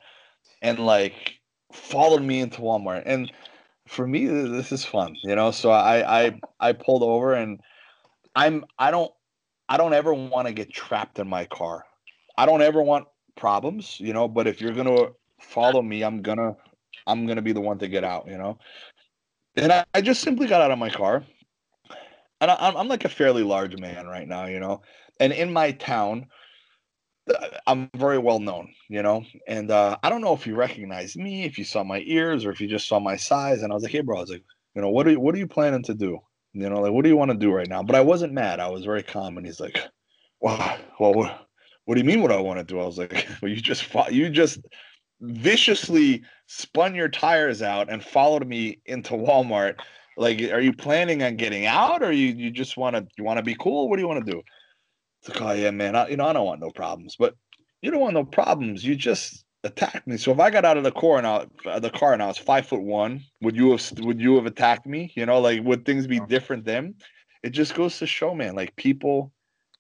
and 0.62 0.80
like 0.80 1.40
followed 1.72 2.22
me 2.22 2.40
into 2.40 2.62
Walmart. 2.62 3.04
And 3.06 3.32
for 3.90 4.06
me, 4.06 4.28
this 4.28 4.72
is 4.72 4.86
fun, 4.86 5.16
you 5.24 5.36
know. 5.36 5.52
So 5.52 5.72
I 5.72 6.26
I 6.26 6.40
I 6.60 6.74
pulled 6.74 7.04
over 7.04 7.34
and 7.34 7.60
I'm 8.36 8.64
I 8.78 8.92
don't 8.92 9.12
I 9.68 9.78
don't 9.78 9.94
ever 9.94 10.14
want 10.14 10.48
to 10.48 10.54
get 10.54 10.72
trapped 10.72 11.20
in 11.20 11.28
my 11.28 11.46
car. 11.46 11.84
I 12.38 12.46
don't 12.46 12.62
ever 12.62 12.82
want 12.82 13.08
problems, 13.36 14.00
you 14.00 14.14
know. 14.14 14.28
But 14.28 14.48
if 14.48 14.62
you're 14.62 14.74
gonna 14.74 15.08
follow 15.42 15.82
me, 15.82 16.04
I'm 16.04 16.22
gonna 16.22 16.56
I'm 17.08 17.26
gonna 17.26 17.42
be 17.42 17.52
the 17.52 17.62
one 17.62 17.80
to 17.80 17.88
get 17.88 18.04
out, 18.04 18.28
you 18.28 18.38
know. 18.38 18.60
And 19.56 19.74
I, 19.74 19.84
I 19.96 20.02
just 20.02 20.22
simply 20.22 20.48
got 20.48 20.62
out 20.62 20.72
of 20.72 20.78
my 20.78 20.90
car 20.90 21.24
and 22.42 22.52
I, 22.52 22.56
I'm 22.56 22.88
like 22.88 23.06
a 23.06 23.10
fairly 23.10 23.44
large 23.44 23.78
man 23.78 24.08
right 24.08 24.28
now, 24.28 24.46
you 24.46 24.60
know, 24.60 24.82
and 25.20 25.34
in 25.34 25.52
my 25.52 25.72
town, 25.72 26.28
I'm 27.68 27.90
very 27.96 28.18
well 28.18 28.40
known, 28.40 28.74
you 28.90 29.02
know, 29.04 29.24
and 29.48 29.72
uh, 29.72 29.98
I 30.04 30.10
don't 30.10 30.22
know 30.22 30.34
if 30.34 30.48
you 30.48 30.56
recognize 30.56 31.16
me, 31.16 31.44
if 31.44 31.58
you 31.58 31.64
saw 31.66 31.84
my 31.84 32.04
ears, 32.06 32.46
or 32.46 32.52
if 32.52 32.62
you 32.62 32.68
just 32.68 32.88
saw 32.88 33.00
my 33.00 33.16
size. 33.16 33.62
And 33.62 33.72
I 33.72 33.76
was 33.76 33.84
like, 33.84 33.92
hey, 33.92 34.02
bro, 34.02 34.18
I 34.18 34.22
was 34.22 34.30
like, 34.30 34.44
you 34.76 34.82
know, 34.82 34.90
what 34.90 35.08
are 35.08 35.12
you, 35.12 35.20
what 35.20 35.36
are 35.36 35.40
you 35.40 35.48
planning 35.48 35.84
to 35.84 35.94
do? 35.94 36.20
You 36.54 36.70
know, 36.70 36.82
like, 36.82 36.92
what 36.92 37.04
do 37.04 37.10
you 37.10 37.18
want 37.18 37.32
to 37.32 37.38
do 37.38 37.52
right 37.52 37.68
now? 37.68 37.84
But 37.84 37.96
I 37.96 38.02
wasn't 38.02 38.34
mad. 38.34 38.60
I 38.60 38.70
was 38.70 38.86
very 38.86 39.04
calm. 39.04 39.38
And 39.38 39.46
he's 39.46 39.60
like, 39.60 39.80
well, 40.40 40.78
well, 41.00 41.14
what, 41.14 41.48
what 41.86 41.96
do 41.96 42.02
you 42.02 42.08
mean? 42.08 42.22
What 42.22 42.32
I 42.32 42.40
want 42.40 42.60
to 42.60 42.66
do? 42.66 42.80
I 42.80 42.86
was 42.86 42.98
like, 42.98 43.28
well, 43.42 43.52
you 43.52 43.62
just 43.62 43.84
fought, 43.84 44.14
you 44.14 44.30
just 44.30 44.60
viciously 45.22 46.24
spun 46.48 46.96
your 46.96 47.10
tires 47.10 47.62
out 47.62 47.92
and 47.92 48.04
followed 48.04 48.48
me 48.48 48.80
into 48.86 49.14
Walmart 49.14 49.80
like, 50.20 50.42
are 50.52 50.60
you 50.60 50.74
planning 50.74 51.24
on 51.24 51.38
getting 51.38 51.66
out, 51.66 52.04
or 52.04 52.12
you 52.12 52.34
you 52.36 52.52
just 52.52 52.76
want 52.76 52.96
to 52.96 53.08
you 53.18 53.24
want 53.24 53.38
to 53.38 53.44
be 53.44 53.56
cool? 53.56 53.90
What 53.90 53.96
do 53.96 54.02
you 54.02 54.08
want 54.08 54.26
to 54.26 54.32
do? 54.32 54.42
It's 55.20 55.30
like, 55.30 55.42
oh 55.42 55.52
yeah, 55.52 55.72
man, 55.72 55.96
I, 55.96 56.08
you 56.08 56.18
know 56.18 56.28
I 56.28 56.34
don't 56.34 56.46
want 56.46 56.62
no 56.62 56.72
problems, 56.72 57.16
but 57.18 57.36
you 57.82 57.92
don't 57.92 58.00
want 58.02 58.14
no 58.14 58.24
problems. 58.24 58.84
You 58.84 58.96
just 58.96 59.44
attacked 59.64 60.08
me. 60.08 60.18
So 60.18 60.32
if 60.32 60.40
I 60.40 60.50
got 60.50 60.66
out 60.66 60.78
of 60.78 60.84
the 60.84 60.92
car 60.92 61.18
and 61.18 61.28
I, 61.28 61.46
uh, 61.66 61.80
the 61.80 61.90
car 61.90 62.14
and 62.14 62.24
I 62.24 62.28
was 62.28 62.38
five 62.38 62.68
foot 62.68 62.82
one, 62.82 63.24
would 63.42 63.56
you 63.56 63.72
have 63.72 63.92
would 64.00 64.22
you 64.22 64.36
have 64.36 64.46
attacked 64.46 64.86
me? 64.86 65.12
You 65.16 65.26
know, 65.26 65.40
like 65.40 65.64
would 65.64 65.86
things 65.86 66.08
be 66.08 66.20
different 66.22 66.66
then? 66.66 66.96
It 67.44 67.52
just 67.52 67.76
goes 67.76 67.98
to 68.00 68.08
show, 68.08 68.34
man. 68.34 68.56
Like 68.56 68.76
people, 68.76 69.32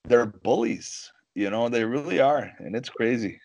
they're 0.05 0.25
bullies. 0.25 1.11
You 1.35 1.49
know, 1.49 1.69
they 1.69 1.85
really 1.85 2.19
are, 2.19 2.51
and 2.59 2.75
it's 2.75 2.89
crazy. 2.89 3.39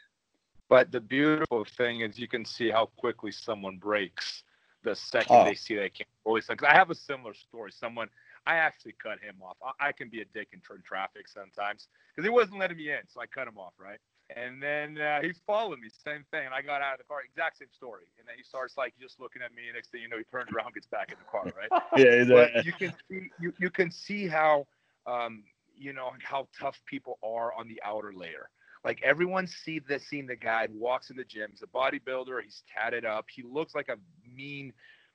But 0.68 0.90
the 0.90 1.01
beautiful 1.01 1.64
thing 1.76 2.01
is, 2.01 2.18
you 2.18 2.26
can 2.26 2.45
see 2.45 2.70
how 2.70 2.86
quickly 2.97 3.30
someone 3.30 3.76
breaks 3.76 4.42
the 4.82 4.95
second 4.95 5.36
oh. 5.36 5.45
they 5.45 5.55
see 5.55 5.74
they 5.76 5.88
can't 5.88 6.09
bully 6.24 6.40
someone. 6.40 6.70
I 6.70 6.74
have 6.74 6.90
a 6.90 6.95
similar 6.95 7.34
story. 7.34 7.72
Someone 7.72 8.09
I 8.47 8.57
actually 8.57 8.95
cut 9.03 9.20
him 9.20 9.36
off. 9.42 9.57
I, 9.62 9.88
I 9.88 9.92
can 9.92 10.09
be 10.09 10.20
a 10.20 10.24
dick 10.26 10.49
in 10.53 10.61
traffic 10.61 11.28
sometimes 11.28 11.88
because 12.14 12.26
he 12.26 12.30
wasn't 12.30 12.59
letting 12.59 12.76
me 12.76 12.90
in, 12.90 13.01
so 13.09 13.20
I 13.20 13.26
cut 13.26 13.49
him 13.49 13.59
off, 13.59 13.72
right? 13.78 13.99
And 14.34 14.62
then 14.62 14.99
uh, 14.99 15.20
he 15.20 15.32
followed 15.47 15.78
me, 15.80 15.88
same 16.03 16.24
thing. 16.30 16.47
And 16.47 16.55
I 16.55 16.62
got 16.62 16.80
out 16.80 16.95
of 16.95 16.99
the 16.99 17.05
car, 17.05 17.18
exact 17.24 17.59
same 17.59 17.68
story. 17.72 18.05
And 18.18 18.26
then 18.26 18.36
he 18.38 18.42
starts 18.42 18.76
like 18.76 18.95
just 18.99 19.20
looking 19.20 19.42
at 19.42 19.55
me. 19.55 19.64
And 19.66 19.74
next 19.74 19.90
thing 19.90 20.01
you 20.01 20.09
know, 20.09 20.16
he 20.16 20.24
turns 20.24 20.51
around, 20.55 20.74
gets 20.74 20.86
back 20.86 21.12
in 21.12 21.16
the 21.18 21.30
car, 21.30 21.45
right? 21.45 21.82
yeah, 21.97 22.24
but 22.24 22.64
you 22.64 22.72
can 22.72 22.92
see 23.09 23.30
you, 23.38 23.53
you 23.59 23.70
can 23.70 23.90
see 23.90 24.26
how 24.26 24.66
um, 25.07 25.45
you 25.76 25.92
know 25.92 26.11
how 26.22 26.49
tough 26.59 26.80
people 26.86 27.18
are 27.22 27.53
on 27.55 27.68
the 27.68 27.80
outer 27.84 28.12
layer. 28.14 28.49
Like 28.82 29.01
everyone 29.03 29.47
see 29.47 29.78
the 29.78 29.99
seen 29.99 30.26
the 30.26 30.36
guy 30.36 30.68
who 30.68 30.78
walks 30.78 31.11
in 31.11 31.16
the 31.16 31.24
gym. 31.24 31.51
He's 31.51 31.62
a 31.62 31.66
bodybuilder. 31.66 32.42
He's 32.42 32.62
tatted 32.72 33.05
up. 33.05 33.26
He 33.34 33.42
looks 33.42 33.74
like 33.74 33.88
a 33.88 33.97
mean 34.26 34.72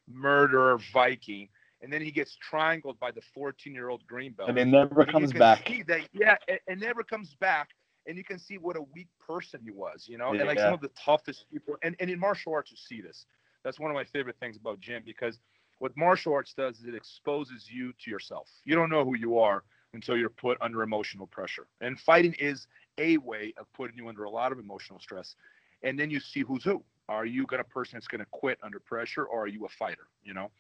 murderer 0.08 0.80
Viking. 0.94 1.50
And 1.82 1.92
then 1.92 2.02
he 2.02 2.12
gets 2.12 2.36
triangled 2.36 3.00
by 3.00 3.12
the 3.12 3.22
14 3.34 3.74
year 3.74 3.90
old 3.90 4.06
green 4.06 4.34
belt. 4.34 4.50
And 4.50 4.58
it 4.58 4.66
never 4.66 5.06
comes 5.06 5.32
back. 5.32 5.70
That, 5.88 6.02
yeah, 6.14 6.36
it, 6.48 6.62
it, 6.68 6.80
never 6.80 7.04
comes 7.04 7.36
back. 7.40 7.70
And 8.06 8.18
you 8.18 8.24
can 8.24 8.40
see 8.40 8.58
what 8.58 8.76
a 8.76 8.82
weak 8.94 9.08
person 9.26 9.62
he 9.64 9.72
was, 9.72 10.06
you 10.08 10.18
know, 10.18 10.34
yeah. 10.34 10.40
and 10.40 10.48
like 10.48 10.60
some 10.60 10.74
of 10.74 10.82
the 10.82 10.92
toughest 11.04 11.46
people. 11.52 11.76
And, 11.84 11.96
and 12.00 12.10
in 12.10 12.20
martial 12.20 12.54
arts, 12.54 12.72
you 12.72 12.78
see 12.78 13.02
this. 13.02 13.26
that's 13.64 13.80
one 13.80 13.92
of 13.92 13.96
my 13.96 14.04
favorite 14.04 14.36
things 14.40 14.58
about 14.58 14.80
gym 14.80 15.04
because 15.06 15.40
what 15.80 15.96
martial 15.96 16.34
arts 16.34 16.54
does 16.54 16.80
is 16.80 16.86
it 16.86 16.96
exposes 16.96 17.68
you 17.70 17.94
to 18.04 18.12
yourself. 18.12 18.48
You 18.66 18.76
don't 18.76 18.90
know 18.90 19.06
who 19.06 19.16
you 19.16 19.40
are 19.40 19.64
until 19.94 20.18
you're 20.18 20.30
put 20.30 20.58
under 20.62 20.84
emotional 20.84 21.28
pressure. 21.28 21.68
And 21.82 22.00
fighting 22.00 22.34
is 22.40 22.68
a 22.98 23.18
way 23.18 23.54
of 23.58 23.72
putting 23.74 23.98
you 23.98 24.08
under 24.10 24.26
a 24.26 24.30
lot 24.30 24.52
of 24.52 24.60
emotional 24.60 25.00
stress. 25.00 25.36
And 25.84 25.98
then 25.98 26.10
you 26.10 26.20
see 26.20 26.42
who's 26.42 26.64
who. 26.64 26.84
Are 27.08 27.26
you 27.26 27.46
gonna 27.48 27.64
person 27.64 27.96
that's 27.96 28.08
gonna 28.08 28.26
quit 28.32 28.60
under 28.62 28.80
pressure 28.80 29.24
or 29.24 29.44
are 29.44 29.48
you 29.48 29.66
a 29.66 29.70
fighter? 29.70 30.08
You 30.24 30.34
know? 30.34 30.52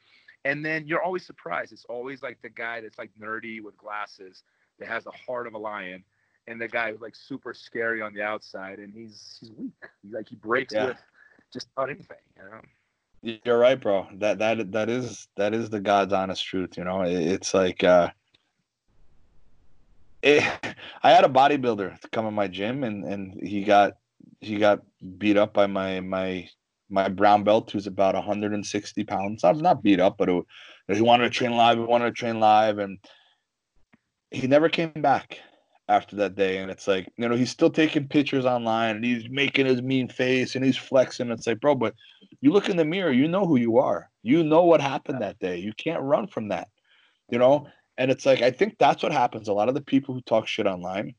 And 0.45 0.65
then 0.65 0.87
you're 0.87 1.01
always 1.01 1.25
surprised. 1.25 1.73
It's 1.73 1.85
always 1.85 2.21
like 2.21 2.41
the 2.41 2.49
guy 2.49 2.81
that's 2.81 2.97
like 2.97 3.11
nerdy 3.19 3.61
with 3.61 3.77
glasses 3.77 4.43
that 4.79 4.87
has 4.87 5.03
the 5.03 5.11
heart 5.11 5.47
of 5.47 5.53
a 5.53 5.57
lion, 5.57 6.03
and 6.47 6.59
the 6.59 6.67
guy 6.67 6.91
who's 6.91 7.01
like 7.01 7.15
super 7.15 7.53
scary 7.53 8.01
on 8.01 8.13
the 8.13 8.21
outside, 8.21 8.79
and 8.79 8.93
he's 8.93 9.37
he's 9.39 9.51
weak. 9.57 9.73
He's 10.01 10.13
like 10.13 10.29
he 10.29 10.35
breaks 10.35 10.73
yeah. 10.73 10.87
with 10.87 10.97
just 11.51 11.67
about 11.75 11.89
anything. 11.89 12.17
You 12.37 12.43
know. 12.49 12.61
You're 13.43 13.57
right, 13.57 13.79
bro. 13.79 14.07
That 14.13 14.39
that 14.39 14.71
that 14.71 14.89
is 14.89 15.27
that 15.35 15.53
is 15.53 15.69
the 15.69 15.81
God's 15.81 16.13
honest 16.13 16.45
truth. 16.45 16.77
You 16.77 16.85
know, 16.85 17.01
it's 17.01 17.53
like 17.53 17.83
uh, 17.83 18.11
it, 20.21 20.43
I 21.03 21.11
had 21.11 21.25
a 21.25 21.29
bodybuilder 21.29 21.97
come 22.11 22.25
in 22.27 22.33
my 22.33 22.47
gym, 22.47 22.83
and 22.83 23.03
and 23.03 23.33
he 23.45 23.63
got 23.63 23.97
he 24.39 24.57
got 24.57 24.83
beat 25.17 25.37
up 25.37 25.53
by 25.53 25.67
my 25.67 25.99
my 25.99 26.49
my 26.89 27.07
brown 27.07 27.43
belt, 27.43 27.71
who's 27.71 27.87
about 27.87 28.15
160 28.15 29.03
pounds. 29.03 29.43
I'm 29.43 29.59
not 29.59 29.83
beat 29.83 29.99
up, 29.99 30.17
but 30.17 30.29
it, 30.29 30.45
he 30.87 31.01
wanted 31.01 31.25
to 31.25 31.29
train 31.29 31.55
live. 31.55 31.77
He 31.77 31.83
wanted 31.83 32.05
to 32.05 32.11
train 32.11 32.39
live, 32.39 32.79
and 32.79 32.97
he 34.31 34.47
never 34.47 34.69
came 34.69 34.91
back 34.91 35.39
after 35.87 36.15
that 36.17 36.35
day. 36.35 36.57
And 36.57 36.69
it's 36.69 36.87
like, 36.87 37.11
you 37.17 37.27
know, 37.27 37.35
he's 37.35 37.51
still 37.51 37.69
taking 37.69 38.07
pictures 38.07 38.45
online, 38.45 38.97
and 38.97 39.05
he's 39.05 39.29
making 39.29 39.65
his 39.65 39.81
mean 39.81 40.07
face, 40.07 40.55
and 40.55 40.65
he's 40.65 40.77
flexing. 40.77 41.31
It's 41.31 41.47
like, 41.47 41.59
bro, 41.59 41.75
but 41.75 41.93
you 42.41 42.51
look 42.51 42.69
in 42.69 42.77
the 42.77 42.85
mirror, 42.85 43.11
you 43.11 43.27
know 43.27 43.45
who 43.45 43.57
you 43.57 43.77
are. 43.77 44.09
You 44.23 44.43
know 44.43 44.63
what 44.63 44.81
happened 44.81 45.21
that 45.21 45.39
day. 45.39 45.57
You 45.57 45.73
can't 45.73 46.01
run 46.01 46.27
from 46.27 46.49
that, 46.49 46.67
you 47.29 47.39
know. 47.39 47.67
And 47.97 48.09
it's 48.09 48.25
like, 48.25 48.41
I 48.41 48.51
think 48.51 48.77
that's 48.79 49.03
what 49.03 49.11
happens. 49.11 49.47
A 49.47 49.53
lot 49.53 49.67
of 49.67 49.75
the 49.75 49.81
people 49.81 50.15
who 50.15 50.21
talk 50.21 50.47
shit 50.47 50.67
online, 50.67 51.15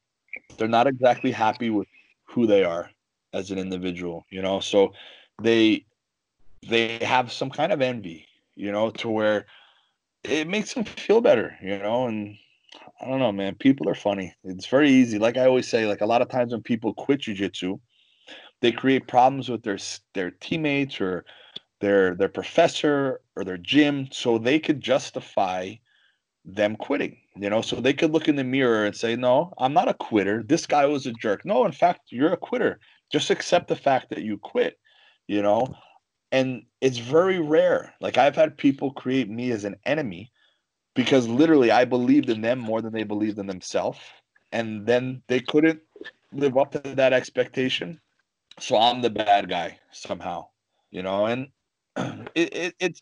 they're 0.57 0.69
not 0.69 0.87
exactly 0.87 1.31
happy 1.31 1.71
with 1.71 1.89
who 2.25 2.47
they 2.47 2.65
are 2.65 2.91
as 3.33 3.51
an 3.51 3.59
individual, 3.59 4.25
you 4.31 4.43
know. 4.43 4.61
So 4.61 4.93
they 5.43 5.85
they 6.69 6.99
have 6.99 7.33
some 7.33 7.51
kind 7.51 7.73
of 7.73 7.81
envy, 7.81 8.27
you 8.55 8.71
know, 8.71 8.91
to 8.91 9.09
where 9.09 9.47
it 10.25 10.47
makes 10.47 10.75
them 10.75 10.85
feel 10.85 11.21
better, 11.21 11.57
you 11.63 11.79
know, 11.79 12.07
and 12.07 12.37
I 13.01 13.07
don't 13.07 13.19
know, 13.19 13.33
man. 13.33 13.55
People 13.55 13.89
are 13.89 13.95
funny. 13.95 14.35
It's 14.45 14.67
very 14.67 14.91
easy. 14.91 15.19
Like 15.19 15.37
I 15.37 15.47
always 15.47 15.69
say, 15.69 15.87
like 15.87 16.03
a 16.03 16.07
lot 16.07 16.23
of 16.23 16.29
times 16.29 16.53
when 16.53 16.63
people 16.63 16.93
quit 16.95 17.21
jujitsu, 17.21 17.81
they 18.61 18.73
create 18.73 19.09
problems 19.09 19.49
with 19.49 19.63
their 19.63 19.79
their 20.15 20.31
teammates 20.31 21.01
or 21.01 21.25
their 21.81 22.15
their 22.15 22.29
professor 22.29 23.21
or 23.37 23.45
their 23.45 23.57
gym, 23.57 24.09
so 24.13 24.39
they 24.39 24.59
could 24.59 24.81
justify 24.81 25.75
them 26.45 26.77
quitting. 26.77 27.17
You 27.37 27.49
know, 27.49 27.63
so 27.63 27.77
they 27.77 27.95
could 27.95 28.13
look 28.13 28.29
in 28.29 28.37
the 28.37 28.45
mirror 28.45 28.85
and 28.85 28.95
say, 28.95 29.17
"No, 29.17 29.55
I'm 29.59 29.73
not 29.73 29.89
a 29.89 29.95
quitter. 29.95 30.43
This 30.43 30.67
guy 30.67 30.85
was 30.87 31.07
a 31.07 31.13
jerk." 31.13 31.45
No, 31.47 31.65
in 31.65 31.73
fact, 31.73 32.13
you're 32.13 32.33
a 32.33 32.37
quitter. 32.37 32.81
Just 33.11 33.31
accept 33.31 33.69
the 33.69 33.77
fact 33.77 34.11
that 34.11 34.23
you 34.23 34.37
quit 34.39 34.79
you 35.31 35.43
know? 35.43 35.77
And 36.33 36.65
it's 36.81 36.99
very 36.99 37.39
rare. 37.39 37.95
Like 38.01 38.19
i've 38.19 38.35
had 38.35 38.59
people 38.59 38.91
create 38.93 39.31
me 39.31 39.53
as 39.53 39.65
an 39.65 39.77
enemy 39.87 40.33
because 40.95 41.29
literally 41.29 41.71
i 41.71 41.85
believed 41.85 42.29
in 42.29 42.41
them 42.41 42.59
more 42.59 42.83
than 42.83 42.93
they 42.93 43.05
believed 43.05 43.39
in 43.39 43.47
themselves. 43.47 43.99
And 44.53 44.87
then 44.87 45.23
they 45.29 45.41
couldn't 45.41 45.81
live 46.33 46.57
up 46.59 46.73
to 46.73 46.81
that 46.97 47.13
expectation. 47.13 48.01
So 48.59 48.77
i'm 48.77 49.03
the 49.03 49.11
bad 49.11 49.49
guy 49.49 49.79
somehow 49.93 50.47
you 50.91 51.03
know? 51.05 51.27
And 51.27 51.49
it, 52.35 52.55
it, 52.55 52.75
it's 52.81 53.01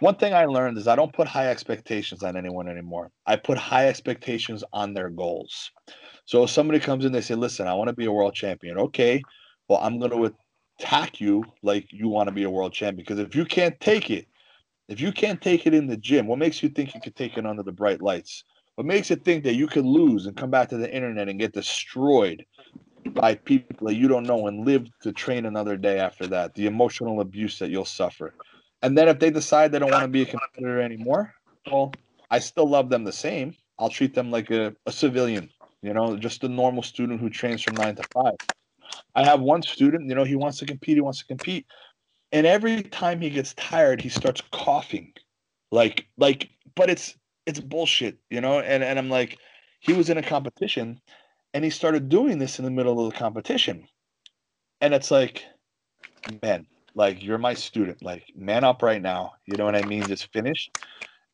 one 0.00 0.16
thing 0.16 0.34
i 0.34 0.44
learned 0.44 0.76
is 0.76 0.88
i 0.88 0.96
don't 0.96 1.12
put 1.12 1.28
high 1.28 1.48
expectations 1.48 2.22
on 2.22 2.36
anyone 2.36 2.68
anymore. 2.68 3.10
I 3.26 3.36
put 3.36 3.56
high 3.56 3.88
expectations 3.88 4.62
on 4.72 4.92
their 4.92 5.08
goals. 5.08 5.70
So 6.26 6.44
if 6.44 6.50
somebody 6.50 6.80
comes 6.80 7.04
in 7.06 7.12
they 7.12 7.22
say 7.22 7.34
listen 7.34 7.66
i 7.66 7.74
want 7.74 7.88
to 7.88 7.94
be 8.02 8.06
a 8.06 8.12
world 8.12 8.34
champion. 8.34 8.78
Okay 8.78 9.22
well 9.68 9.80
i'm 9.82 9.98
going 9.98 10.10
to 10.10 10.34
attack 10.82 11.20
you 11.20 11.44
like 11.62 11.86
you 11.92 12.08
want 12.08 12.28
to 12.28 12.34
be 12.34 12.42
a 12.42 12.50
world 12.50 12.72
champion. 12.72 13.04
Because 13.06 13.18
if 13.18 13.34
you 13.34 13.44
can't 13.44 13.78
take 13.80 14.10
it, 14.10 14.26
if 14.88 15.00
you 15.00 15.12
can't 15.12 15.40
take 15.40 15.66
it 15.66 15.74
in 15.74 15.86
the 15.86 15.96
gym, 15.96 16.26
what 16.26 16.38
makes 16.38 16.62
you 16.62 16.68
think 16.68 16.94
you 16.94 17.00
could 17.00 17.16
take 17.16 17.38
it 17.38 17.46
under 17.46 17.62
the 17.62 17.72
bright 17.72 18.02
lights? 18.02 18.44
What 18.74 18.86
makes 18.86 19.10
you 19.10 19.16
think 19.16 19.44
that 19.44 19.54
you 19.54 19.66
could 19.66 19.84
lose 19.84 20.26
and 20.26 20.36
come 20.36 20.50
back 20.50 20.68
to 20.70 20.76
the 20.76 20.92
internet 20.92 21.28
and 21.28 21.38
get 21.38 21.52
destroyed 21.52 22.44
by 23.10 23.34
people 23.34 23.86
that 23.86 23.94
you 23.94 24.08
don't 24.08 24.26
know 24.26 24.46
and 24.46 24.66
live 24.66 24.86
to 25.02 25.12
train 25.12 25.46
another 25.46 25.76
day 25.76 25.98
after 25.98 26.26
that? 26.28 26.54
The 26.54 26.66
emotional 26.66 27.20
abuse 27.20 27.58
that 27.58 27.70
you'll 27.70 27.84
suffer. 27.84 28.34
And 28.82 28.98
then 28.98 29.08
if 29.08 29.18
they 29.18 29.30
decide 29.30 29.70
they 29.70 29.78
don't 29.78 29.92
want 29.92 30.04
to 30.04 30.08
be 30.08 30.22
a 30.22 30.26
competitor 30.26 30.80
anymore, 30.80 31.32
well, 31.70 31.92
I 32.30 32.40
still 32.40 32.68
love 32.68 32.90
them 32.90 33.04
the 33.04 33.12
same. 33.12 33.54
I'll 33.78 33.90
treat 33.90 34.14
them 34.14 34.30
like 34.30 34.50
a, 34.50 34.74
a 34.86 34.92
civilian, 34.92 35.50
you 35.82 35.94
know, 35.94 36.16
just 36.16 36.42
a 36.44 36.48
normal 36.48 36.82
student 36.82 37.20
who 37.20 37.30
trains 37.30 37.62
from 37.62 37.76
nine 37.76 37.94
to 37.96 38.02
five. 38.12 38.34
I 39.14 39.24
have 39.24 39.40
one 39.40 39.62
student, 39.62 40.08
you 40.08 40.14
know, 40.14 40.24
he 40.24 40.36
wants 40.36 40.58
to 40.58 40.66
compete, 40.66 40.96
he 40.96 41.00
wants 41.00 41.18
to 41.20 41.26
compete. 41.26 41.66
And 42.32 42.46
every 42.46 42.82
time 42.82 43.20
he 43.20 43.30
gets 43.30 43.54
tired, 43.54 44.00
he 44.00 44.08
starts 44.08 44.42
coughing. 44.52 45.12
Like, 45.70 46.06
like, 46.16 46.50
but 46.74 46.90
it's 46.90 47.16
it's 47.46 47.60
bullshit, 47.60 48.18
you 48.30 48.40
know? 48.40 48.60
And 48.60 48.82
and 48.82 48.98
I'm 48.98 49.10
like, 49.10 49.38
he 49.80 49.92
was 49.92 50.10
in 50.10 50.18
a 50.18 50.22
competition 50.22 51.00
and 51.54 51.64
he 51.64 51.70
started 51.70 52.08
doing 52.08 52.38
this 52.38 52.58
in 52.58 52.64
the 52.64 52.70
middle 52.70 53.04
of 53.04 53.12
the 53.12 53.18
competition. 53.18 53.86
And 54.80 54.94
it's 54.94 55.10
like, 55.10 55.44
man, 56.42 56.66
like 56.94 57.22
you're 57.22 57.38
my 57.38 57.54
student. 57.54 58.02
Like, 58.02 58.24
man 58.34 58.64
up 58.64 58.82
right 58.82 59.02
now. 59.02 59.32
You 59.46 59.56
know 59.56 59.64
what 59.64 59.76
I 59.76 59.82
mean? 59.82 60.06
Just 60.06 60.32
finish. 60.32 60.70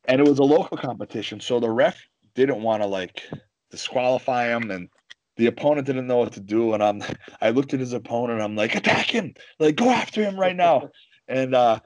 And 0.05 0.19
it 0.19 0.27
was 0.27 0.39
a 0.39 0.43
local 0.43 0.77
competition. 0.77 1.39
So 1.39 1.59
the 1.59 1.69
ref 1.69 1.97
didn't 2.35 2.61
want 2.61 2.83
to 2.83 2.87
like 2.87 3.21
disqualify 3.71 4.47
him 4.47 4.71
and 4.71 4.89
the 5.39 5.47
opponent 5.47 5.87
didn't 5.87 6.05
know 6.05 6.17
what 6.17 6.33
to 6.33 6.41
do, 6.41 6.73
and 6.73 6.83
I'm 6.83 7.01
I 7.41 7.49
looked 7.51 7.73
at 7.73 7.79
his 7.79 7.93
opponent. 7.93 8.41
I'm 8.41 8.57
like, 8.57 8.75
attack 8.75 9.09
him, 9.09 9.33
like 9.57 9.77
go 9.77 9.89
after 9.89 10.21
him 10.21 10.37
right 10.37 10.55
now. 10.55 10.89
and 11.27 11.55
uh, 11.55 11.79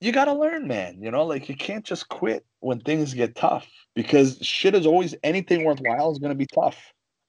you 0.00 0.12
got 0.12 0.26
to 0.26 0.32
learn, 0.32 0.68
man. 0.68 1.02
You 1.02 1.10
know, 1.10 1.26
like 1.26 1.48
you 1.48 1.56
can't 1.56 1.84
just 1.84 2.08
quit 2.08 2.46
when 2.60 2.80
things 2.80 3.12
get 3.12 3.34
tough 3.34 3.66
because 3.96 4.38
shit 4.40 4.76
is 4.76 4.86
always 4.86 5.16
anything 5.24 5.64
worthwhile 5.64 6.12
is 6.12 6.18
going 6.18 6.30
to 6.30 6.36
be 6.36 6.46
tough. 6.46 6.78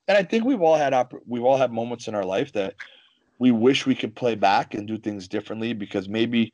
And 0.08 0.18
I 0.18 0.24
think 0.24 0.46
we've 0.46 0.62
all 0.62 0.78
had 0.78 0.94
op- 0.94 1.22
we've 1.26 1.44
all 1.44 1.58
had 1.58 1.72
moments 1.72 2.08
in 2.08 2.14
our 2.14 2.26
life 2.26 2.54
that 2.54 2.76
we 3.40 3.50
wish 3.50 3.88
we 3.88 3.96
could 3.96 4.16
play 4.16 4.36
back 4.36 4.76
and 4.76 4.88
do 4.88 5.00
things 5.00 5.28
differently 5.28 5.74
because 5.74 6.08
maybe 6.08 6.54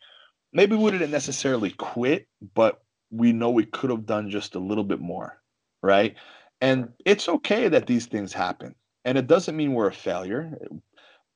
maybe 0.53 0.77
we 0.77 0.89
didn't 0.89 1.11
necessarily 1.11 1.71
quit, 1.71 2.27
but 2.55 2.81
we 3.11 3.33
know 3.33 3.49
we 3.49 3.65
could 3.65 3.89
have 3.89 4.05
done 4.05 4.29
just 4.29 4.55
a 4.55 4.59
little 4.59 4.85
bit 4.85 5.01
more, 5.01 5.41
right? 5.83 6.15
And 6.61 6.93
it's 7.05 7.27
okay 7.27 7.67
that 7.67 7.87
these 7.87 8.05
things 8.05 8.31
happen. 8.31 8.73
And 9.07 9.17
it 9.17 9.25
doesn't 9.25 9.55
mean 9.55 9.73
we're 9.73 9.87
a 9.87 9.93
failure, 9.93 10.51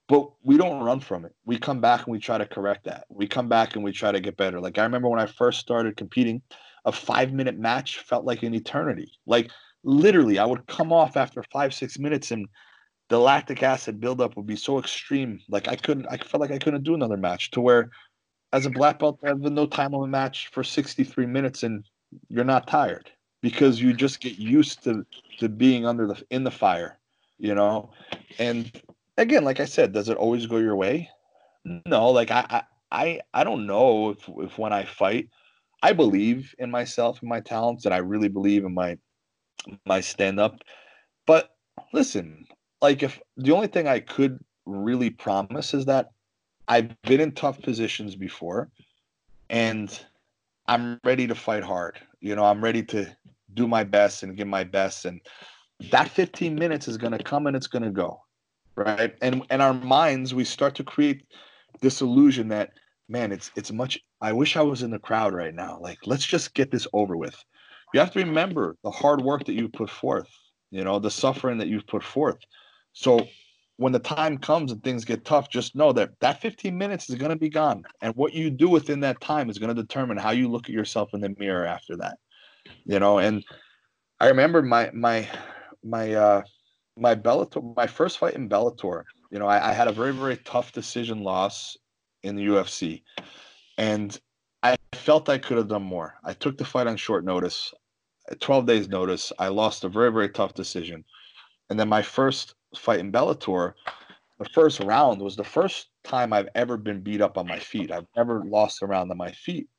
but 0.09 0.29
we 0.43 0.57
don't 0.57 0.83
run 0.83 0.99
from 0.99 1.23
it. 1.23 1.33
We 1.45 1.57
come 1.57 1.79
back 1.79 2.01
and 2.01 2.11
we 2.11 2.19
try 2.19 2.37
to 2.37 2.45
correct 2.45 2.83
that. 2.83 3.05
We 3.07 3.27
come 3.27 3.47
back 3.47 3.75
and 3.75 3.83
we 3.83 3.93
try 3.93 4.11
to 4.11 4.19
get 4.19 4.35
better. 4.35 4.59
Like 4.59 4.77
I 4.77 4.83
remember 4.83 5.07
when 5.07 5.21
I 5.21 5.25
first 5.25 5.61
started 5.61 5.95
competing, 5.95 6.41
a 6.83 6.91
five 6.91 7.31
minute 7.31 7.57
match 7.57 7.99
felt 7.99 8.25
like 8.25 8.43
an 8.43 8.53
eternity. 8.53 9.13
Like 9.25 9.51
literally, 9.85 10.37
I 10.37 10.43
would 10.43 10.67
come 10.67 10.91
off 10.91 11.15
after 11.15 11.41
five, 11.43 11.73
six 11.73 11.97
minutes 11.97 12.31
and 12.31 12.45
the 13.07 13.17
lactic 13.17 13.63
acid 13.63 14.01
buildup 14.01 14.35
would 14.35 14.47
be 14.47 14.57
so 14.57 14.77
extreme. 14.77 15.39
Like 15.47 15.69
I 15.69 15.77
couldn't, 15.77 16.07
I 16.11 16.17
felt 16.17 16.41
like 16.41 16.51
I 16.51 16.59
couldn't 16.59 16.83
do 16.83 16.93
another 16.93 17.15
match 17.15 17.51
to 17.51 17.61
where 17.61 17.89
as 18.51 18.65
a 18.65 18.69
black 18.69 18.99
belt, 18.99 19.21
I 19.23 19.29
have 19.29 19.39
no 19.39 19.65
time 19.65 19.93
limit 19.93 20.09
match 20.09 20.49
for 20.51 20.61
63 20.61 21.25
minutes 21.25 21.63
and 21.63 21.87
you're 22.27 22.43
not 22.43 22.67
tired 22.67 23.09
because 23.41 23.81
you 23.81 23.93
just 23.93 24.19
get 24.19 24.37
used 24.37 24.83
to, 24.83 25.05
to 25.39 25.47
being 25.47 25.85
under 25.85 26.05
the, 26.07 26.21
in 26.31 26.43
the 26.43 26.51
fire 26.51 26.97
you 27.41 27.55
know? 27.55 27.89
And 28.39 28.71
again 29.17 29.43
like 29.43 29.59
i 29.59 29.65
said 29.65 29.91
does 29.91 30.07
it 30.09 30.17
always 30.17 30.45
go 30.45 30.57
your 30.57 30.75
way? 30.75 31.09
No 31.85 32.09
like 32.11 32.31
i 32.31 32.63
i 32.91 33.19
i 33.33 33.43
don't 33.43 33.65
know 33.65 34.09
if 34.09 34.29
if 34.37 34.57
when 34.57 34.73
i 34.73 34.83
fight 34.83 35.29
i 35.83 35.93
believe 35.93 36.53
in 36.59 36.69
myself 36.69 37.19
and 37.21 37.29
my 37.29 37.39
talents 37.39 37.85
and 37.85 37.93
i 37.93 37.97
really 37.97 38.27
believe 38.27 38.65
in 38.65 38.73
my 38.73 38.97
my 39.85 40.01
stand 40.01 40.39
up 40.39 40.63
but 41.25 41.55
listen 41.93 42.45
like 42.81 43.03
if 43.03 43.19
the 43.37 43.51
only 43.51 43.67
thing 43.67 43.87
i 43.87 43.99
could 43.99 44.39
really 44.65 45.09
promise 45.09 45.73
is 45.73 45.85
that 45.85 46.09
i've 46.67 46.99
been 47.03 47.21
in 47.21 47.31
tough 47.31 47.61
positions 47.61 48.15
before 48.15 48.69
and 49.49 50.05
i'm 50.67 50.99
ready 51.03 51.27
to 51.27 51.35
fight 51.35 51.63
hard. 51.63 51.99
You 52.19 52.35
know 52.35 52.45
i'm 52.45 52.63
ready 52.63 52.83
to 52.83 53.07
do 53.53 53.67
my 53.67 53.83
best 53.83 54.23
and 54.23 54.35
give 54.35 54.47
my 54.47 54.63
best 54.63 55.05
and 55.05 55.21
that 55.89 56.09
15 56.09 56.55
minutes 56.55 56.87
is 56.87 56.97
going 56.97 57.17
to 57.17 57.23
come 57.23 57.47
and 57.47 57.55
it's 57.55 57.67
going 57.67 57.83
to 57.83 57.91
go 57.91 58.21
right 58.75 59.15
and 59.21 59.43
and 59.49 59.61
our 59.61 59.73
minds 59.73 60.33
we 60.33 60.43
start 60.43 60.75
to 60.75 60.83
create 60.83 61.25
this 61.81 62.01
illusion 62.01 62.47
that 62.47 62.71
man 63.09 63.31
it's 63.31 63.51
it's 63.55 63.71
much 63.71 63.99
i 64.21 64.31
wish 64.31 64.55
i 64.55 64.61
was 64.61 64.83
in 64.83 64.91
the 64.91 64.99
crowd 64.99 65.33
right 65.33 65.55
now 65.55 65.77
like 65.81 65.97
let's 66.05 66.25
just 66.25 66.53
get 66.53 66.71
this 66.71 66.87
over 66.93 67.17
with 67.17 67.43
you 67.93 67.99
have 67.99 68.11
to 68.11 68.19
remember 68.19 68.77
the 68.83 68.91
hard 68.91 69.21
work 69.21 69.45
that 69.45 69.53
you 69.53 69.67
put 69.67 69.89
forth 69.89 70.29
you 70.69 70.83
know 70.83 70.99
the 70.99 71.11
suffering 71.11 71.57
that 71.57 71.67
you've 71.67 71.87
put 71.87 72.03
forth 72.03 72.39
so 72.93 73.27
when 73.81 73.91
the 73.91 73.99
time 73.99 74.37
comes 74.37 74.71
and 74.71 74.83
things 74.83 75.03
get 75.03 75.25
tough, 75.25 75.49
just 75.49 75.75
know 75.75 75.91
that 75.91 76.11
that 76.19 76.39
15 76.39 76.77
minutes 76.77 77.09
is 77.09 77.15
going 77.15 77.31
to 77.31 77.35
be 77.35 77.49
gone. 77.49 77.83
And 78.01 78.15
what 78.15 78.31
you 78.31 78.51
do 78.51 78.69
within 78.69 78.99
that 78.99 79.19
time 79.21 79.49
is 79.49 79.57
going 79.57 79.75
to 79.75 79.81
determine 79.81 80.17
how 80.17 80.29
you 80.29 80.47
look 80.49 80.69
at 80.69 80.75
yourself 80.75 81.15
in 81.15 81.21
the 81.21 81.33
mirror 81.39 81.65
after 81.65 81.97
that. 81.97 82.19
You 82.85 82.99
know, 82.99 83.17
and 83.17 83.43
I 84.19 84.27
remember 84.27 84.61
my, 84.61 84.91
my, 84.93 85.27
my, 85.83 86.13
uh, 86.13 86.41
my 86.97 87.15
Bellator, 87.15 87.75
my 87.75 87.87
first 87.87 88.17
fight 88.17 88.35
in 88.35 88.49
Bellator, 88.49 89.03
you 89.31 89.39
know, 89.39 89.47
I, 89.47 89.69
I 89.69 89.73
had 89.73 89.87
a 89.87 89.93
very, 89.93 90.13
very 90.13 90.37
tough 90.37 90.71
decision 90.71 91.23
loss 91.23 91.77
in 92.23 92.35
the 92.35 92.45
UFC. 92.45 93.03
And 93.77 94.19
I 94.63 94.75
felt 94.93 95.29
I 95.29 95.37
could 95.37 95.57
have 95.57 95.67
done 95.67 95.83
more. 95.83 96.15
I 96.23 96.33
took 96.33 96.57
the 96.57 96.65
fight 96.65 96.87
on 96.87 96.97
short 96.97 97.25
notice, 97.25 97.73
12 98.39 98.65
days 98.65 98.89
notice. 98.89 99.31
I 99.39 99.47
lost 99.47 99.83
a 99.83 99.89
very, 99.89 100.11
very 100.11 100.29
tough 100.29 100.53
decision. 100.53 101.03
And 101.69 101.79
then 101.79 101.89
my 101.89 102.01
first 102.01 102.55
fight 102.75 102.99
in 102.99 103.11
Bellator, 103.11 103.73
the 104.39 104.49
first 104.49 104.79
round 104.81 105.21
was 105.21 105.35
the 105.35 105.43
first 105.43 105.87
time 106.03 106.33
I've 106.33 106.49
ever 106.55 106.77
been 106.77 107.01
beat 107.01 107.21
up 107.21 107.37
on 107.37 107.47
my 107.47 107.59
feet. 107.59 107.91
I've 107.91 108.07
never 108.15 108.43
lost 108.43 108.81
a 108.81 108.87
round 108.87 109.11
on 109.11 109.17
my 109.17 109.31
feet. 109.31 109.69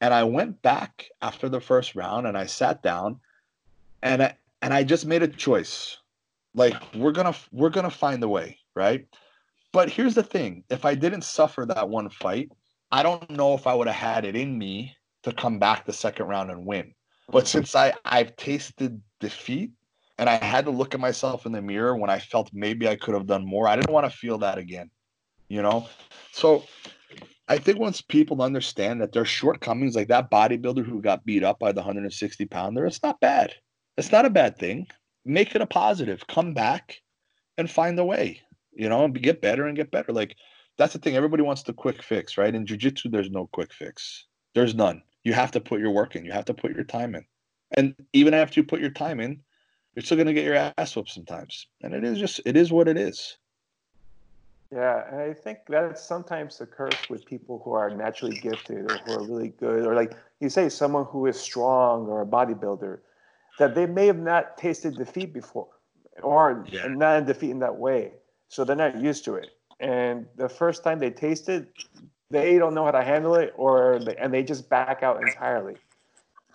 And 0.00 0.12
I 0.12 0.24
went 0.24 0.60
back 0.62 1.06
after 1.22 1.48
the 1.48 1.60
first 1.60 1.94
round 1.94 2.26
and 2.26 2.36
I 2.36 2.46
sat 2.46 2.82
down 2.82 3.20
and 4.02 4.22
I, 4.22 4.36
and 4.64 4.72
I 4.72 4.82
just 4.82 5.04
made 5.04 5.22
a 5.22 5.28
choice. 5.28 5.98
Like 6.54 6.74
we're 6.94 7.12
to 7.12 7.34
we're 7.52 7.68
to 7.68 7.90
find 7.90 8.22
a 8.24 8.28
way, 8.28 8.58
right? 8.74 9.06
But 9.72 9.90
here's 9.90 10.14
the 10.14 10.22
thing, 10.22 10.64
if 10.70 10.86
I 10.86 10.94
didn't 10.94 11.24
suffer 11.24 11.66
that 11.66 11.88
one 11.88 12.08
fight, 12.08 12.50
I 12.90 13.02
don't 13.02 13.28
know 13.30 13.54
if 13.54 13.66
I 13.66 13.74
would 13.74 13.88
have 13.88 13.96
had 13.96 14.24
it 14.24 14.36
in 14.36 14.56
me 14.56 14.96
to 15.24 15.32
come 15.32 15.58
back 15.58 15.84
the 15.84 15.92
second 15.92 16.26
round 16.26 16.50
and 16.50 16.64
win. 16.64 16.94
But 17.28 17.46
since 17.46 17.74
I 17.74 17.92
I've 18.06 18.36
tasted 18.36 19.02
defeat 19.20 19.72
and 20.16 20.30
I 20.30 20.36
had 20.36 20.64
to 20.64 20.70
look 20.70 20.94
at 20.94 21.00
myself 21.00 21.44
in 21.44 21.52
the 21.52 21.60
mirror 21.60 21.96
when 21.96 22.08
I 22.08 22.18
felt 22.18 22.50
maybe 22.54 22.88
I 22.88 22.96
could 22.96 23.14
have 23.14 23.26
done 23.26 23.44
more. 23.44 23.68
I 23.68 23.76
didn't 23.76 23.92
want 23.92 24.10
to 24.10 24.16
feel 24.16 24.38
that 24.38 24.56
again, 24.56 24.90
you 25.48 25.60
know? 25.60 25.88
So 26.32 26.64
I 27.48 27.58
think 27.58 27.78
once 27.78 28.00
people 28.00 28.40
understand 28.40 29.02
that 29.02 29.12
their 29.12 29.24
shortcomings, 29.26 29.94
like 29.94 30.08
that 30.08 30.30
bodybuilder 30.30 30.86
who 30.86 31.02
got 31.02 31.26
beat 31.26 31.42
up 31.42 31.58
by 31.58 31.72
the 31.72 31.80
160 31.80 32.46
pounder, 32.46 32.86
it's 32.86 33.02
not 33.02 33.20
bad. 33.20 33.54
It's 33.96 34.12
not 34.12 34.24
a 34.24 34.30
bad 34.30 34.58
thing. 34.58 34.86
Make 35.24 35.54
it 35.54 35.62
a 35.62 35.66
positive. 35.66 36.26
Come 36.26 36.54
back 36.54 37.00
and 37.56 37.70
find 37.70 37.98
a 37.98 38.04
way, 38.04 38.40
you 38.72 38.88
know, 38.88 39.04
and 39.04 39.22
get 39.22 39.40
better 39.40 39.66
and 39.66 39.76
get 39.76 39.90
better. 39.90 40.12
Like 40.12 40.36
that's 40.76 40.92
the 40.92 40.98
thing. 40.98 41.16
Everybody 41.16 41.42
wants 41.42 41.62
the 41.62 41.72
quick 41.72 42.02
fix, 42.02 42.36
right? 42.36 42.54
In 42.54 42.66
jujitsu, 42.66 43.10
there's 43.10 43.30
no 43.30 43.48
quick 43.52 43.72
fix. 43.72 44.26
There's 44.54 44.74
none. 44.74 45.02
You 45.22 45.32
have 45.32 45.52
to 45.52 45.60
put 45.60 45.80
your 45.80 45.90
work 45.90 46.16
in. 46.16 46.24
You 46.24 46.32
have 46.32 46.44
to 46.46 46.54
put 46.54 46.74
your 46.74 46.84
time 46.84 47.14
in. 47.14 47.24
And 47.76 47.94
even 48.12 48.34
after 48.34 48.60
you 48.60 48.66
put 48.66 48.80
your 48.80 48.90
time 48.90 49.20
in, 49.20 49.40
you're 49.94 50.04
still 50.04 50.16
going 50.16 50.26
to 50.26 50.34
get 50.34 50.44
your 50.44 50.72
ass 50.76 50.94
whooped 50.94 51.10
sometimes. 51.10 51.66
And 51.82 51.94
it 51.94 52.04
is 52.04 52.18
just, 52.18 52.40
it 52.44 52.56
is 52.56 52.72
what 52.72 52.88
it 52.88 52.96
is. 52.96 53.38
Yeah, 54.72 55.04
and 55.08 55.20
I 55.20 55.32
think 55.32 55.58
that 55.68 55.98
sometimes 55.98 56.60
occurs 56.60 56.96
with 57.08 57.24
people 57.24 57.62
who 57.64 57.72
are 57.72 57.90
naturally 57.90 58.36
gifted 58.40 58.90
or 58.90 58.98
who 58.98 59.12
are 59.12 59.22
really 59.22 59.50
good, 59.50 59.86
or 59.86 59.94
like 59.94 60.16
you 60.40 60.48
say, 60.48 60.68
someone 60.68 61.04
who 61.04 61.26
is 61.26 61.38
strong 61.38 62.06
or 62.06 62.22
a 62.22 62.26
bodybuilder, 62.26 62.98
that 63.58 63.74
they 63.74 63.86
may 63.86 64.06
have 64.06 64.18
not 64.18 64.56
tasted 64.56 64.96
defeat 64.96 65.32
before, 65.32 65.68
or 66.22 66.64
yeah. 66.70 66.86
not 66.88 67.18
in 67.18 67.24
defeat 67.24 67.50
in 67.50 67.58
that 67.60 67.76
way, 67.76 68.12
so 68.48 68.64
they're 68.64 68.76
not 68.76 68.98
used 68.98 69.24
to 69.24 69.34
it. 69.34 69.50
And 69.80 70.26
the 70.36 70.48
first 70.48 70.84
time 70.84 70.98
they 70.98 71.10
taste 71.10 71.48
it, 71.48 71.68
they 72.30 72.58
don't 72.58 72.74
know 72.74 72.84
how 72.84 72.90
to 72.92 73.02
handle 73.02 73.34
it, 73.34 73.52
or 73.56 73.98
they, 73.98 74.16
and 74.16 74.32
they 74.32 74.42
just 74.42 74.68
back 74.68 75.02
out 75.02 75.22
entirely. 75.22 75.76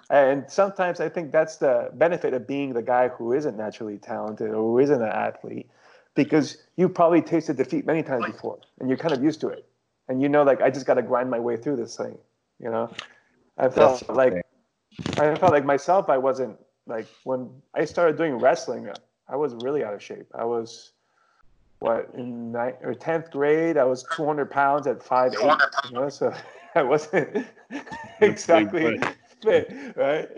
And 0.10 0.50
sometimes 0.50 1.00
I 1.00 1.08
think 1.08 1.32
that's 1.32 1.58
the 1.58 1.92
benefit 1.94 2.34
of 2.34 2.48
being 2.48 2.74
the 2.74 2.82
guy 2.82 3.10
who 3.10 3.34
isn't 3.34 3.56
naturally 3.56 3.98
talented 3.98 4.50
or 4.50 4.56
who 4.56 4.80
isn't 4.80 5.02
an 5.02 5.08
athlete, 5.08 5.70
because 6.16 6.58
you 6.78 6.90
probably 6.90 7.22
tasted 7.22 7.58
defeat 7.58 7.86
many 7.86 8.02
times 8.02 8.26
before 8.26 8.60
and 8.80 8.90
you're 8.90 8.98
kind 8.98 9.14
of 9.14 9.24
used 9.24 9.40
to 9.42 9.50
it. 9.50 9.66
And 10.08 10.22
you 10.22 10.28
know, 10.28 10.42
like, 10.42 10.62
I 10.62 10.72
just 10.72 10.88
got 10.88 10.96
to 10.96 11.04
grind 11.04 11.30
my 11.30 11.40
way 11.40 11.56
through 11.56 11.76
this 11.76 11.96
thing, 11.96 12.18
you 12.60 12.72
know? 12.72 12.92
I 13.60 13.70
felt 13.70 14.00
that's 14.00 14.10
like, 14.10 14.34
I 15.18 15.36
felt 15.36 15.52
like 15.52 15.66
myself, 15.66 16.10
I 16.10 16.18
wasn't 16.18 16.58
like, 16.90 17.08
when 17.24 17.50
I 17.76 17.86
started 17.86 18.18
doing 18.18 18.36
wrestling, 18.36 18.90
I 19.30 19.36
was 19.36 19.56
really 19.64 19.84
out 19.84 19.94
of 19.94 20.04
shape. 20.04 20.28
I 20.34 20.44
was, 20.44 20.94
what, 21.80 22.10
in 22.16 22.52
ninth 22.52 22.78
or 22.82 22.94
10th 22.94 23.32
grade, 23.32 23.78
I 23.78 23.86
was 23.86 24.04
200 24.04 24.50
pounds 24.50 24.88
at 24.88 25.00
5'8, 25.00 25.62
you 25.90 25.96
know? 25.96 26.10
So 26.10 26.34
I 26.76 26.82
wasn't 26.82 27.46
exactly 28.22 29.00
fit, 29.42 29.96
right? 29.96 30.30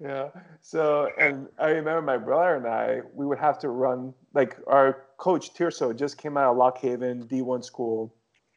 Yeah. 0.00 0.28
So, 0.60 1.10
and 1.18 1.48
I 1.58 1.68
remember 1.68 2.02
my 2.02 2.16
brother 2.16 2.56
and 2.56 2.66
I, 2.66 3.00
we 3.14 3.26
would 3.26 3.38
have 3.38 3.58
to 3.60 3.68
run, 3.68 4.12
like 4.34 4.56
our 4.66 5.04
coach 5.16 5.54
Tirso 5.54 5.96
just 5.96 6.18
came 6.18 6.36
out 6.36 6.50
of 6.50 6.56
Lock 6.56 6.78
Haven 6.78 7.26
D1 7.26 7.64
school, 7.64 8.14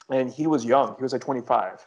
and 0.10 0.30
he 0.30 0.48
was 0.48 0.66
young. 0.66 0.96
He 0.98 1.04
was 1.04 1.14
like 1.14 1.22
25. 1.22 1.86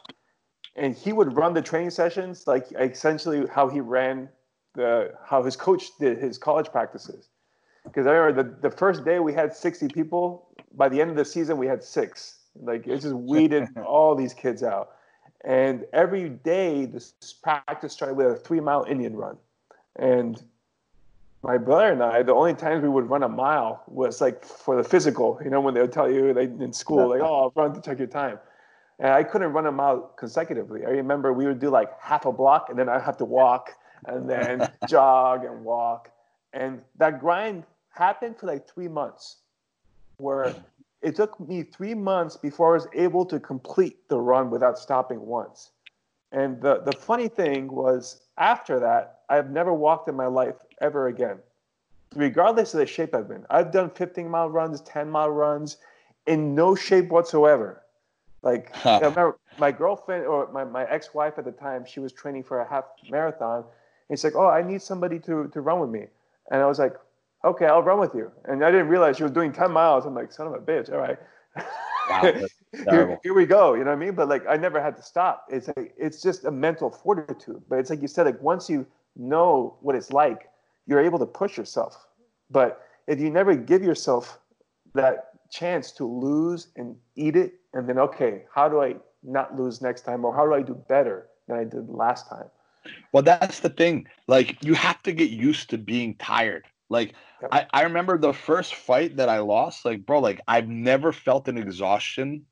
And 0.75 0.95
he 0.95 1.11
would 1.11 1.35
run 1.35 1.53
the 1.53 1.61
training 1.61 1.89
sessions 1.89 2.45
like 2.45 2.71
essentially 2.79 3.45
how 3.47 3.67
he 3.67 3.79
ran 3.79 4.29
the, 4.77 5.13
how 5.25 5.43
his 5.43 5.57
coach 5.57 5.97
did 5.99 6.17
his 6.19 6.37
college 6.37 6.71
practices. 6.71 7.27
Because 7.83 8.05
I 8.05 8.11
remember 8.11 8.43
the, 8.43 8.69
the 8.69 8.75
first 8.75 9.03
day 9.03 9.19
we 9.19 9.33
had 9.33 9.53
60 9.53 9.87
people. 9.89 10.47
By 10.75 10.87
the 10.87 11.01
end 11.01 11.09
of 11.09 11.17
the 11.17 11.25
season, 11.25 11.57
we 11.57 11.67
had 11.67 11.83
six. 11.83 12.39
Like 12.61 12.87
it 12.87 13.01
just 13.01 13.15
weeded 13.33 13.67
all 13.85 14.15
these 14.15 14.33
kids 14.33 14.63
out. 14.63 14.91
And 15.43 15.85
every 15.93 16.29
day, 16.29 16.85
this 16.85 17.13
practice 17.41 17.93
started 17.93 18.15
with 18.15 18.27
a 18.27 18.35
three 18.35 18.59
mile 18.59 18.85
Indian 18.87 19.15
run. 19.15 19.37
And 19.97 20.41
my 21.43 21.57
brother 21.57 21.91
and 21.91 22.03
I, 22.03 22.21
the 22.23 22.33
only 22.33 22.53
times 22.53 22.83
we 22.83 22.89
would 22.89 23.09
run 23.09 23.23
a 23.23 23.29
mile 23.29 23.83
was 23.87 24.21
like 24.21 24.43
for 24.43 24.75
the 24.75 24.87
physical, 24.87 25.39
you 25.43 25.49
know, 25.49 25.61
when 25.61 25.73
they 25.73 25.81
would 25.81 25.91
tell 25.91 26.11
you 26.11 26.33
like 26.33 26.49
in 26.59 26.73
school, 26.73 27.09
like, 27.09 27.21
oh, 27.23 27.51
run 27.55 27.73
to 27.73 27.81
check 27.81 27.97
your 27.97 28.07
time. 28.07 28.39
And 28.99 29.11
I 29.11 29.23
couldn't 29.23 29.53
run 29.53 29.65
a 29.65 29.71
mile 29.71 30.11
consecutively. 30.17 30.85
I 30.85 30.89
remember 30.89 31.33
we 31.33 31.45
would 31.45 31.59
do 31.59 31.69
like 31.69 31.89
half 31.99 32.25
a 32.25 32.31
block 32.31 32.69
and 32.69 32.77
then 32.77 32.89
I'd 32.89 33.03
have 33.03 33.17
to 33.17 33.25
walk 33.25 33.71
and 34.05 34.29
then 34.29 34.69
jog 34.87 35.43
and 35.43 35.63
walk. 35.63 36.11
And 36.53 36.81
that 36.97 37.19
grind 37.19 37.63
happened 37.89 38.37
for 38.37 38.47
like 38.47 38.69
three 38.69 38.87
months 38.87 39.37
where 40.17 40.55
it 41.01 41.15
took 41.15 41.39
me 41.39 41.63
three 41.63 41.93
months 41.93 42.37
before 42.37 42.71
I 42.71 42.73
was 42.73 42.87
able 42.93 43.25
to 43.25 43.39
complete 43.39 44.07
the 44.09 44.19
run 44.19 44.49
without 44.49 44.79
stopping 44.79 45.21
once. 45.21 45.71
And 46.31 46.61
the, 46.61 46.81
the 46.81 46.91
funny 46.91 47.27
thing 47.27 47.71
was, 47.71 48.21
after 48.37 48.79
that, 48.79 49.19
I've 49.29 49.51
never 49.51 49.73
walked 49.73 50.09
in 50.09 50.15
my 50.15 50.25
life 50.25 50.55
ever 50.81 51.07
again, 51.07 51.37
regardless 52.15 52.73
of 52.73 52.79
the 52.79 52.85
shape 52.85 53.15
I've 53.15 53.27
been. 53.27 53.45
I've 53.49 53.71
done 53.71 53.89
15 53.91 54.27
mile 54.27 54.49
runs, 54.49 54.81
10 54.81 55.09
mile 55.09 55.29
runs 55.29 55.77
in 56.25 56.53
no 56.55 56.75
shape 56.75 57.09
whatsoever. 57.09 57.83
Like. 58.41 58.73
I 58.85 58.99
remember 58.99 59.37
my 59.57 59.71
girlfriend 59.71 60.25
or 60.25 60.51
my, 60.51 60.63
my 60.63 60.85
ex 60.85 61.13
wife 61.13 61.33
at 61.37 61.45
the 61.45 61.51
time, 61.51 61.85
she 61.85 61.99
was 61.99 62.11
training 62.11 62.43
for 62.43 62.59
a 62.59 62.69
half 62.69 62.85
marathon. 63.09 63.63
She's 64.09 64.23
like, 64.23 64.35
Oh, 64.35 64.47
I 64.47 64.61
need 64.61 64.81
somebody 64.81 65.19
to, 65.19 65.49
to 65.53 65.61
run 65.61 65.79
with 65.79 65.89
me. 65.89 66.07
And 66.51 66.61
I 66.61 66.65
was 66.65 66.79
like, 66.79 66.93
okay, 67.43 67.65
I'll 67.65 67.83
run 67.83 67.99
with 67.99 68.13
you. 68.15 68.31
And 68.45 68.63
I 68.63 68.71
didn't 68.71 68.87
realize 68.87 69.17
she 69.17 69.23
was 69.23 69.31
doing 69.31 69.51
10 69.51 69.71
miles. 69.71 70.05
I'm 70.05 70.15
like, 70.15 70.31
son 70.31 70.47
of 70.47 70.53
a 70.53 70.59
bitch. 70.59 70.91
All 70.91 70.99
right. 70.99 71.17
Wow, 72.09 72.21
here, 72.89 73.19
here, 73.23 73.33
we 73.33 73.45
go. 73.45 73.73
You 73.73 73.83
know 73.83 73.91
what 73.91 73.97
I 73.97 74.05
mean? 74.05 74.15
But 74.15 74.29
like, 74.29 74.45
I 74.47 74.57
never 74.57 74.81
had 74.81 74.95
to 74.97 75.03
stop. 75.03 75.45
It's 75.49 75.67
like, 75.67 75.93
it's 75.97 76.21
just 76.21 76.45
a 76.45 76.51
mental 76.51 76.89
fortitude. 76.89 77.61
But 77.69 77.79
it's 77.79 77.89
like 77.89 78.01
you 78.01 78.07
said, 78.07 78.25
like 78.25 78.41
once 78.41 78.69
you 78.69 78.85
know 79.15 79.77
what 79.81 79.95
it's 79.95 80.11
like, 80.11 80.49
you're 80.85 81.01
able 81.01 81.19
to 81.19 81.25
push 81.25 81.57
yourself. 81.57 82.07
But 82.49 82.81
if 83.07 83.19
you 83.19 83.29
never 83.29 83.55
give 83.55 83.83
yourself 83.83 84.39
that 84.93 85.31
chance 85.49 85.91
to 85.93 86.05
lose 86.05 86.67
and 86.75 86.95
eat 87.15 87.35
it, 87.35 87.53
and 87.73 87.87
then, 87.87 87.99
okay, 87.99 88.45
how 88.53 88.69
do 88.69 88.81
I 88.81 88.95
not 89.23 89.55
lose 89.55 89.81
next 89.81 90.01
time? 90.01 90.23
Or 90.25 90.33
how 90.33 90.45
do 90.45 90.53
I 90.53 90.61
do 90.61 90.73
better 90.73 91.27
than 91.47 91.57
I 91.57 91.63
did 91.63 91.89
last 91.89 92.29
time? 92.29 92.45
Well, 93.11 93.23
that's 93.23 93.59
the 93.59 93.69
thing. 93.69 94.07
Like, 94.27 94.63
you 94.63 94.73
have 94.73 95.01
to 95.03 95.11
get 95.11 95.29
used 95.29 95.69
to 95.69 95.77
being 95.77 96.15
tired. 96.15 96.65
Like 96.89 97.13
yep. 97.41 97.49
I, 97.51 97.65
I 97.73 97.81
remember 97.83 98.17
the 98.17 98.33
first 98.33 98.75
fight 98.75 99.17
that 99.17 99.29
I 99.29 99.39
lost, 99.39 99.85
like 99.85 100.05
bro, 100.05 100.19
like 100.19 100.41
I've 100.47 100.67
never 100.67 101.11
felt 101.11 101.47
an 101.47 101.57
exhaustion 101.57 102.45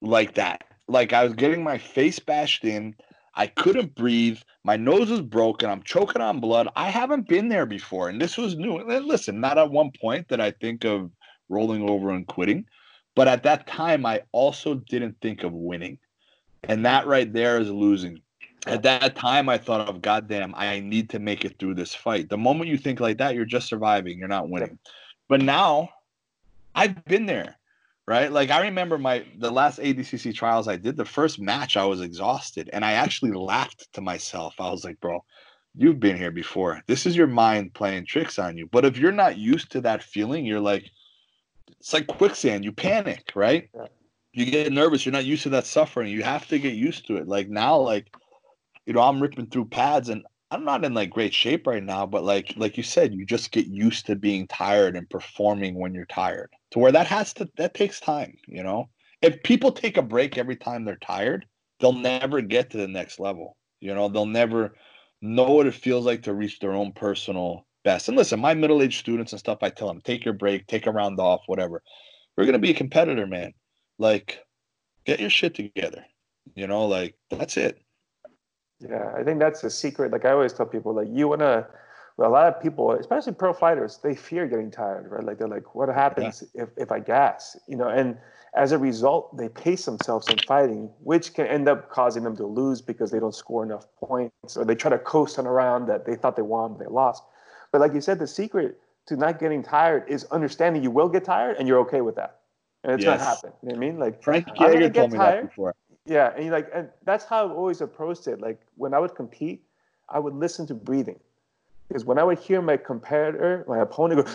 like 0.00 0.34
that. 0.34 0.64
Like 0.88 1.12
I 1.12 1.24
was 1.24 1.34
getting 1.34 1.62
my 1.62 1.78
face 1.78 2.18
bashed 2.18 2.64
in, 2.64 2.94
I 3.34 3.46
couldn't 3.46 3.94
breathe, 3.94 4.38
my 4.64 4.76
nose 4.76 5.08
was 5.08 5.22
broken, 5.22 5.70
I'm 5.70 5.82
choking 5.82 6.20
on 6.20 6.40
blood. 6.40 6.68
I 6.76 6.90
haven't 6.90 7.28
been 7.28 7.48
there 7.48 7.66
before, 7.66 8.08
and 8.08 8.20
this 8.20 8.36
was 8.36 8.56
new. 8.56 8.78
And 8.78 9.06
listen, 9.06 9.40
not 9.40 9.58
at 9.58 9.70
one 9.70 9.90
point 9.90 10.28
that 10.28 10.40
I 10.40 10.50
think 10.50 10.84
of 10.84 11.10
rolling 11.48 11.88
over 11.88 12.10
and 12.10 12.26
quitting, 12.26 12.66
but 13.14 13.28
at 13.28 13.42
that 13.44 13.66
time 13.66 14.04
I 14.04 14.22
also 14.32 14.74
didn't 14.74 15.16
think 15.22 15.44
of 15.44 15.52
winning. 15.52 15.98
And 16.64 16.84
that 16.84 17.06
right 17.06 17.32
there 17.32 17.58
is 17.58 17.70
losing 17.70 18.20
at 18.66 18.82
that 18.82 19.16
time 19.16 19.48
i 19.48 19.58
thought 19.58 19.88
of 19.88 20.02
goddamn 20.02 20.54
i 20.56 20.80
need 20.80 21.10
to 21.10 21.18
make 21.18 21.44
it 21.44 21.58
through 21.58 21.74
this 21.74 21.94
fight 21.94 22.28
the 22.28 22.38
moment 22.38 22.70
you 22.70 22.78
think 22.78 23.00
like 23.00 23.18
that 23.18 23.34
you're 23.34 23.44
just 23.44 23.68
surviving 23.68 24.18
you're 24.18 24.28
not 24.28 24.48
winning 24.48 24.78
but 25.28 25.40
now 25.40 25.88
i've 26.74 27.04
been 27.06 27.26
there 27.26 27.56
right 28.06 28.32
like 28.32 28.50
i 28.50 28.62
remember 28.62 28.98
my 28.98 29.24
the 29.38 29.50
last 29.50 29.78
ADCC 29.78 30.34
trials 30.34 30.68
i 30.68 30.76
did 30.76 30.96
the 30.96 31.04
first 31.04 31.40
match 31.40 31.76
i 31.76 31.84
was 31.84 32.00
exhausted 32.00 32.70
and 32.72 32.84
i 32.84 32.92
actually 32.92 33.32
laughed 33.32 33.88
to 33.92 34.00
myself 34.00 34.54
i 34.58 34.70
was 34.70 34.84
like 34.84 35.00
bro 35.00 35.24
you've 35.74 36.00
been 36.00 36.16
here 36.16 36.30
before 36.30 36.82
this 36.86 37.06
is 37.06 37.16
your 37.16 37.26
mind 37.26 37.72
playing 37.74 38.04
tricks 38.04 38.38
on 38.38 38.56
you 38.56 38.66
but 38.70 38.84
if 38.84 38.96
you're 38.96 39.10
not 39.10 39.38
used 39.38 39.70
to 39.72 39.80
that 39.80 40.02
feeling 40.02 40.44
you're 40.44 40.60
like 40.60 40.90
it's 41.82 41.92
like 41.92 42.06
quicksand. 42.06 42.64
You 42.64 42.70
panic, 42.70 43.32
right? 43.34 43.68
You 44.32 44.46
get 44.46 44.72
nervous. 44.72 45.04
You're 45.04 45.12
not 45.12 45.24
used 45.24 45.42
to 45.42 45.48
that 45.48 45.66
suffering. 45.66 46.12
You 46.12 46.22
have 46.22 46.46
to 46.46 46.60
get 46.60 46.74
used 46.74 47.08
to 47.08 47.16
it. 47.16 47.26
Like 47.26 47.48
now, 47.48 47.76
like 47.76 48.06
you 48.86 48.92
know, 48.92 49.00
I'm 49.00 49.20
ripping 49.20 49.46
through 49.46 49.66
pads 49.66 50.08
and 50.08 50.24
I'm 50.50 50.64
not 50.64 50.84
in 50.84 50.92
like 50.92 51.10
great 51.10 51.32
shape 51.32 51.66
right 51.66 51.82
now, 51.82 52.04
but 52.04 52.24
like 52.24 52.52
like 52.56 52.76
you 52.76 52.82
said, 52.82 53.14
you 53.14 53.24
just 53.24 53.52
get 53.52 53.66
used 53.66 54.06
to 54.06 54.16
being 54.16 54.46
tired 54.46 54.96
and 54.96 55.08
performing 55.08 55.74
when 55.78 55.94
you're 55.94 56.04
tired. 56.06 56.50
To 56.72 56.78
where 56.78 56.92
that 56.92 57.06
has 57.06 57.32
to 57.34 57.48
that 57.56 57.74
takes 57.74 58.00
time, 58.00 58.36
you 58.46 58.62
know. 58.62 58.90
If 59.22 59.42
people 59.44 59.72
take 59.72 59.96
a 59.96 60.02
break 60.02 60.36
every 60.36 60.56
time 60.56 60.84
they're 60.84 60.96
tired, 60.96 61.46
they'll 61.80 61.92
never 61.92 62.40
get 62.42 62.70
to 62.70 62.76
the 62.76 62.88
next 62.88 63.18
level. 63.18 63.56
You 63.80 63.94
know, 63.94 64.08
they'll 64.08 64.26
never 64.26 64.74
know 65.22 65.52
what 65.52 65.66
it 65.66 65.74
feels 65.74 66.04
like 66.04 66.22
to 66.24 66.34
reach 66.34 66.58
their 66.58 66.72
own 66.72 66.92
personal 66.92 67.66
best. 67.84 68.08
And 68.08 68.16
listen, 68.16 68.40
my 68.40 68.54
middle-aged 68.54 68.98
students 68.98 69.32
and 69.32 69.38
stuff, 69.38 69.58
I 69.62 69.70
tell 69.70 69.88
them, 69.88 70.00
take 70.02 70.24
your 70.24 70.34
break, 70.34 70.66
take 70.66 70.86
a 70.86 70.92
round 70.92 71.18
off, 71.18 71.42
whatever. 71.46 71.82
We're 72.36 72.46
gonna 72.46 72.58
be 72.58 72.70
a 72.70 72.74
competitor, 72.74 73.26
man. 73.26 73.52
Like, 73.98 74.40
get 75.06 75.20
your 75.20 75.30
shit 75.30 75.54
together. 75.54 76.04
You 76.54 76.66
know, 76.66 76.86
like 76.86 77.16
that's 77.30 77.56
it. 77.56 77.78
Yeah, 78.88 79.12
I 79.16 79.22
think 79.22 79.38
that's 79.38 79.60
the 79.60 79.70
secret. 79.70 80.12
Like 80.12 80.24
I 80.24 80.32
always 80.32 80.52
tell 80.52 80.66
people, 80.66 80.94
like 80.94 81.08
you 81.10 81.28
wanna 81.28 81.66
well, 82.16 82.30
a 82.30 82.32
lot 82.32 82.46
of 82.46 82.60
people, 82.60 82.92
especially 82.92 83.32
pro 83.32 83.52
fighters, 83.52 83.98
they 84.02 84.14
fear 84.14 84.46
getting 84.46 84.70
tired, 84.70 85.10
right? 85.10 85.24
Like 85.24 85.38
they're 85.38 85.48
like, 85.48 85.74
what 85.74 85.88
happens 85.88 86.44
yeah. 86.54 86.64
if, 86.64 86.68
if 86.76 86.92
I 86.92 87.00
gas? 87.00 87.56
You 87.66 87.76
know, 87.76 87.88
and 87.88 88.18
as 88.54 88.72
a 88.72 88.78
result, 88.78 89.36
they 89.36 89.48
pace 89.48 89.86
themselves 89.86 90.28
in 90.28 90.38
fighting, 90.46 90.90
which 91.02 91.32
can 91.32 91.46
end 91.46 91.68
up 91.68 91.90
causing 91.90 92.22
them 92.22 92.36
to 92.36 92.46
lose 92.46 92.82
because 92.82 93.10
they 93.10 93.18
don't 93.18 93.34
score 93.34 93.64
enough 93.64 93.86
points 93.96 94.56
or 94.56 94.64
they 94.64 94.74
try 94.74 94.90
to 94.90 94.98
coast 94.98 95.38
on 95.38 95.46
around 95.46 95.86
that 95.86 96.04
they 96.04 96.14
thought 96.14 96.36
they 96.36 96.42
won, 96.42 96.74
but 96.74 96.80
they 96.80 96.90
lost. 96.90 97.22
But 97.70 97.80
like 97.80 97.94
you 97.94 98.02
said, 98.02 98.18
the 98.18 98.26
secret 98.26 98.78
to 99.06 99.16
not 99.16 99.40
getting 99.40 99.62
tired 99.62 100.04
is 100.06 100.24
understanding 100.24 100.82
you 100.82 100.90
will 100.90 101.08
get 101.08 101.24
tired 101.24 101.56
and 101.58 101.66
you're 101.66 101.80
okay 101.80 102.02
with 102.02 102.16
that. 102.16 102.40
And 102.84 102.92
it's 102.92 103.04
yes. 103.04 103.18
gonna 103.18 103.30
happen. 103.30 103.52
You 103.62 103.68
know 103.68 103.74
what 103.74 103.76
I 103.76 103.88
mean? 103.88 103.98
Like 103.98 104.22
Frank 104.22 104.48
Jaeger 104.58 104.90
told 104.90 105.12
me 105.12 105.18
tired. 105.18 105.44
that 105.44 105.48
before. 105.48 105.74
Yeah, 106.06 106.32
and 106.34 106.44
you 106.44 106.50
like 106.50 106.68
and 106.74 106.88
that's 107.04 107.24
how 107.24 107.44
I've 107.44 107.52
always 107.52 107.80
approached 107.80 108.26
it. 108.26 108.40
Like 108.40 108.60
when 108.76 108.94
I 108.94 108.98
would 108.98 109.14
compete, 109.14 109.62
I 110.08 110.18
would 110.18 110.34
listen 110.34 110.66
to 110.66 110.74
breathing. 110.74 111.20
Because 111.88 112.04
when 112.04 112.18
I 112.18 112.24
would 112.24 112.38
hear 112.38 112.62
my 112.62 112.76
competitor, 112.76 113.64
my 113.68 113.80
opponent 113.80 114.24
go, 114.26 114.32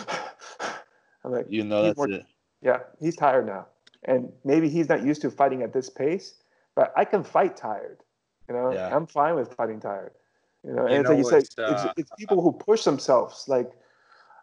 I'm 1.24 1.32
like, 1.32 1.46
you 1.48 1.64
know 1.64 1.82
that's 1.82 1.96
more, 1.96 2.08
it. 2.08 2.24
Yeah, 2.62 2.78
he's 3.00 3.16
tired 3.16 3.46
now 3.46 3.66
and 4.04 4.32
maybe 4.44 4.68
he's 4.68 4.88
not 4.88 5.04
used 5.04 5.22
to 5.22 5.30
fighting 5.30 5.62
at 5.62 5.72
this 5.72 5.90
pace, 5.90 6.34
but 6.74 6.92
I 6.96 7.04
can 7.04 7.24
fight 7.24 7.56
tired. 7.56 7.98
You 8.48 8.54
know, 8.54 8.72
yeah. 8.72 8.94
I'm 8.94 9.06
fine 9.06 9.34
with 9.34 9.52
fighting 9.54 9.80
tired. 9.80 10.12
You 10.64 10.72
know, 10.72 10.86
you 10.86 10.94
and 10.94 11.04
know, 11.04 11.10
like 11.10 11.18
you 11.18 11.24
said, 11.24 11.44
uh, 11.58 11.92
it's, 11.96 12.00
it's, 12.00 12.10
people 12.18 12.42
who 12.42 12.52
push 12.52 12.84
themselves. 12.84 13.44
Like 13.48 13.70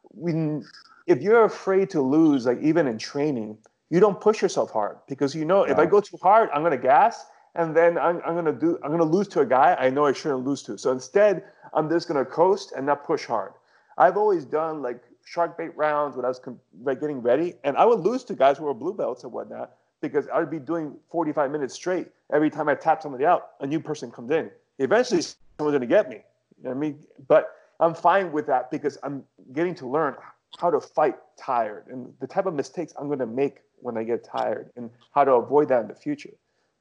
when 0.10 0.66
if 1.08 1.22
you're 1.22 1.46
afraid 1.46 1.90
to 1.92 2.02
lose, 2.02 2.46
like 2.46 2.62
even 2.62 2.88
in 2.88 2.98
training, 2.98 3.58
you 3.96 4.02
don't 4.02 4.20
push 4.20 4.42
yourself 4.42 4.72
hard 4.72 4.98
because 5.08 5.34
you 5.34 5.46
know 5.46 5.66
yeah. 5.66 5.72
if 5.72 5.78
I 5.80 5.86
go 5.86 6.02
too 6.02 6.18
hard, 6.22 6.50
I'm 6.54 6.64
gonna 6.64 6.78
gas, 6.78 7.28
and 7.56 7.74
then 7.74 7.98
I'm, 7.98 8.22
I'm 8.26 8.36
gonna 8.36 8.52
do 8.52 8.78
I'm 8.84 8.92
gonna 8.92 9.06
lose 9.18 9.30
to 9.30 9.40
a 9.40 9.46
guy 9.46 9.74
I 9.80 9.90
know 9.90 10.06
I 10.06 10.12
shouldn't 10.12 10.44
lose 10.44 10.62
to. 10.64 10.78
So 10.78 10.92
instead, 10.92 11.44
I'm 11.74 11.90
just 11.90 12.10
gonna 12.10 12.26
coast 12.26 12.74
and 12.76 12.86
not 12.86 13.06
push 13.06 13.24
hard. 13.24 13.54
I've 13.98 14.18
always 14.18 14.44
done 14.44 14.82
like 14.82 15.02
shark 15.24 15.58
bait 15.58 15.72
rounds 15.78 16.18
when 16.18 16.26
I 16.26 16.28
was 16.28 16.42
like 16.84 17.00
getting 17.00 17.22
ready, 17.22 17.54
and 17.64 17.78
I 17.78 17.86
would 17.86 18.02
lose 18.02 18.26
to 18.26 18.36
guys 18.36 18.58
who 18.58 18.66
were 18.66 18.74
blue 18.74 18.94
belts 18.94 19.24
and 19.24 19.32
whatnot 19.32 19.72
because 20.02 20.28
I 20.28 20.40
would 20.40 20.52
be 20.52 20.60
doing 20.60 20.98
45 21.10 21.50
minutes 21.50 21.74
straight. 21.74 22.08
Every 22.34 22.50
time 22.50 22.68
I 22.68 22.76
tap 22.76 23.02
somebody 23.02 23.26
out, 23.26 23.52
a 23.62 23.68
new 23.68 23.80
person 23.80 24.12
comes 24.12 24.30
in. 24.32 24.52
Eventually, 24.78 25.22
someone's 25.22 25.78
going 25.78 25.82
to 25.82 25.88
get 25.88 26.10
me. 26.10 26.18
You 26.58 26.64
know 26.66 26.70
what 26.72 26.76
I 26.76 26.80
mean? 26.80 27.00
But 27.30 27.56
I'm 27.80 27.96
fine 27.96 28.34
with 28.34 28.46
that 28.48 28.70
because 28.70 28.98
I'm 29.04 29.24
getting 29.54 29.74
to 29.76 29.88
learn 29.88 30.16
how 30.60 30.70
to 30.70 30.80
fight 30.80 31.16
tired 31.38 31.88
and 31.88 32.14
the 32.20 32.28
type 32.28 32.46
of 32.46 32.54
mistakes 32.54 32.94
I'm 33.00 33.08
going 33.08 33.20
to 33.20 33.26
make 33.26 33.62
when 33.86 33.96
they 33.96 34.04
get 34.04 34.24
tired 34.24 34.72
and 34.76 34.90
how 35.14 35.24
to 35.24 35.34
avoid 35.34 35.70
that 35.70 35.82
in 35.82 35.88
the 35.88 35.96
future. 35.96 36.34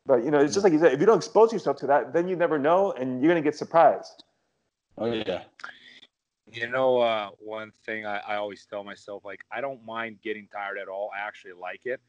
But 0.07 0.25
you 0.25 0.31
know, 0.31 0.41
it's 0.41 0.55
just 0.55 0.65
like 0.65 0.73
you 0.73 0.79
said, 0.79 0.93
if 0.93 1.01
you 1.01 1.07
don't 1.07 1.19
expose 1.19 1.53
yourself 1.53 1.77
to 1.79 1.87
that, 1.87 2.13
then 2.13 2.27
you 2.27 2.35
never 2.35 2.59
know 2.59 2.93
and 2.93 3.21
you're 3.21 3.31
going 3.31 3.43
to 3.43 3.47
get 3.47 3.57
surprised. 3.57 4.25
Oh 4.99 5.13
yeah. 5.13 5.45
You 6.51 6.69
know, 6.69 6.99
uh, 6.99 7.31
one 7.39 7.73
thing 7.85 8.07
I, 8.07 8.19
I 8.19 8.37
always 8.37 8.65
tell 8.65 8.85
myself, 8.85 9.25
like, 9.25 9.41
I 9.51 9.61
don't 9.61 9.85
mind 9.85 10.19
getting 10.23 10.47
tired 10.47 10.79
at 10.79 10.89
all. 10.89 11.11
I 11.15 11.27
actually 11.27 11.55
like 11.55 11.85
it. 11.85 12.01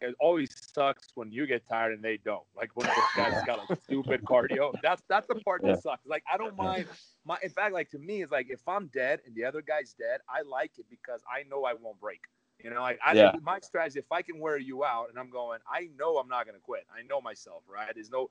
It 0.00 0.14
always 0.20 0.50
sucks 0.72 1.08
when 1.14 1.32
you 1.32 1.46
get 1.46 1.66
tired 1.66 1.94
and 1.94 2.02
they 2.02 2.18
don't. 2.18 2.44
Like 2.54 2.70
when 2.74 2.86
those 2.86 2.96
guys 3.16 3.42
got 3.46 3.70
a 3.70 3.76
stupid 3.84 4.22
cardio. 4.24 4.74
That's 4.82 5.02
that's 5.08 5.26
the 5.26 5.36
part 5.36 5.62
that 5.62 5.82
sucks. 5.82 6.06
Like 6.06 6.22
I 6.30 6.36
don't 6.36 6.56
mind 6.56 6.86
my 7.24 7.38
in 7.42 7.48
fact, 7.48 7.72
like 7.72 7.88
to 7.90 7.98
me, 7.98 8.22
it's 8.22 8.30
like 8.30 8.50
if 8.50 8.60
I'm 8.68 8.88
dead 8.88 9.20
and 9.24 9.34
the 9.34 9.44
other 9.44 9.62
guy's 9.62 9.94
dead, 9.94 10.20
I 10.28 10.42
like 10.42 10.72
it 10.78 10.84
because 10.90 11.22
I 11.26 11.48
know 11.48 11.64
I 11.64 11.72
won't 11.72 11.98
break. 11.98 12.20
You 12.62 12.70
know, 12.70 12.80
like 12.80 12.98
I 13.04 13.12
yeah. 13.12 13.32
my 13.42 13.60
strategy, 13.60 14.00
if 14.00 14.10
I 14.10 14.22
can 14.22 14.40
wear 14.40 14.58
you 14.58 14.84
out 14.84 15.08
and 15.10 15.18
I'm 15.18 15.30
going, 15.30 15.60
I 15.70 15.88
know 15.98 16.16
I'm 16.16 16.28
not 16.28 16.46
gonna 16.46 16.58
quit. 16.58 16.86
I 16.92 17.06
know 17.06 17.20
myself, 17.20 17.62
right? 17.68 17.90
There's 17.94 18.10
no 18.10 18.30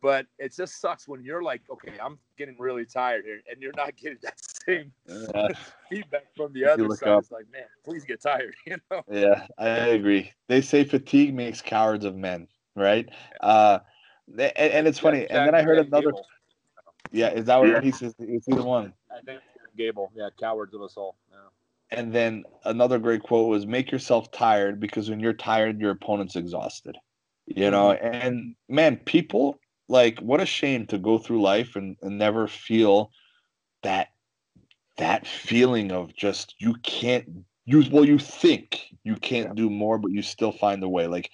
but 0.00 0.26
it 0.38 0.54
just 0.54 0.80
sucks 0.80 1.08
when 1.08 1.22
you're 1.24 1.42
like, 1.42 1.62
okay, 1.70 1.92
I'm 2.02 2.18
getting 2.36 2.56
really 2.58 2.84
tired 2.84 3.24
here, 3.24 3.40
and 3.50 3.60
you're 3.60 3.72
not 3.76 3.96
getting 4.02 4.18
that 4.22 4.40
same 4.66 4.92
yeah. 5.06 5.48
feedback 5.90 6.26
from 6.36 6.52
the 6.52 6.66
other 6.66 6.88
side. 6.90 7.08
Up. 7.08 7.22
It's 7.22 7.30
like, 7.30 7.46
man, 7.52 7.64
please 7.84 8.04
get 8.04 8.20
tired. 8.20 8.54
You 8.66 8.76
know? 8.90 9.02
Yeah, 9.10 9.46
I 9.58 9.68
agree. 9.68 10.32
They 10.48 10.60
say 10.60 10.84
fatigue 10.84 11.34
makes 11.34 11.62
cowards 11.62 12.04
of 12.04 12.16
men, 12.16 12.48
right? 12.76 13.08
Uh, 13.40 13.78
and, 14.28 14.52
and 14.56 14.86
it's 14.86 14.98
funny. 14.98 15.22
Yeah, 15.22 15.38
and 15.38 15.46
then 15.46 15.54
I 15.54 15.62
heard 15.62 15.78
another. 15.78 16.10
Gable. 16.10 16.26
Yeah, 17.10 17.30
is 17.30 17.46
that 17.46 17.58
what 17.58 17.68
yeah. 17.68 17.80
he 17.80 17.90
says? 17.90 18.14
Is 18.18 18.44
he 18.44 18.54
the 18.54 18.62
one? 18.62 18.92
I 19.10 19.22
think 19.24 19.40
Gable. 19.76 20.12
Yeah, 20.14 20.28
cowards 20.38 20.74
of 20.74 20.82
us 20.82 20.94
all. 20.96 21.16
Yeah. 21.30 21.38
And 21.90 22.12
then 22.12 22.44
another 22.64 22.98
great 22.98 23.22
quote 23.22 23.48
was, 23.48 23.66
"Make 23.66 23.90
yourself 23.90 24.30
tired 24.30 24.78
because 24.78 25.08
when 25.08 25.20
you're 25.20 25.32
tired, 25.32 25.80
your 25.80 25.90
opponent's 25.90 26.36
exhausted." 26.36 26.96
You 27.46 27.70
know, 27.70 27.88
mm-hmm. 27.88 28.06
and 28.06 28.54
man, 28.68 28.96
people 28.98 29.58
like 29.88 30.18
what 30.20 30.40
a 30.40 30.46
shame 30.46 30.86
to 30.86 30.98
go 30.98 31.18
through 31.18 31.40
life 31.40 31.76
and, 31.76 31.96
and 32.02 32.18
never 32.18 32.46
feel 32.46 33.10
that 33.82 34.08
that 34.98 35.26
feeling 35.26 35.92
of 35.92 36.14
just 36.14 36.54
you 36.58 36.74
can't 36.82 37.26
use 37.64 37.88
well 37.88 38.04
you 38.04 38.18
think 38.18 38.86
you 39.04 39.14
can't 39.16 39.54
do 39.54 39.70
more 39.70 39.98
but 39.98 40.10
you 40.10 40.22
still 40.22 40.52
find 40.52 40.82
a 40.82 40.88
way. 40.88 41.06
Like 41.06 41.30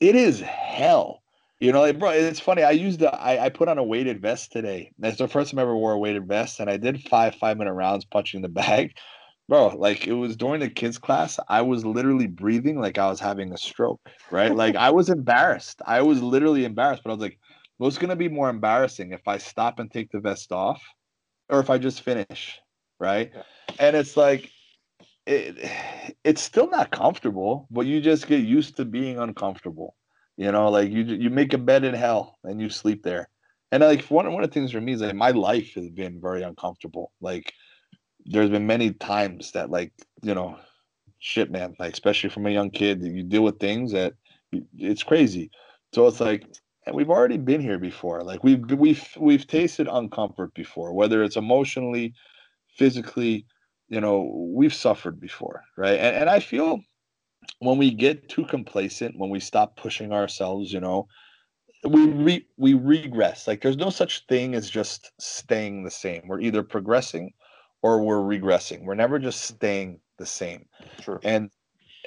it 0.00 0.16
is 0.16 0.40
hell. 0.40 1.22
You 1.60 1.70
know 1.70 1.80
like, 1.82 2.00
bro 2.00 2.10
it's 2.10 2.40
funny 2.40 2.64
i 2.64 2.72
used 2.72 3.02
a, 3.02 3.14
I, 3.14 3.44
I 3.44 3.48
put 3.48 3.68
on 3.68 3.78
a 3.78 3.84
weighted 3.84 4.20
vest 4.20 4.50
today. 4.50 4.90
That's 4.98 5.18
the 5.18 5.28
first 5.28 5.52
time 5.52 5.60
i 5.60 5.62
ever 5.62 5.76
wore 5.76 5.92
a 5.92 5.98
weighted 5.98 6.26
vest 6.26 6.58
and 6.58 6.68
i 6.68 6.76
did 6.76 7.02
five 7.08 7.36
five 7.36 7.56
minute 7.56 7.74
rounds 7.74 8.04
punching 8.04 8.42
the 8.42 8.48
bag 8.48 8.94
bro 9.48 9.68
like 9.68 10.06
it 10.06 10.12
was 10.12 10.36
during 10.36 10.60
the 10.60 10.70
kids 10.70 10.98
class 10.98 11.38
i 11.48 11.60
was 11.60 11.84
literally 11.84 12.26
breathing 12.26 12.80
like 12.80 12.98
i 12.98 13.08
was 13.08 13.20
having 13.20 13.52
a 13.52 13.58
stroke 13.58 14.00
right 14.30 14.54
like 14.54 14.76
i 14.76 14.90
was 14.90 15.08
embarrassed 15.08 15.82
i 15.86 16.00
was 16.00 16.22
literally 16.22 16.64
embarrassed 16.64 17.02
but 17.04 17.10
i 17.10 17.14
was 17.14 17.22
like 17.22 17.38
What's 17.82 17.98
going 17.98 18.10
to 18.10 18.16
be 18.16 18.28
more 18.28 18.48
embarrassing 18.48 19.10
if 19.10 19.26
I 19.26 19.38
stop 19.38 19.80
and 19.80 19.90
take 19.90 20.12
the 20.12 20.20
vest 20.20 20.52
off 20.52 20.80
or 21.48 21.58
if 21.58 21.68
I 21.68 21.78
just 21.78 22.02
finish? 22.02 22.60
Right. 23.00 23.32
Yeah. 23.34 23.42
And 23.80 23.96
it's 23.96 24.16
like, 24.16 24.52
it, 25.26 25.68
it's 26.22 26.42
still 26.42 26.70
not 26.70 26.92
comfortable, 26.92 27.66
but 27.72 27.86
you 27.86 28.00
just 28.00 28.28
get 28.28 28.44
used 28.44 28.76
to 28.76 28.84
being 28.84 29.18
uncomfortable. 29.18 29.96
You 30.36 30.52
know, 30.52 30.70
like 30.70 30.92
you 30.92 31.02
you 31.02 31.28
make 31.28 31.54
a 31.54 31.58
bed 31.58 31.82
in 31.82 31.92
hell 31.92 32.38
and 32.44 32.60
you 32.60 32.70
sleep 32.70 33.02
there. 33.02 33.28
And 33.72 33.82
like 33.82 34.04
one 34.04 34.32
one 34.32 34.44
of 34.44 34.50
the 34.50 34.54
things 34.54 34.70
for 34.70 34.80
me 34.80 34.92
is 34.92 35.00
like 35.00 35.16
my 35.16 35.32
life 35.32 35.74
has 35.74 35.90
been 35.90 36.20
very 36.20 36.42
uncomfortable. 36.44 37.10
Like 37.20 37.52
there's 38.24 38.50
been 38.50 38.66
many 38.66 38.92
times 38.92 39.52
that 39.52 39.70
like 39.70 39.92
you 40.22 40.34
know, 40.34 40.58
shit, 41.18 41.50
man. 41.50 41.74
Like 41.78 41.92
especially 41.92 42.30
from 42.30 42.46
a 42.46 42.50
young 42.50 42.70
kid, 42.70 43.02
you 43.02 43.22
deal 43.22 43.42
with 43.42 43.58
things 43.58 43.92
that 43.92 44.14
it's 44.76 45.02
crazy. 45.02 45.50
So 45.92 46.06
it's 46.06 46.20
like 46.20 46.44
and 46.86 46.96
we've 46.96 47.10
already 47.10 47.38
been 47.38 47.60
here 47.60 47.78
before. 47.78 48.22
Like 48.22 48.42
we've 48.42 48.70
we've 48.72 49.06
we've 49.18 49.46
tasted 49.46 49.86
uncomfort 49.86 50.54
before, 50.54 50.92
whether 50.92 51.22
it's 51.22 51.36
emotionally, 51.36 52.14
physically, 52.76 53.46
you 53.88 54.00
know, 54.00 54.50
we've 54.54 54.74
suffered 54.74 55.20
before, 55.20 55.62
right? 55.76 55.98
And 55.98 56.16
and 56.16 56.30
I 56.30 56.40
feel 56.40 56.80
when 57.60 57.78
we 57.78 57.92
get 57.92 58.28
too 58.28 58.44
complacent, 58.44 59.18
when 59.18 59.30
we 59.30 59.40
stop 59.40 59.76
pushing 59.76 60.12
ourselves, 60.12 60.72
you 60.72 60.80
know, 60.80 61.06
we 61.84 62.06
re, 62.06 62.46
we 62.56 62.74
regress. 62.74 63.46
Like 63.46 63.62
there's 63.62 63.76
no 63.76 63.90
such 63.90 64.26
thing 64.26 64.54
as 64.54 64.68
just 64.68 65.12
staying 65.20 65.84
the 65.84 65.90
same. 65.90 66.22
We're 66.26 66.40
either 66.40 66.62
progressing 66.62 67.32
or 67.82 68.02
we're 68.02 68.18
regressing. 68.18 68.84
We're 68.84 68.94
never 68.94 69.18
just 69.18 69.42
staying 69.42 70.00
the 70.18 70.26
same. 70.26 70.66
Sure. 71.00 71.20
And 71.22 71.50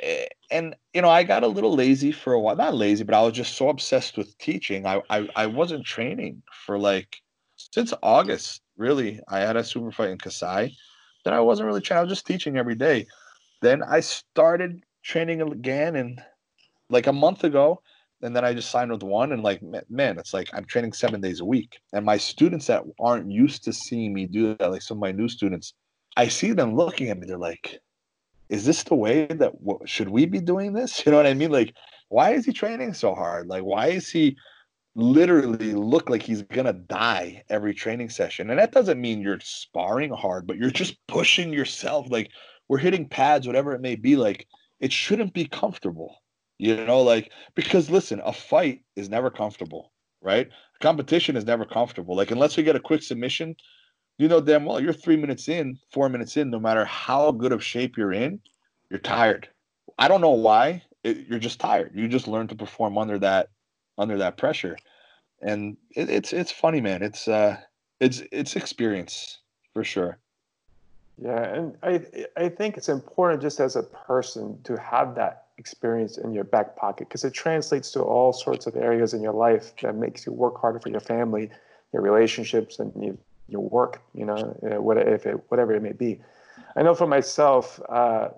Eh, 0.01 0.26
and 0.51 0.76
you 0.93 1.01
know 1.01 1.09
i 1.09 1.23
got 1.23 1.43
a 1.43 1.47
little 1.47 1.73
lazy 1.73 2.11
for 2.11 2.34
a 2.34 2.39
while 2.39 2.55
not 2.55 2.76
lazy 2.76 3.03
but 3.03 3.15
i 3.15 3.21
was 3.21 3.34
just 3.34 3.55
so 3.55 3.69
obsessed 3.69 4.17
with 4.17 4.38
teaching 4.39 4.86
i 4.86 5.01
i, 5.09 5.28
I 5.38 5.45
wasn't 5.45 5.86
training 5.86 6.43
for 6.65 6.78
like 6.78 7.15
since 7.55 7.93
august 8.03 8.61
really 8.76 9.21
i 9.30 9.39
had 9.39 9.55
a 9.55 9.63
super 9.63 9.91
fight 9.91 10.09
in 10.09 10.17
kasai 10.17 10.76
then 11.23 11.34
i 11.34 11.39
wasn't 11.39 11.67
really 11.67 11.80
training 11.80 11.99
i 11.99 12.03
was 12.03 12.11
just 12.11 12.28
teaching 12.28 12.57
every 12.57 12.76
day 12.76 13.05
then 13.61 13.82
i 13.84 14.01
started 14.01 14.84
training 15.01 15.41
again 15.41 15.95
and 15.95 16.21
like 16.89 17.07
a 17.07 17.13
month 17.13 17.45
ago 17.45 17.82
and 18.26 18.36
then 18.36 18.43
i 18.43 18.53
just 18.53 18.71
signed 18.71 18.91
with 18.91 19.03
one 19.03 19.32
and 19.32 19.43
like 19.43 19.61
man 19.89 20.17
it's 20.19 20.34
like 20.34 20.49
i'm 20.53 20.65
training 20.65 20.91
seven 20.91 21.21
days 21.21 21.39
a 21.39 21.45
week 21.45 21.80
and 21.93 22.05
my 22.05 22.17
students 22.17 22.67
that 22.67 22.84
aren't 22.99 23.32
used 23.32 23.63
to 23.63 23.71
seeing 23.71 24.13
me 24.13 24.26
do 24.26 24.55
that 24.55 24.71
like 24.71 24.82
some 24.82 24.97
of 24.97 25.01
my 25.01 25.11
new 25.11 25.30
students 25.30 25.73
i 26.17 26.28
see 26.28 26.51
them 26.51 26.76
looking 26.76 27.09
at 27.09 27.17
me 27.17 27.28
they're 27.28 27.38
like 27.38 27.80
is 28.49 28.65
this 28.65 28.84
the 28.84 28.95
way 28.95 29.26
that 29.26 29.53
should 29.86 30.09
we 30.09 30.26
be 30.26 30.39
doing 30.39 30.73
this? 30.73 31.01
You 31.05 31.11
know 31.11 31.17
what 31.17 31.28
I 31.28 31.34
mean? 31.34 31.51
Like, 31.51 31.73
why 32.09 32.32
is 32.32 32.45
he 32.45 32.53
training 32.53 32.93
so 32.93 33.15
hard? 33.15 33.47
Like, 33.47 33.63
why 33.63 33.88
is 33.88 34.09
he 34.09 34.38
literally 34.95 35.73
look 35.73 36.09
like 36.09 36.21
he's 36.21 36.43
gonna 36.43 36.73
die 36.73 37.43
every 37.49 37.73
training 37.73 38.09
session? 38.09 38.49
And 38.49 38.59
that 38.59 38.71
doesn't 38.71 39.01
mean 39.01 39.21
you're 39.21 39.39
sparring 39.41 40.11
hard, 40.11 40.47
but 40.47 40.57
you're 40.57 40.69
just 40.69 40.95
pushing 41.07 41.51
yourself. 41.51 42.07
Like, 42.09 42.30
we're 42.67 42.78
hitting 42.78 43.07
pads, 43.07 43.47
whatever 43.47 43.73
it 43.73 43.82
may 43.82 43.95
be. 43.95 44.15
Like, 44.15 44.47
it 44.80 44.91
shouldn't 44.91 45.34
be 45.34 45.45
comfortable. 45.45 46.15
You 46.58 46.86
know, 46.86 47.01
like 47.01 47.32
because 47.56 47.89
listen, 47.89 48.22
a 48.24 48.32
fight 48.32 48.82
is 48.95 49.10
never 49.10 49.30
comfortable, 49.30 49.91
right? 50.22 50.49
Competition 50.82 51.36
is 51.36 51.45
never 51.45 51.66
comfortable. 51.66 52.16
Like 52.16 52.32
unless 52.32 52.56
you 52.58 52.64
get 52.64 52.78
a 52.78 52.80
quick 52.80 53.03
submission, 53.03 53.56
you 54.18 54.28
know 54.28 54.39
damn 54.39 54.66
well 54.66 54.80
you're 54.80 54.93
three 54.93 55.18
minutes 55.18 55.49
in, 55.49 55.78
four 55.91 56.08
minutes 56.08 56.38
in, 56.38 56.49
no 56.49 56.60
matter 56.60 56.86
how 56.86 57.32
good 57.32 57.51
of 57.51 57.64
shape 57.64 57.97
you're 57.97 58.14
in, 58.14 58.39
you're 58.89 58.99
tired. 58.99 59.49
I 59.97 60.08
don't 60.08 60.22
know 60.22 60.32
why. 60.32 60.84
It, 61.03 61.28
you're 61.28 61.39
just 61.39 61.60
tired. 61.60 61.91
You 61.93 62.08
just 62.08 62.28
learn 62.28 62.47
to 62.47 62.56
perform 62.56 62.97
under 62.97 63.20
that 63.20 63.49
under 63.97 64.18
that 64.18 64.38
pressure, 64.38 64.78
and 65.41 65.78
it, 65.95 66.10
it's 66.10 66.34
it's 66.34 66.51
funny, 66.51 66.82
man. 66.82 67.03
It's 67.03 67.28
uh, 67.28 67.58
it's 67.99 68.24
it's 68.32 68.56
experience 68.56 69.39
for 69.74 69.84
sure. 69.84 70.18
Yeah, 71.22 71.43
and 71.43 71.78
I 71.84 72.01
I 72.38 72.49
think 72.49 72.78
it's 72.78 72.89
important 72.89 73.41
just 73.41 73.60
as 73.60 73.76
a 73.76 73.84
person 73.84 74.60
to 74.64 74.78
have 74.78 75.16
that 75.16 75.44
experience 75.58 76.18
in 76.18 76.34
your 76.34 76.43
back 76.43 76.76
pocket 76.76 77.08
because 77.08 77.24
it 77.24 77.34
translates 77.34 77.91
to 77.91 78.01
all 78.01 78.34
sorts 78.34 78.68
of 78.68 78.76
areas 78.76 79.14
in 79.14 79.22
your 79.22 79.34
life 79.34 79.74
that 79.82 79.95
makes 79.95 80.26
you 80.26 80.34
work 80.34 80.60
harder 80.60 80.80
for 80.80 80.89
your 80.89 80.99
family, 80.99 81.49
your 81.93 82.01
relationships, 82.01 82.80
and 82.80 82.91
you, 83.01 83.18
your 83.47 83.62
work. 83.62 84.01
You 84.14 84.26
know, 84.26 84.38
what 84.82 84.97
if 84.97 85.26
it, 85.26 85.39
whatever 85.49 85.74
it 85.74 85.82
may 85.82 85.93
be. 85.93 86.22
I 86.76 86.84
know 86.84 86.95
for 86.95 87.08
myself, 87.08 87.80
uh, 87.89 88.30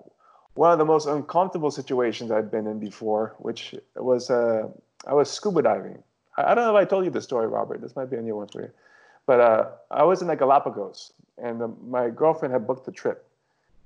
one 0.54 0.72
of 0.72 0.78
the 0.78 0.84
most 0.84 1.06
uncomfortable 1.06 1.70
situations 1.70 2.30
I've 2.30 2.50
been 2.50 2.66
in 2.66 2.78
before, 2.78 3.34
which 3.38 3.74
was 3.96 4.30
uh, 4.30 4.68
I 5.06 5.14
was 5.14 5.30
scuba 5.30 5.62
diving. 5.62 6.02
I, 6.36 6.52
I 6.52 6.54
don't 6.54 6.64
know 6.64 6.76
if 6.76 6.80
I 6.80 6.88
told 6.88 7.04
you 7.04 7.10
the 7.10 7.22
story, 7.22 7.46
Robert. 7.46 7.80
This 7.80 7.96
might 7.96 8.10
be 8.10 8.16
a 8.16 8.22
new 8.22 8.36
one 8.36 8.48
for 8.48 8.62
you, 8.62 8.70
but 9.26 9.40
uh, 9.40 9.66
I 9.90 10.04
was 10.04 10.22
in 10.22 10.28
the 10.28 10.36
Galapagos, 10.36 11.12
and 11.38 11.60
the, 11.60 11.68
my 11.86 12.10
girlfriend 12.10 12.52
had 12.52 12.66
booked 12.66 12.86
the 12.86 12.92
trip, 12.92 13.26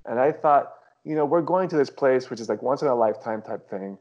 and 0.05 0.19
I 0.19 0.31
thought 0.31 0.73
you 1.03 1.15
know, 1.15 1.25
we're 1.25 1.41
going 1.41 1.69
to 1.69 1.77
this 1.77 1.89
place 1.89 2.29
which 2.29 2.39
is 2.39 2.49
like 2.49 2.61
once 2.61 2.81
in 2.81 2.87
a 2.87 2.95
lifetime 2.95 3.41
type 3.41 3.69
thing. 3.69 3.97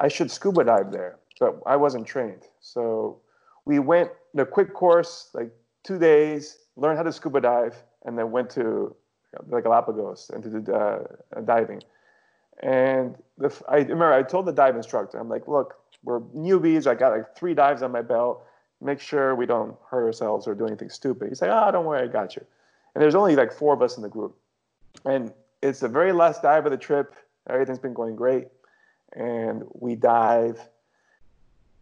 I 0.00 0.08
should 0.08 0.30
scuba 0.30 0.64
dive 0.64 0.92
there, 0.92 1.18
but 1.40 1.60
I 1.66 1.76
wasn't 1.76 2.06
trained. 2.06 2.42
So 2.60 3.20
we 3.64 3.78
went 3.78 4.10
the 4.34 4.44
quick 4.44 4.72
course, 4.74 5.30
like 5.34 5.50
two 5.84 5.98
days, 5.98 6.58
learned 6.76 6.96
how 6.96 7.02
to 7.02 7.12
scuba 7.12 7.40
dive, 7.40 7.76
and 8.04 8.18
then 8.18 8.30
went 8.30 8.50
to 8.50 8.94
the 9.48 9.60
Galapagos 9.60 10.30
and 10.32 10.42
to 10.42 10.60
do 10.60 10.72
uh, 10.72 11.04
diving. 11.44 11.82
And 12.62 13.16
the, 13.36 13.54
I 13.68 13.78
remember 13.78 14.12
I 14.12 14.22
told 14.22 14.46
the 14.46 14.52
dive 14.52 14.76
instructor, 14.76 15.18
I'm 15.18 15.28
like, 15.28 15.46
look, 15.46 15.74
we're 16.02 16.20
newbies. 16.20 16.86
I 16.86 16.94
got 16.94 17.12
like 17.12 17.36
three 17.36 17.54
dives 17.54 17.82
on 17.82 17.92
my 17.92 18.02
belt. 18.02 18.44
Make 18.80 19.00
sure 19.00 19.34
we 19.34 19.46
don't 19.46 19.76
hurt 19.90 20.04
ourselves 20.04 20.46
or 20.46 20.54
do 20.54 20.66
anything 20.66 20.88
stupid. 20.88 21.28
He's 21.28 21.42
like, 21.42 21.50
oh, 21.52 21.70
don't 21.72 21.84
worry, 21.84 22.02
I 22.02 22.06
got 22.06 22.36
you. 22.36 22.44
And 22.94 23.02
there's 23.02 23.14
only 23.14 23.36
like 23.36 23.52
four 23.52 23.74
of 23.74 23.82
us 23.82 23.96
in 23.96 24.02
the 24.02 24.08
group. 24.08 24.36
And 25.04 25.32
it's 25.62 25.80
the 25.80 25.88
very 25.88 26.12
last 26.12 26.42
dive 26.42 26.66
of 26.66 26.72
the 26.72 26.78
trip. 26.78 27.14
Everything's 27.48 27.78
been 27.78 27.94
going 27.94 28.16
great, 28.16 28.48
and 29.14 29.64
we 29.72 29.94
dive. 29.94 30.60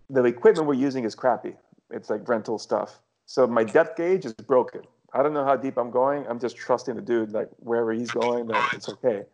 The 0.08 0.24
equipment 0.24 0.68
we're 0.68 0.74
using 0.74 1.04
is 1.04 1.14
crappy. 1.14 1.56
It's 1.90 2.10
like 2.10 2.28
rental 2.28 2.58
stuff. 2.58 3.00
So 3.26 3.46
my 3.46 3.64
depth 3.64 3.96
gauge 3.96 4.24
is 4.24 4.32
broken. 4.32 4.82
I 5.12 5.22
don't 5.22 5.32
know 5.32 5.44
how 5.44 5.56
deep 5.56 5.76
I'm 5.78 5.90
going. 5.90 6.26
I'm 6.28 6.38
just 6.38 6.56
trusting 6.56 6.94
the 6.94 7.02
dude, 7.02 7.32
like 7.32 7.48
wherever 7.58 7.92
he's 7.92 8.10
going, 8.10 8.46
that 8.48 8.74
it's 8.74 8.88
okay. 8.88 9.24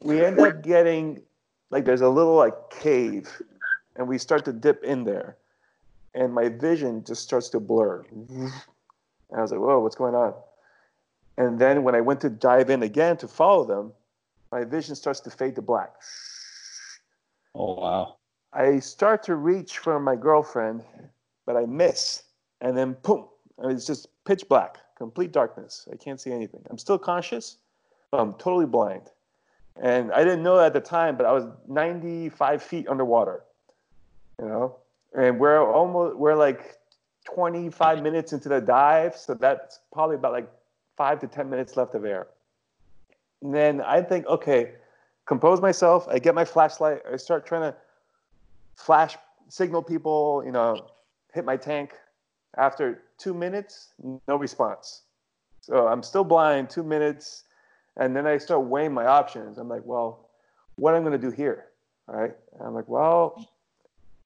We 0.00 0.24
end 0.24 0.38
up 0.40 0.62
getting 0.62 1.22
like 1.70 1.84
there's 1.84 2.00
a 2.00 2.08
little 2.08 2.34
like 2.34 2.54
cave, 2.70 3.28
and 3.96 4.06
we 4.06 4.18
start 4.18 4.44
to 4.44 4.52
dip 4.52 4.84
in 4.84 5.04
there, 5.04 5.36
and 6.14 6.32
my 6.32 6.48
vision 6.48 7.04
just 7.04 7.22
starts 7.22 7.48
to 7.50 7.60
blur. 7.60 8.04
And 8.10 8.52
I 9.36 9.40
was 9.40 9.50
like, 9.50 9.60
"Whoa, 9.60 9.80
what's 9.80 9.96
going 9.96 10.14
on?" 10.14 10.34
And 11.38 11.58
then 11.58 11.82
when 11.82 11.94
I 11.94 12.00
went 12.00 12.20
to 12.22 12.30
dive 12.30 12.70
in 12.70 12.82
again 12.82 13.16
to 13.18 13.28
follow 13.28 13.64
them, 13.64 13.92
my 14.50 14.64
vision 14.64 14.94
starts 14.94 15.20
to 15.20 15.30
fade 15.30 15.54
to 15.56 15.62
black. 15.62 15.94
Oh, 17.54 17.74
wow. 17.74 18.16
I 18.52 18.80
start 18.80 19.22
to 19.24 19.36
reach 19.36 19.78
for 19.78 19.98
my 19.98 20.14
girlfriend, 20.14 20.82
but 21.46 21.56
I 21.56 21.64
miss. 21.64 22.24
And 22.60 22.76
then, 22.76 22.96
boom, 23.02 23.26
it's 23.64 23.86
just 23.86 24.08
pitch 24.24 24.46
black, 24.48 24.76
complete 24.96 25.32
darkness. 25.32 25.88
I 25.90 25.96
can't 25.96 26.20
see 26.20 26.32
anything. 26.32 26.62
I'm 26.70 26.78
still 26.78 26.98
conscious, 26.98 27.56
but 28.10 28.20
I'm 28.20 28.34
totally 28.34 28.66
blind. 28.66 29.10
And 29.80 30.12
I 30.12 30.22
didn't 30.22 30.42
know 30.42 30.60
at 30.60 30.74
the 30.74 30.80
time, 30.80 31.16
but 31.16 31.24
I 31.24 31.32
was 31.32 31.46
95 31.66 32.62
feet 32.62 32.88
underwater, 32.88 33.42
you 34.38 34.46
know? 34.46 34.76
And 35.14 35.38
we're 35.40 35.62
almost, 35.62 36.16
we're 36.16 36.34
like 36.34 36.76
25 37.24 38.02
minutes 38.02 38.32
into 38.34 38.50
the 38.50 38.60
dive. 38.60 39.16
So 39.16 39.34
that's 39.34 39.80
probably 39.92 40.16
about 40.16 40.32
like 40.32 40.50
five 41.02 41.18
to 41.18 41.26
10 41.26 41.50
minutes 41.50 41.76
left 41.76 41.96
of 41.96 42.04
air. 42.04 42.28
And 43.42 43.52
then 43.52 43.80
I 43.80 44.00
think, 44.02 44.24
okay, 44.28 44.74
compose 45.26 45.60
myself. 45.60 46.06
I 46.08 46.20
get 46.20 46.32
my 46.32 46.44
flashlight. 46.44 47.00
I 47.12 47.16
start 47.16 47.44
trying 47.44 47.62
to 47.62 47.76
flash 48.76 49.18
signal 49.48 49.82
people, 49.82 50.44
you 50.46 50.52
know, 50.52 50.86
hit 51.34 51.44
my 51.44 51.56
tank. 51.56 51.94
After 52.56 53.02
two 53.18 53.34
minutes, 53.34 53.94
no 54.28 54.36
response. 54.36 55.02
So 55.60 55.88
I'm 55.88 56.04
still 56.04 56.22
blind, 56.22 56.70
two 56.70 56.84
minutes. 56.84 57.42
And 57.96 58.14
then 58.14 58.24
I 58.24 58.38
start 58.38 58.64
weighing 58.66 58.94
my 58.94 59.06
options. 59.06 59.58
I'm 59.58 59.68
like, 59.68 59.82
well, 59.84 60.28
what 60.76 60.94
I'm 60.94 61.02
going 61.02 61.20
to 61.20 61.26
do 61.28 61.34
here? 61.34 61.64
Right. 62.06 62.30
And 62.52 62.62
I'm 62.62 62.74
like, 62.74 62.86
well, 62.86 63.50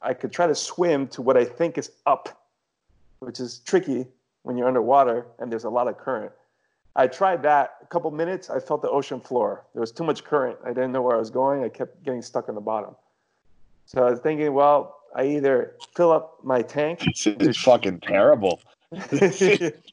I 0.02 0.12
could 0.12 0.30
try 0.30 0.46
to 0.46 0.54
swim 0.54 1.08
to 1.08 1.22
what 1.22 1.38
I 1.38 1.44
think 1.46 1.78
is 1.78 1.90
up, 2.04 2.38
which 3.20 3.40
is 3.40 3.60
tricky 3.60 4.08
when 4.42 4.58
you're 4.58 4.68
underwater 4.68 5.24
and 5.38 5.50
there's 5.50 5.64
a 5.64 5.70
lot 5.70 5.88
of 5.88 5.96
current. 5.96 6.32
I 6.96 7.06
tried 7.06 7.42
that 7.42 7.74
a 7.82 7.86
couple 7.86 8.10
minutes. 8.10 8.48
I 8.48 8.58
felt 8.58 8.80
the 8.80 8.90
ocean 8.90 9.20
floor. 9.20 9.66
There 9.74 9.80
was 9.80 9.92
too 9.92 10.02
much 10.02 10.24
current. 10.24 10.58
I 10.64 10.68
didn't 10.68 10.92
know 10.92 11.02
where 11.02 11.14
I 11.14 11.18
was 11.18 11.30
going. 11.30 11.62
I 11.62 11.68
kept 11.68 12.02
getting 12.02 12.22
stuck 12.22 12.48
on 12.48 12.54
the 12.54 12.60
bottom. 12.60 12.96
So 13.84 14.04
I 14.04 14.10
was 14.10 14.20
thinking, 14.20 14.54
well, 14.54 14.96
I 15.14 15.26
either 15.26 15.76
fill 15.94 16.10
up 16.10 16.38
my 16.42 16.62
tank. 16.62 17.04
It's 17.06 17.58
fucking 17.58 18.00
terrible. 18.00 18.60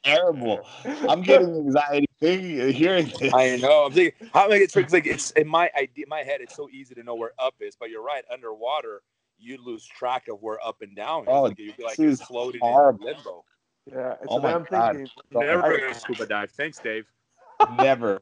terrible. 0.04 0.66
I'm 0.86 1.24
getting 1.24 1.56
anxiety 1.56 2.08
thinking, 2.22 2.72
hearing 2.72 3.12
this. 3.20 3.34
I 3.34 3.58
know. 3.58 3.86
I'm 3.86 3.92
thinking 3.92 4.30
how 4.34 4.48
make 4.48 4.62
it 4.62 4.94
like 4.94 5.06
it's 5.06 5.32
in 5.32 5.48
my 5.48 5.70
idea, 5.78 6.06
my 6.08 6.24
head. 6.24 6.40
It's 6.42 6.56
so 6.56 6.70
easy 6.70 6.96
to 6.96 7.04
know 7.04 7.16
where 7.16 7.34
up 7.38 7.56
is, 7.60 7.76
but 7.76 7.90
you're 7.90 8.04
right. 8.04 8.24
Underwater, 8.32 9.02
you 9.38 9.58
lose 9.64 9.86
track 9.86 10.28
of 10.30 10.42
where 10.42 10.66
up 10.66 10.82
and 10.82 10.96
down 10.96 11.24
is. 11.24 11.28
Oh, 11.30 11.42
like, 11.44 11.60
you'd 11.60 11.76
be 11.76 11.84
like 11.84 11.98
you're 11.98 12.16
floating 12.16 12.62
horrible. 12.62 13.08
in 13.08 13.16
limbo. 13.16 13.44
Yeah. 13.92 14.16
oh 14.28 14.40
my 14.40 14.54
I'm 14.54 14.66
God. 14.70 14.96
thinking. 14.96 15.12
Never 15.32 15.64
I, 15.64 15.80
gonna 15.80 15.94
scuba 15.94 16.26
dive. 16.26 16.52
Thanks, 16.52 16.80
Dave. 16.80 17.06
Never. 17.78 18.22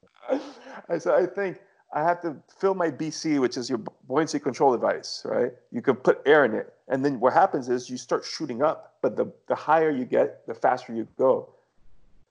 I 0.89 0.97
so 0.97 1.15
I 1.15 1.25
think 1.25 1.59
I 1.93 2.01
have 2.01 2.21
to 2.21 2.35
fill 2.57 2.73
my 2.73 2.89
BC, 2.89 3.39
which 3.39 3.57
is 3.57 3.69
your 3.69 3.79
buoyancy 4.07 4.39
control 4.39 4.71
device, 4.71 5.21
right? 5.25 5.51
You 5.71 5.81
can 5.81 5.95
put 5.95 6.21
air 6.25 6.45
in 6.45 6.53
it, 6.53 6.73
and 6.87 7.03
then 7.03 7.19
what 7.19 7.33
happens 7.33 7.69
is 7.69 7.89
you 7.89 7.97
start 7.97 8.25
shooting 8.25 8.63
up. 8.63 8.95
But 9.01 9.15
the 9.15 9.31
the 9.47 9.55
higher 9.55 9.91
you 9.91 10.05
get, 10.05 10.45
the 10.47 10.53
faster 10.53 10.93
you 10.93 11.07
go. 11.17 11.49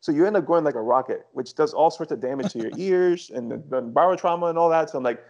So 0.01 0.13
you 0.13 0.27
end 0.27 0.37
up 0.37 0.47
going 0.47 0.65
like 0.65 0.77
a 0.77 0.81
rocket, 0.81 1.27
which 1.33 1.55
does 1.55 1.75
all 1.75 1.91
sorts 1.91 2.11
of 2.11 2.21
damage 2.21 2.53
to 2.55 2.59
your 2.59 2.71
ears 2.77 3.31
and 3.31 3.51
the, 3.51 3.59
the 3.59 3.83
barotrauma 3.83 4.49
and 4.49 4.59
all 4.59 4.71
that. 4.71 4.89
So 4.89 4.97
I'm 4.97 5.05
like, 5.05 5.23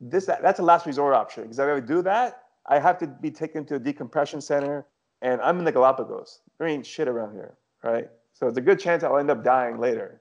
this 0.00 0.26
that, 0.26 0.42
that's 0.42 0.60
a 0.60 0.62
last 0.62 0.86
resort 0.86 1.14
option 1.14 1.42
because 1.44 1.58
if 1.58 1.66
I 1.66 1.80
do 1.80 2.02
that, 2.02 2.44
I 2.66 2.78
have 2.78 2.98
to 2.98 3.06
be 3.08 3.30
taken 3.30 3.64
to 3.66 3.74
a 3.74 3.78
decompression 3.78 4.40
center, 4.40 4.86
and 5.22 5.40
I'm 5.40 5.58
in 5.58 5.64
the 5.64 5.72
Galapagos 5.72 6.40
there 6.62 6.68
ain't 6.68 6.86
shit 6.86 7.08
around 7.08 7.32
here, 7.32 7.56
right? 7.82 8.08
So 8.34 8.46
it's 8.46 8.56
a 8.56 8.60
good 8.60 8.78
chance 8.78 9.02
I'll 9.02 9.18
end 9.18 9.32
up 9.32 9.42
dying 9.42 9.78
later, 9.78 10.20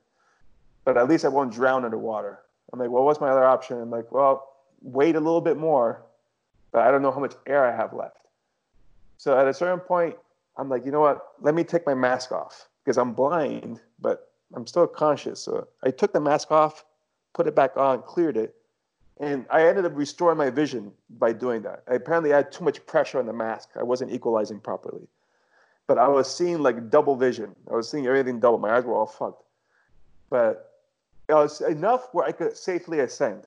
but 0.85 0.97
at 0.97 1.07
least 1.07 1.23
I 1.23 1.27
won't 1.27 1.53
drown 1.53 1.85
underwater. 1.85 2.39
I'm 2.73 2.79
like, 2.79 2.89
well, 2.89 3.03
what's 3.03 3.21
my 3.21 3.29
other 3.29 3.45
option? 3.45 3.79
I'm 3.79 3.91
like, 3.91 4.11
well, 4.11 4.55
wait 4.81 5.15
a 5.15 5.19
little 5.19 5.41
bit 5.41 5.55
more, 5.55 6.01
but 6.71 6.81
I 6.81 6.89
don't 6.89 7.03
know 7.03 7.11
how 7.11 7.19
much 7.19 7.35
air 7.45 7.63
I 7.63 7.75
have 7.75 7.93
left. 7.93 8.17
So 9.17 9.37
at 9.37 9.47
a 9.47 9.53
certain 9.53 9.81
point, 9.81 10.15
I'm 10.57 10.67
like, 10.67 10.83
you 10.83 10.91
know 10.91 10.99
what? 10.99 11.33
Let 11.41 11.53
me 11.53 11.63
take 11.63 11.85
my 11.85 11.93
mask 11.93 12.31
off 12.31 12.69
because 12.83 12.97
I'm 12.97 13.13
blind, 13.13 13.79
but 13.99 14.31
I'm 14.55 14.65
still 14.65 14.87
conscious. 14.87 15.39
So 15.39 15.67
I 15.83 15.91
took 15.91 16.11
the 16.11 16.19
mask 16.19 16.49
off, 16.49 16.85
put 17.33 17.45
it 17.45 17.55
back 17.55 17.77
on, 17.77 18.01
cleared 18.01 18.35
it, 18.35 18.55
and 19.19 19.45
I 19.51 19.67
ended 19.67 19.85
up 19.85 19.91
restoring 19.95 20.39
my 20.39 20.49
vision 20.49 20.91
by 21.19 21.33
doing 21.33 21.61
that. 21.61 21.83
I 21.87 21.93
apparently 21.93 22.31
had 22.31 22.51
too 22.51 22.63
much 22.63 22.83
pressure 22.87 23.19
on 23.19 23.27
the 23.27 23.33
mask. 23.33 23.69
I 23.79 23.83
wasn't 23.83 24.11
equalizing 24.11 24.59
properly 24.59 25.07
but 25.91 25.97
I 25.97 26.07
was 26.07 26.33
seeing 26.33 26.59
like 26.59 26.89
double 26.89 27.17
vision. 27.17 27.53
I 27.69 27.75
was 27.75 27.89
seeing 27.89 28.07
everything 28.07 28.39
double. 28.39 28.59
My 28.59 28.77
eyes 28.77 28.85
were 28.85 28.95
all 28.95 29.05
fucked. 29.05 29.43
But 30.29 30.71
it 31.27 31.33
was 31.33 31.59
enough 31.59 32.07
where 32.13 32.25
I 32.25 32.31
could 32.31 32.55
safely 32.55 32.99
ascend. 32.99 33.43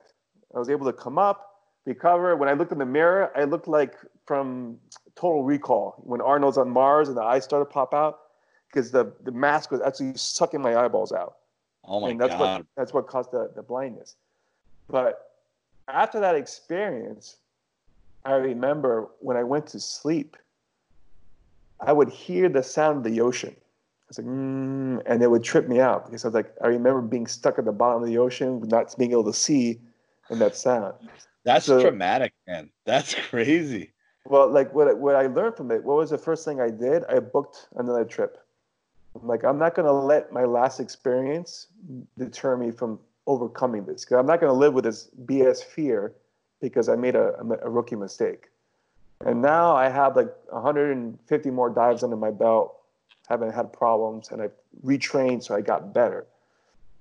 I 0.53 0.59
was 0.59 0.69
able 0.69 0.85
to 0.85 0.93
come 0.93 1.17
up, 1.17 1.63
recover. 1.85 2.35
When 2.35 2.47
I 2.47 2.53
looked 2.53 2.71
in 2.71 2.77
the 2.77 2.85
mirror, 2.85 3.31
I 3.35 3.45
looked 3.45 3.67
like 3.67 3.95
from 4.27 4.77
Total 5.15 5.43
Recall 5.43 5.95
when 6.03 6.21
Arnold's 6.21 6.59
on 6.59 6.69
Mars 6.69 7.07
and 7.07 7.17
the 7.17 7.23
eyes 7.23 7.43
started 7.43 7.65
to 7.65 7.71
pop 7.71 7.95
out 7.95 8.19
because 8.67 8.91
the, 8.91 9.11
the 9.23 9.31
mask 9.31 9.71
was 9.71 9.81
actually 9.81 10.15
sucking 10.15 10.61
my 10.61 10.75
eyeballs 10.75 11.11
out. 11.11 11.37
Oh 11.83 11.99
my 11.99 12.11
and 12.11 12.21
that's 12.21 12.35
god! 12.35 12.39
What, 12.59 12.65
that's 12.77 12.93
what 12.93 13.07
caused 13.07 13.31
the, 13.31 13.49
the 13.55 13.63
blindness. 13.63 14.17
But 14.87 15.31
after 15.87 16.19
that 16.19 16.35
experience, 16.35 17.37
I 18.23 18.33
remember 18.33 19.07
when 19.19 19.35
I 19.35 19.43
went 19.43 19.65
to 19.69 19.79
sleep, 19.79 20.37
I 21.79 21.93
would 21.93 22.09
hear 22.09 22.49
the 22.49 22.63
sound 22.63 22.97
of 22.97 23.03
the 23.03 23.21
ocean. 23.21 23.55
It's 24.09 24.19
like, 24.19 24.27
mm, 24.27 25.01
and 25.05 25.23
it 25.23 25.29
would 25.29 25.43
trip 25.43 25.67
me 25.67 25.79
out 25.79 26.05
because 26.05 26.23
I 26.25 26.27
was 26.27 26.35
like, 26.35 26.53
I 26.63 26.67
remember 26.67 27.01
being 27.01 27.27
stuck 27.27 27.57
at 27.57 27.65
the 27.65 27.71
bottom 27.71 28.03
of 28.03 28.07
the 28.07 28.17
ocean, 28.17 28.61
not 28.67 28.95
being 28.97 29.11
able 29.11 29.23
to 29.25 29.33
see, 29.33 29.79
and 30.29 30.39
that 30.39 30.55
sound. 30.55 30.93
That's 31.43 31.65
so, 31.65 31.81
traumatic, 31.81 32.33
man. 32.47 32.69
That's 32.85 33.13
crazy. 33.29 33.91
Well, 34.25 34.49
like 34.49 34.73
what 34.73 34.97
what 34.97 35.15
I 35.15 35.27
learned 35.27 35.55
from 35.55 35.71
it, 35.71 35.83
what 35.83 35.97
was 35.97 36.09
the 36.09 36.17
first 36.17 36.45
thing 36.45 36.59
I 36.59 36.69
did? 36.69 37.03
I 37.09 37.19
booked 37.19 37.67
another 37.75 38.05
trip. 38.05 38.37
I'm 39.15 39.27
like, 39.27 39.43
I'm 39.43 39.57
not 39.57 39.75
gonna 39.75 39.93
let 39.93 40.31
my 40.31 40.43
last 40.43 40.79
experience 40.79 41.67
deter 42.17 42.57
me 42.57 42.71
from 42.71 42.99
overcoming 43.27 43.85
this. 43.85 44.03
Because 44.03 44.17
I'm 44.19 44.25
not 44.25 44.41
gonna 44.41 44.53
live 44.53 44.73
with 44.73 44.83
this 44.83 45.09
BS 45.25 45.63
fear 45.63 46.13
because 46.61 46.89
I 46.89 46.95
made 46.95 47.15
a, 47.15 47.33
a 47.61 47.69
rookie 47.69 47.95
mistake. 47.95 48.47
And 49.23 49.41
now 49.41 49.75
I 49.75 49.89
have 49.89 50.15
like 50.15 50.33
150 50.49 51.51
more 51.51 51.69
dives 51.69 52.03
under 52.03 52.17
my 52.17 52.31
belt, 52.31 52.75
haven't 53.27 53.53
had 53.53 53.71
problems, 53.71 54.29
and 54.31 54.41
I've 54.41 54.51
retrained 54.83 55.43
so 55.43 55.55
I 55.55 55.61
got 55.61 55.93
better. 55.93 56.25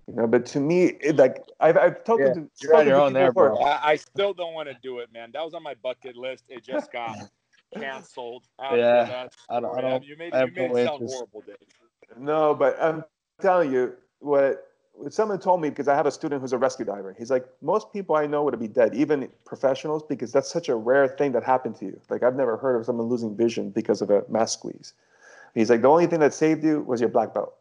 You 0.06 0.14
know, 0.14 0.26
but 0.26 0.44
to 0.46 0.60
me, 0.60 0.96
it, 1.00 1.16
like 1.16 1.42
I've, 1.60 1.78
I've 1.78 2.04
talked 2.04 2.22
yeah, 2.22 2.34
to 2.34 2.50
you're 2.60 2.76
on 2.76 2.86
your 2.86 3.00
own 3.00 3.12
there, 3.14 3.32
bro. 3.32 3.56
I, 3.58 3.92
I, 3.92 3.96
still 3.96 4.34
don't 4.34 4.52
want 4.52 4.68
to 4.68 4.76
do 4.82 4.98
it, 4.98 5.10
man. 5.12 5.30
That 5.32 5.42
was 5.42 5.54
on 5.54 5.62
my 5.62 5.74
bucket 5.82 6.14
list. 6.14 6.44
It 6.48 6.62
just 6.62 6.92
got 6.92 7.16
canceled. 7.74 8.44
yeah, 8.60 9.28
I 9.48 9.60
don't. 9.60 9.78
I 9.78 9.80
don't. 9.80 10.04
You 10.04 10.16
made, 10.18 10.34
you 10.34 10.52
made 10.54 10.70
it 10.70 10.86
sound 10.86 11.08
horrible, 11.08 11.42
Dave. 11.46 11.56
No, 12.18 12.54
but 12.54 12.80
I'm 12.82 13.02
telling 13.40 13.72
you 13.72 13.94
what 14.18 14.73
someone 15.10 15.38
told 15.38 15.60
me 15.60 15.70
because 15.70 15.88
I 15.88 15.94
have 15.94 16.06
a 16.06 16.10
student 16.10 16.40
who's 16.40 16.52
a 16.52 16.58
rescue 16.58 16.84
diver. 16.84 17.14
He's 17.18 17.30
like, 17.30 17.46
most 17.62 17.92
people 17.92 18.16
I 18.16 18.26
know 18.26 18.42
would 18.44 18.58
be 18.58 18.68
dead, 18.68 18.94
even 18.94 19.28
professionals, 19.44 20.02
because 20.02 20.32
that's 20.32 20.50
such 20.50 20.68
a 20.68 20.74
rare 20.74 21.08
thing 21.08 21.32
that 21.32 21.42
happened 21.42 21.76
to 21.76 21.86
you. 21.86 22.00
Like 22.08 22.22
I've 22.22 22.36
never 22.36 22.56
heard 22.56 22.76
of 22.78 22.86
someone 22.86 23.08
losing 23.08 23.36
vision 23.36 23.70
because 23.70 24.02
of 24.02 24.10
a 24.10 24.24
mask 24.28 24.60
squeeze. 24.60 24.94
He's 25.54 25.70
like, 25.70 25.82
the 25.82 25.88
only 25.88 26.06
thing 26.06 26.20
that 26.20 26.34
saved 26.34 26.64
you 26.64 26.82
was 26.82 27.00
your 27.00 27.10
black 27.10 27.34
belt 27.34 27.54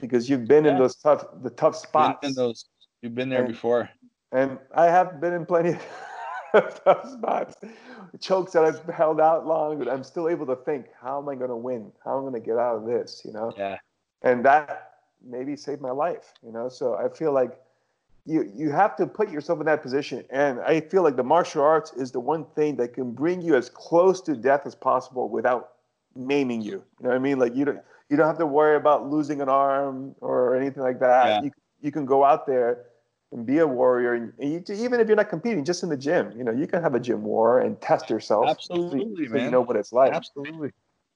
because 0.00 0.28
you've 0.28 0.46
been 0.46 0.64
yeah. 0.64 0.72
in 0.72 0.78
those 0.78 0.96
tough 0.96 1.24
the 1.42 1.50
tough 1.50 1.76
spots. 1.76 2.20
Been 2.20 2.30
in 2.30 2.36
those, 2.36 2.66
you've 3.02 3.14
been 3.14 3.28
there 3.28 3.44
and, 3.44 3.48
before. 3.48 3.88
And 4.32 4.58
I 4.74 4.86
have 4.86 5.20
been 5.20 5.32
in 5.32 5.46
plenty 5.46 5.70
of 6.54 6.84
tough 6.84 7.10
spots, 7.10 7.56
chokes 8.20 8.52
that 8.52 8.64
I've 8.64 8.84
held 8.94 9.20
out 9.20 9.46
long, 9.46 9.78
but 9.78 9.88
I'm 9.88 10.04
still 10.04 10.28
able 10.28 10.46
to 10.46 10.56
think, 10.56 10.86
how 11.00 11.18
am 11.18 11.28
I 11.28 11.34
going 11.34 11.50
to 11.50 11.56
win? 11.56 11.92
How 12.04 12.18
am 12.18 12.26
I 12.26 12.30
going 12.30 12.42
to 12.42 12.46
get 12.46 12.58
out 12.58 12.76
of 12.76 12.86
this? 12.86 13.22
You 13.24 13.32
know. 13.32 13.52
Yeah. 13.56 13.78
And 14.22 14.44
that 14.44 14.95
maybe 15.28 15.56
saved 15.56 15.80
my 15.80 15.90
life. 15.90 16.34
You 16.44 16.52
know. 16.52 16.68
So 16.68 16.94
I 16.94 17.08
feel 17.08 17.32
like 17.32 17.60
you 18.24 18.50
you 18.54 18.70
have 18.70 18.96
to 18.96 19.06
put 19.06 19.30
yourself 19.30 19.60
in 19.60 19.66
that 19.66 19.82
position 19.82 20.24
and 20.30 20.58
i 20.62 20.80
feel 20.80 21.04
like 21.04 21.14
the 21.14 21.22
martial 21.22 21.62
arts 21.62 21.92
is 21.92 22.10
the 22.10 22.18
one 22.18 22.44
thing 22.56 22.74
that 22.74 22.92
can 22.92 23.12
bring 23.12 23.40
you 23.40 23.54
as 23.54 23.68
close 23.70 24.20
to 24.20 24.34
death 24.34 24.62
as 24.66 24.74
possible 24.74 25.28
without 25.28 25.74
maiming 26.16 26.60
you 26.60 26.72
you 26.72 27.02
know 27.02 27.10
what 27.10 27.14
i 27.14 27.20
mean 27.20 27.38
like 27.38 27.54
you 27.54 27.64
don't 27.64 27.78
you 28.08 28.16
don't 28.16 28.26
have 28.26 28.38
to 28.38 28.46
worry 28.46 28.76
about 28.76 29.08
losing 29.10 29.40
an 29.40 29.48
arm 29.48 30.14
or 30.20 30.56
anything 30.56 30.82
like 30.82 31.00
that. 31.00 31.26
Yeah. 31.26 31.42
You, 31.42 31.50
you 31.80 31.92
can 31.92 32.06
go 32.06 32.24
out 32.24 32.46
there 32.46 32.86
and 33.32 33.44
be 33.44 33.58
a 33.58 33.66
warrior. 33.66 34.32
And 34.38 34.52
you, 34.52 34.62
even 34.74 35.00
if 35.00 35.08
you're 35.08 35.16
not 35.16 35.28
competing, 35.28 35.64
just 35.64 35.82
in 35.82 35.88
the 35.88 35.96
gym, 35.96 36.32
you 36.36 36.44
know, 36.44 36.52
you 36.52 36.66
can 36.66 36.82
have 36.82 36.94
a 36.94 37.00
gym 37.00 37.22
war 37.22 37.60
and 37.60 37.80
test 37.80 38.08
yourself. 38.08 38.46
Absolutely, 38.48 39.26
so, 39.26 39.32
man. 39.32 39.44
you 39.44 39.50
know 39.50 39.60
what 39.60 39.76
it's 39.76 39.92
like. 39.92 40.12
Absolutely. 40.12 40.70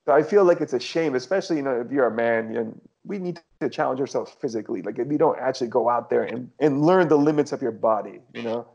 So 0.07 0.13
I 0.13 0.23
feel 0.23 0.45
like 0.45 0.61
it's 0.61 0.73
a 0.73 0.81
shame, 0.81 1.15
especially 1.15 1.57
you 1.57 1.63
know 1.63 1.81
if 1.81 1.93
you're 1.93 2.07
a 2.07 2.15
man 2.15 2.57
and 2.57 2.81
we 3.05 3.19
need 3.19 3.41
to 3.61 3.69
challenge 3.69 4.01
ourselves 4.01 4.33
physically. 4.41 4.83
Like 4.83 4.99
if 4.99 5.11
you 5.11 5.19
don't 5.19 5.39
actually 5.39 5.69
go 5.69 5.89
out 5.89 6.11
there 6.11 6.25
and, 6.25 6.51
and 6.61 6.83
learn 6.83 7.09
the 7.09 7.17
limits 7.17 7.53
of 7.53 7.63
your 7.63 7.73
body, 7.73 8.21
you 8.35 8.43
know. 8.43 8.67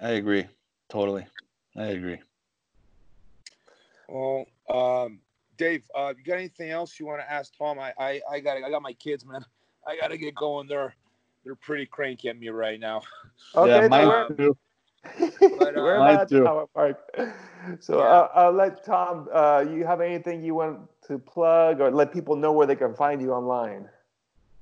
I 0.00 0.10
agree. 0.10 0.46
Totally. 0.88 1.26
I 1.76 1.86
agree. 1.86 2.18
Well, 4.08 4.46
um, 4.72 5.20
Dave, 5.56 5.84
uh, 5.94 6.14
you 6.16 6.24
got 6.24 6.34
anything 6.34 6.70
else 6.70 6.98
you 6.98 7.06
want 7.06 7.20
to 7.20 7.30
ask 7.30 7.56
Tom? 7.56 7.78
I, 7.78 7.92
I, 7.98 8.20
I 8.30 8.40
got, 8.40 8.56
I 8.56 8.70
got 8.70 8.80
my 8.80 8.92
kids, 8.94 9.26
man. 9.26 9.44
I 9.86 9.96
got 9.96 10.08
to 10.08 10.18
get 10.18 10.34
going. 10.34 10.68
They're, 10.68 10.94
they're 11.44 11.56
pretty 11.56 11.86
cranky 11.86 12.28
at 12.28 12.38
me 12.38 12.48
right 12.48 12.78
now. 12.78 13.02
Okay, 13.54 13.82
yeah, 13.82 13.88
mine 13.88 14.36
too. 14.36 14.56
But, 15.02 15.42
uh, 15.76 15.80
we're 15.80 15.98
mine 15.98 16.26
too. 16.28 16.68
Park. 16.74 16.98
So 17.80 17.98
yeah. 17.98 18.04
I'll, 18.04 18.30
I'll, 18.34 18.52
let 18.52 18.84
Tom. 18.84 19.28
Uh, 19.32 19.64
you 19.68 19.84
have 19.84 20.00
anything 20.00 20.42
you 20.42 20.54
want 20.54 20.80
to 21.08 21.18
plug 21.18 21.80
or 21.80 21.90
let 21.90 22.12
people 22.12 22.36
know 22.36 22.52
where 22.52 22.66
they 22.66 22.76
can 22.76 22.94
find 22.94 23.20
you 23.20 23.32
online? 23.32 23.88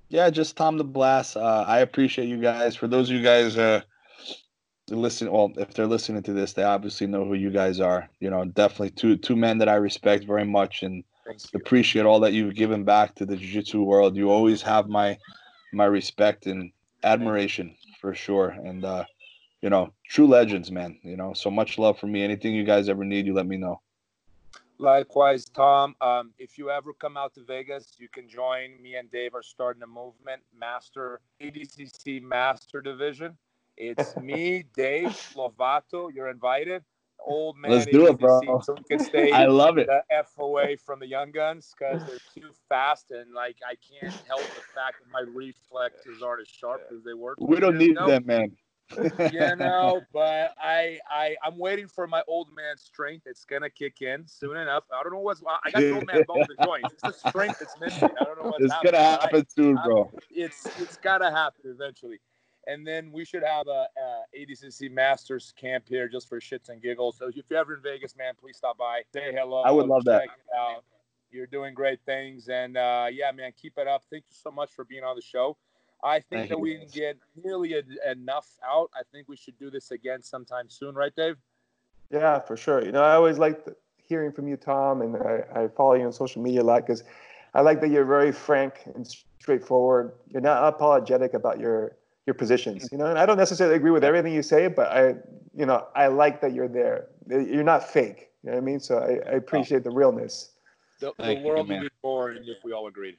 Yeah, 0.08 0.30
just 0.30 0.56
Tom 0.56 0.78
DeBlass. 0.78 1.36
Uh, 1.36 1.64
I 1.66 1.80
appreciate 1.80 2.28
you 2.28 2.40
guys. 2.40 2.76
For 2.76 2.86
those 2.86 3.10
of 3.10 3.16
you 3.16 3.22
guys 3.22 3.58
uh, 3.58 3.80
listen 4.90 5.30
well 5.32 5.52
if 5.56 5.74
they're 5.74 5.86
listening 5.86 6.22
to 6.22 6.32
this 6.32 6.52
they 6.52 6.62
obviously 6.62 7.06
know 7.06 7.24
who 7.24 7.34
you 7.34 7.50
guys 7.50 7.80
are 7.80 8.08
you 8.20 8.30
know 8.30 8.44
definitely 8.44 8.90
two 8.90 9.16
two 9.16 9.34
men 9.34 9.58
that 9.58 9.68
i 9.68 9.74
respect 9.74 10.24
very 10.24 10.44
much 10.44 10.82
and 10.84 11.02
appreciate 11.54 12.06
all 12.06 12.20
that 12.20 12.32
you've 12.32 12.54
given 12.54 12.84
back 12.84 13.12
to 13.14 13.26
the 13.26 13.36
jiu-jitsu 13.36 13.82
world 13.82 14.16
you 14.16 14.30
always 14.30 14.62
have 14.62 14.88
my 14.88 15.18
my 15.72 15.84
respect 15.84 16.46
and 16.46 16.70
admiration 17.02 17.74
for 18.00 18.14
sure 18.14 18.50
and 18.50 18.84
uh 18.84 19.04
you 19.60 19.68
know 19.68 19.92
true 20.08 20.26
legends 20.26 20.70
man 20.70 20.96
you 21.02 21.16
know 21.16 21.32
so 21.32 21.50
much 21.50 21.78
love 21.78 21.98
for 21.98 22.06
me 22.06 22.22
anything 22.22 22.54
you 22.54 22.64
guys 22.64 22.88
ever 22.88 23.04
need 23.04 23.26
you 23.26 23.34
let 23.34 23.46
me 23.46 23.56
know 23.56 23.80
likewise 24.78 25.44
tom 25.46 25.94
um, 26.00 26.32
if 26.38 26.58
you 26.58 26.70
ever 26.70 26.92
come 26.92 27.16
out 27.16 27.32
to 27.34 27.42
vegas 27.44 27.94
you 27.98 28.08
can 28.08 28.28
join 28.28 28.80
me 28.80 28.96
and 28.96 29.10
dave 29.10 29.34
are 29.34 29.42
starting 29.42 29.82
a 29.82 29.86
movement 29.86 30.42
master 30.58 31.20
adcc 31.42 32.22
master 32.22 32.80
division 32.80 33.36
it's 33.76 34.16
me, 34.20 34.64
Dave 34.74 35.08
Lovato. 35.34 36.12
You're 36.12 36.30
invited. 36.30 36.82
Old 37.24 37.56
man, 37.56 37.72
let's 37.72 37.86
do 37.86 38.06
it, 38.06 38.18
bro. 38.18 38.40
So 38.62 38.74
we 38.74 38.96
can 38.96 39.04
stay. 39.04 39.30
I 39.32 39.46
love 39.46 39.78
it. 39.78 39.88
The 39.88 40.02
f 40.10 40.32
away 40.38 40.76
from 40.76 41.00
the 41.00 41.06
young 41.06 41.32
guns 41.32 41.74
because 41.76 42.00
they're 42.06 42.18
too 42.34 42.50
fast, 42.68 43.10
and 43.10 43.34
like 43.34 43.56
I 43.66 43.74
can't 43.74 44.14
help 44.28 44.42
the 44.42 44.62
fact 44.74 44.96
that 45.00 45.10
my 45.10 45.20
reflexes 45.20 46.22
aren't 46.22 46.42
as 46.42 46.48
sharp 46.48 46.82
as 46.94 47.02
they 47.04 47.14
were. 47.14 47.34
We 47.38 47.58
don't 47.58 47.78
need 47.78 47.92
ago. 47.92 48.06
them, 48.06 48.26
man. 48.26 48.52
You 49.32 49.56
know, 49.56 50.00
but 50.12 50.54
I, 50.60 50.98
I, 51.10 51.36
I'm 51.44 51.58
waiting 51.58 51.88
for 51.88 52.06
my 52.06 52.22
old 52.28 52.48
man 52.54 52.76
strength. 52.76 53.26
It's 53.26 53.44
gonna 53.44 53.70
kick 53.70 54.02
in 54.02 54.26
soon 54.26 54.56
enough. 54.56 54.84
I 54.92 55.02
don't 55.02 55.12
know 55.12 55.20
what's. 55.20 55.42
I 55.64 55.70
got 55.70 55.80
the 55.80 55.94
old 55.94 56.06
man 56.06 56.24
bone 56.26 56.46
to 56.46 56.64
join. 56.64 56.82
It's 56.84 57.02
the 57.02 57.28
strength 57.28 57.58
that's 57.58 57.78
missing. 57.80 58.10
I 58.20 58.24
don't 58.24 58.42
know 58.42 58.50
what's. 58.50 58.64
It's 58.64 58.72
happening. 58.72 58.92
gonna 58.92 59.04
happen 59.04 59.40
I, 59.40 59.60
soon, 59.60 59.78
bro. 59.84 60.10
I, 60.14 60.18
it's, 60.30 60.66
it's 60.80 60.96
gotta 60.96 61.30
happen 61.30 61.62
eventually 61.64 62.20
and 62.66 62.86
then 62.86 63.12
we 63.12 63.24
should 63.24 63.42
have 63.42 63.66
a, 63.68 63.86
a 63.96 64.38
ADCC 64.38 64.90
Masters 64.90 65.52
camp 65.56 65.84
here 65.88 66.08
just 66.08 66.28
for 66.28 66.40
shits 66.40 66.68
and 66.68 66.82
giggles. 66.82 67.16
So 67.18 67.28
if 67.28 67.44
you're 67.48 67.58
ever 67.58 67.74
in 67.74 67.82
Vegas, 67.82 68.16
man, 68.16 68.34
please 68.38 68.56
stop 68.56 68.76
by, 68.76 69.02
say 69.12 69.32
hello. 69.32 69.62
I 69.62 69.70
would 69.70 69.86
love 69.86 70.04
that. 70.04 70.28
You're 71.30 71.46
doing 71.46 71.74
great 71.74 71.98
things, 72.06 72.48
and 72.48 72.76
uh, 72.76 73.06
yeah, 73.10 73.32
man, 73.32 73.50
keep 73.60 73.78
it 73.78 73.88
up. 73.88 74.04
Thank 74.10 74.24
you 74.28 74.36
so 74.40 74.50
much 74.50 74.70
for 74.72 74.84
being 74.84 75.02
on 75.02 75.16
the 75.16 75.22
show. 75.22 75.56
I 76.02 76.20
think 76.20 76.26
Thank 76.30 76.50
that 76.50 76.60
we 76.60 76.78
can 76.78 76.88
get 76.88 77.16
nearly 77.42 77.74
a, 77.74 78.10
enough 78.10 78.48
out. 78.64 78.90
I 78.94 79.02
think 79.12 79.28
we 79.28 79.36
should 79.36 79.58
do 79.58 79.70
this 79.70 79.90
again 79.90 80.22
sometime 80.22 80.68
soon, 80.68 80.94
right, 80.94 81.14
Dave? 81.16 81.36
Yeah, 82.10 82.38
for 82.40 82.56
sure. 82.56 82.84
You 82.84 82.92
know, 82.92 83.02
I 83.02 83.14
always 83.14 83.38
like 83.38 83.66
hearing 83.96 84.32
from 84.32 84.46
you, 84.46 84.56
Tom, 84.56 85.02
and 85.02 85.16
I, 85.16 85.42
I 85.54 85.68
follow 85.68 85.94
you 85.94 86.04
on 86.04 86.12
social 86.12 86.42
media 86.42 86.62
a 86.62 86.64
lot 86.64 86.86
because 86.86 87.02
I 87.54 87.62
like 87.62 87.80
that 87.80 87.90
you're 87.90 88.04
very 88.04 88.32
frank 88.32 88.74
and 88.94 89.06
straightforward. 89.40 90.12
You're 90.28 90.42
not 90.42 90.62
apologetic 90.64 91.34
about 91.34 91.58
your 91.58 91.96
your 92.26 92.34
positions. 92.34 92.88
You 92.92 92.98
know, 92.98 93.06
and 93.06 93.18
I 93.18 93.24
don't 93.24 93.38
necessarily 93.38 93.76
agree 93.76 93.92
with 93.92 94.04
everything 94.04 94.34
you 94.34 94.42
say, 94.42 94.66
but 94.66 94.88
I, 94.88 95.14
you 95.54 95.64
know, 95.64 95.86
I 95.94 96.08
like 96.08 96.40
that 96.40 96.52
you're 96.52 96.68
there. 96.68 97.06
You're 97.28 97.64
not 97.64 97.88
fake. 97.88 98.30
You 98.42 98.50
know 98.50 98.56
what 98.56 98.62
I 98.62 98.64
mean? 98.64 98.80
So 98.80 98.98
I, 98.98 99.30
I 99.30 99.34
appreciate 99.36 99.84
the 99.84 99.90
realness. 99.90 100.50
The, 101.00 101.12
the 101.18 101.40
world 101.44 101.68
would 101.68 101.80
be 101.80 101.88
boring 102.02 102.44
if 102.46 102.64
we 102.64 102.72
all 102.72 102.86
agreed. 102.86 103.16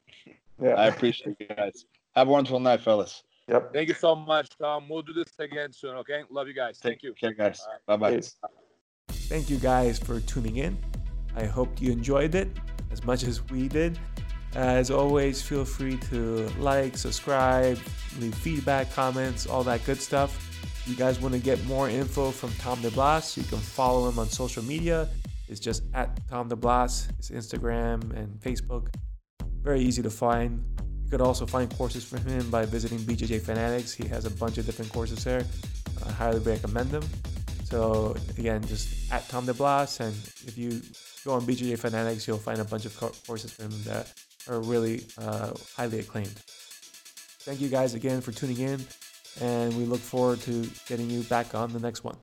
Yeah, 0.61 0.71
I 0.71 0.87
appreciate 0.87 1.37
you 1.39 1.47
guys. 1.47 1.85
Have 2.17 2.29
a 2.29 2.31
wonderful 2.31 2.59
night, 2.59 2.81
fellas. 2.81 3.21
Yep. 3.47 3.73
Thank 3.73 3.89
you 3.89 3.93
so 3.93 4.15
much, 4.15 4.49
Tom. 4.59 4.89
We'll 4.89 5.03
do 5.03 5.13
this 5.13 5.31
again 5.37 5.71
soon. 5.71 5.97
Okay. 5.97 6.23
Love 6.31 6.47
you 6.47 6.55
guys. 6.55 6.79
Thank 6.81 7.03
you. 7.03 7.11
Take 7.11 7.19
care, 7.19 7.33
guys. 7.33 7.63
Bye 7.85 7.95
bye. 7.95 8.19
Thank 9.09 9.51
you 9.51 9.57
guys 9.57 9.99
for 9.99 10.19
tuning 10.21 10.57
in. 10.57 10.79
I 11.35 11.45
hope 11.45 11.79
you 11.79 11.91
enjoyed 11.91 12.33
it 12.33 12.49
as 12.91 13.03
much 13.03 13.21
as 13.21 13.47
we 13.51 13.67
did. 13.67 13.99
As 14.55 14.89
always, 14.89 15.43
feel 15.43 15.63
free 15.63 15.97
to 16.09 16.49
like, 16.57 16.97
subscribe, 16.97 17.77
leave 18.17 18.33
feedback, 18.33 18.91
comments, 18.93 19.45
all 19.45 19.63
that 19.65 19.85
good 19.85 20.01
stuff. 20.01 20.35
If 20.63 20.87
you 20.87 20.95
guys 20.95 21.19
want 21.19 21.35
to 21.35 21.39
get 21.39 21.63
more 21.65 21.87
info 21.87 22.31
from 22.31 22.51
Tom 22.53 22.79
DeBlass, 22.79 23.37
you 23.37 23.43
can 23.43 23.59
follow 23.59 24.09
him 24.09 24.17
on 24.17 24.27
social 24.27 24.63
media. 24.63 25.07
It's 25.49 25.59
just 25.59 25.83
at 25.93 26.27
Tom 26.27 26.49
DeBlass. 26.49 27.11
It's 27.19 27.29
Instagram 27.29 28.11
and 28.17 28.39
Facebook. 28.39 28.87
Very 29.61 29.81
easy 29.81 30.01
to 30.01 30.09
find. 30.09 30.76
You 31.07 31.11
could 31.11 31.21
also 31.21 31.45
find 31.45 31.73
courses 31.77 32.03
from 32.03 32.25
him 32.25 32.49
by 32.49 32.65
visiting 32.65 32.97
BJJ 32.99 33.39
Fanatics. 33.39 33.93
He 33.93 34.05
has 34.09 34.25
a 34.25 34.29
bunch 34.29 34.57
of 34.57 34.65
different 34.65 34.91
courses 34.91 35.23
there. 35.23 35.45
I 36.05 36.11
highly 36.11 36.39
recommend 36.39 36.91
them. 36.91 37.03
So 37.63 38.13
again, 38.37 38.61
just 38.67 39.09
at 39.09 39.25
Tom 39.29 39.47
DeBlass, 39.47 40.01
and 40.01 40.13
if 40.45 40.57
you 40.57 40.81
go 41.23 41.35
on 41.35 41.43
BJJ 41.43 41.79
Fanatics, 41.79 42.27
you'll 42.27 42.37
find 42.37 42.59
a 42.59 42.65
bunch 42.65 42.83
of 42.83 42.93
courses 43.25 43.53
from 43.53 43.71
him 43.71 43.83
that 43.85 44.13
are 44.49 44.59
really 44.59 45.05
uh, 45.17 45.53
highly 45.77 45.99
acclaimed. 45.99 46.43
Thank 47.39 47.61
you 47.61 47.69
guys 47.69 47.93
again 47.93 48.19
for 48.19 48.33
tuning 48.33 48.57
in, 48.57 48.85
and 49.39 49.77
we 49.77 49.85
look 49.85 50.01
forward 50.01 50.41
to 50.41 50.69
getting 50.89 51.09
you 51.09 51.23
back 51.23 51.55
on 51.55 51.71
the 51.71 51.79
next 51.79 52.03
one. 52.03 52.17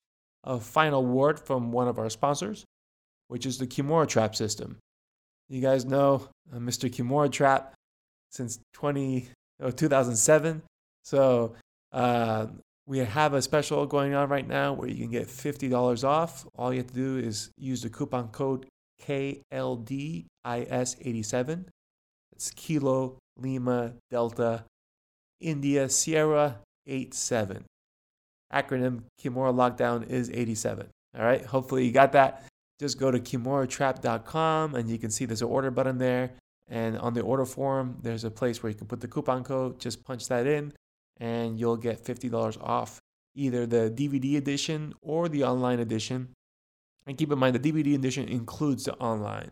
A 0.44 0.60
final 0.60 1.06
word 1.06 1.40
from 1.40 1.72
one 1.72 1.88
of 1.88 1.98
our 1.98 2.10
sponsors, 2.10 2.66
which 3.28 3.46
is 3.46 3.56
the 3.56 3.66
Kimura 3.66 4.06
Trap 4.06 4.36
system. 4.36 4.76
You 5.48 5.62
guys 5.62 5.86
know 5.86 6.28
uh, 6.52 6.58
Mr. 6.58 6.90
Kimura 6.90 7.32
Trap 7.32 7.72
since 8.34 8.58
20, 8.74 9.28
oh, 9.60 9.70
2007. 9.70 10.62
So 11.04 11.54
uh, 11.92 12.48
we 12.86 12.98
have 12.98 13.32
a 13.34 13.40
special 13.40 13.86
going 13.86 14.14
on 14.14 14.28
right 14.28 14.46
now 14.46 14.72
where 14.72 14.88
you 14.88 14.96
can 14.96 15.10
get 15.10 15.28
$50 15.28 16.04
off. 16.04 16.44
All 16.56 16.72
you 16.72 16.78
have 16.78 16.88
to 16.88 16.94
do 16.94 17.18
is 17.18 17.50
use 17.56 17.82
the 17.82 17.88
coupon 17.88 18.28
code 18.28 18.66
KLDIS87. 19.02 21.64
It's 22.32 22.50
Kilo 22.50 23.18
Lima 23.38 23.94
Delta 24.10 24.64
India 25.40 25.88
Sierra 25.88 26.58
87. 26.86 27.64
Acronym 28.52 29.04
Kimura 29.20 29.54
Lockdown 29.54 30.08
is 30.08 30.30
87. 30.30 30.88
All 31.16 31.24
right, 31.24 31.44
hopefully 31.44 31.84
you 31.84 31.92
got 31.92 32.12
that. 32.12 32.44
Just 32.80 32.98
go 32.98 33.10
to 33.10 33.20
kimuratrap.com 33.20 34.74
and 34.74 34.88
you 34.88 34.98
can 34.98 35.10
see 35.10 35.26
there's 35.26 35.42
an 35.42 35.48
order 35.48 35.70
button 35.70 35.98
there. 35.98 36.30
And 36.68 36.98
on 36.98 37.14
the 37.14 37.20
order 37.20 37.44
form, 37.44 37.98
there's 38.02 38.24
a 38.24 38.30
place 38.30 38.62
where 38.62 38.70
you 38.70 38.76
can 38.76 38.86
put 38.86 39.00
the 39.00 39.08
coupon 39.08 39.44
code. 39.44 39.78
Just 39.78 40.04
punch 40.04 40.28
that 40.28 40.46
in 40.46 40.72
and 41.20 41.58
you'll 41.58 41.76
get 41.76 42.04
$50 42.04 42.60
off 42.62 43.00
either 43.34 43.66
the 43.66 43.92
DVD 43.94 44.36
edition 44.36 44.94
or 45.02 45.28
the 45.28 45.44
online 45.44 45.80
edition. 45.80 46.28
And 47.06 47.18
keep 47.18 47.30
in 47.30 47.38
mind, 47.38 47.54
the 47.54 47.72
DVD 47.72 47.94
edition 47.94 48.28
includes 48.28 48.84
the 48.84 48.94
online. 48.94 49.50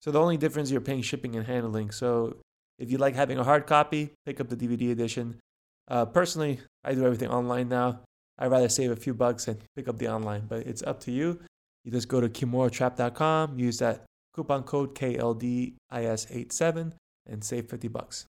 So 0.00 0.10
the 0.10 0.20
only 0.20 0.36
difference 0.36 0.70
you're 0.70 0.80
paying 0.80 1.02
shipping 1.02 1.36
and 1.36 1.46
handling. 1.46 1.90
So 1.90 2.36
if 2.78 2.90
you 2.90 2.98
like 2.98 3.14
having 3.14 3.38
a 3.38 3.44
hard 3.44 3.66
copy, 3.66 4.10
pick 4.26 4.40
up 4.40 4.48
the 4.48 4.56
DVD 4.56 4.90
edition. 4.90 5.40
Uh, 5.88 6.06
personally, 6.06 6.60
I 6.84 6.94
do 6.94 7.04
everything 7.04 7.28
online 7.28 7.68
now. 7.68 8.00
I'd 8.38 8.50
rather 8.50 8.68
save 8.68 8.90
a 8.90 8.96
few 8.96 9.14
bucks 9.14 9.46
and 9.46 9.60
pick 9.76 9.88
up 9.88 9.98
the 9.98 10.08
online, 10.08 10.46
but 10.48 10.66
it's 10.66 10.82
up 10.82 11.00
to 11.00 11.12
you. 11.12 11.40
You 11.84 11.92
just 11.92 12.08
go 12.08 12.20
to 12.20 12.28
kimuratrap.com, 12.28 13.58
use 13.58 13.78
that 13.78 14.04
coupon 14.32 14.62
code 14.62 14.94
KLDIS87, 14.94 16.92
and 17.26 17.44
save 17.44 17.68
50 17.68 17.88
bucks. 17.88 18.26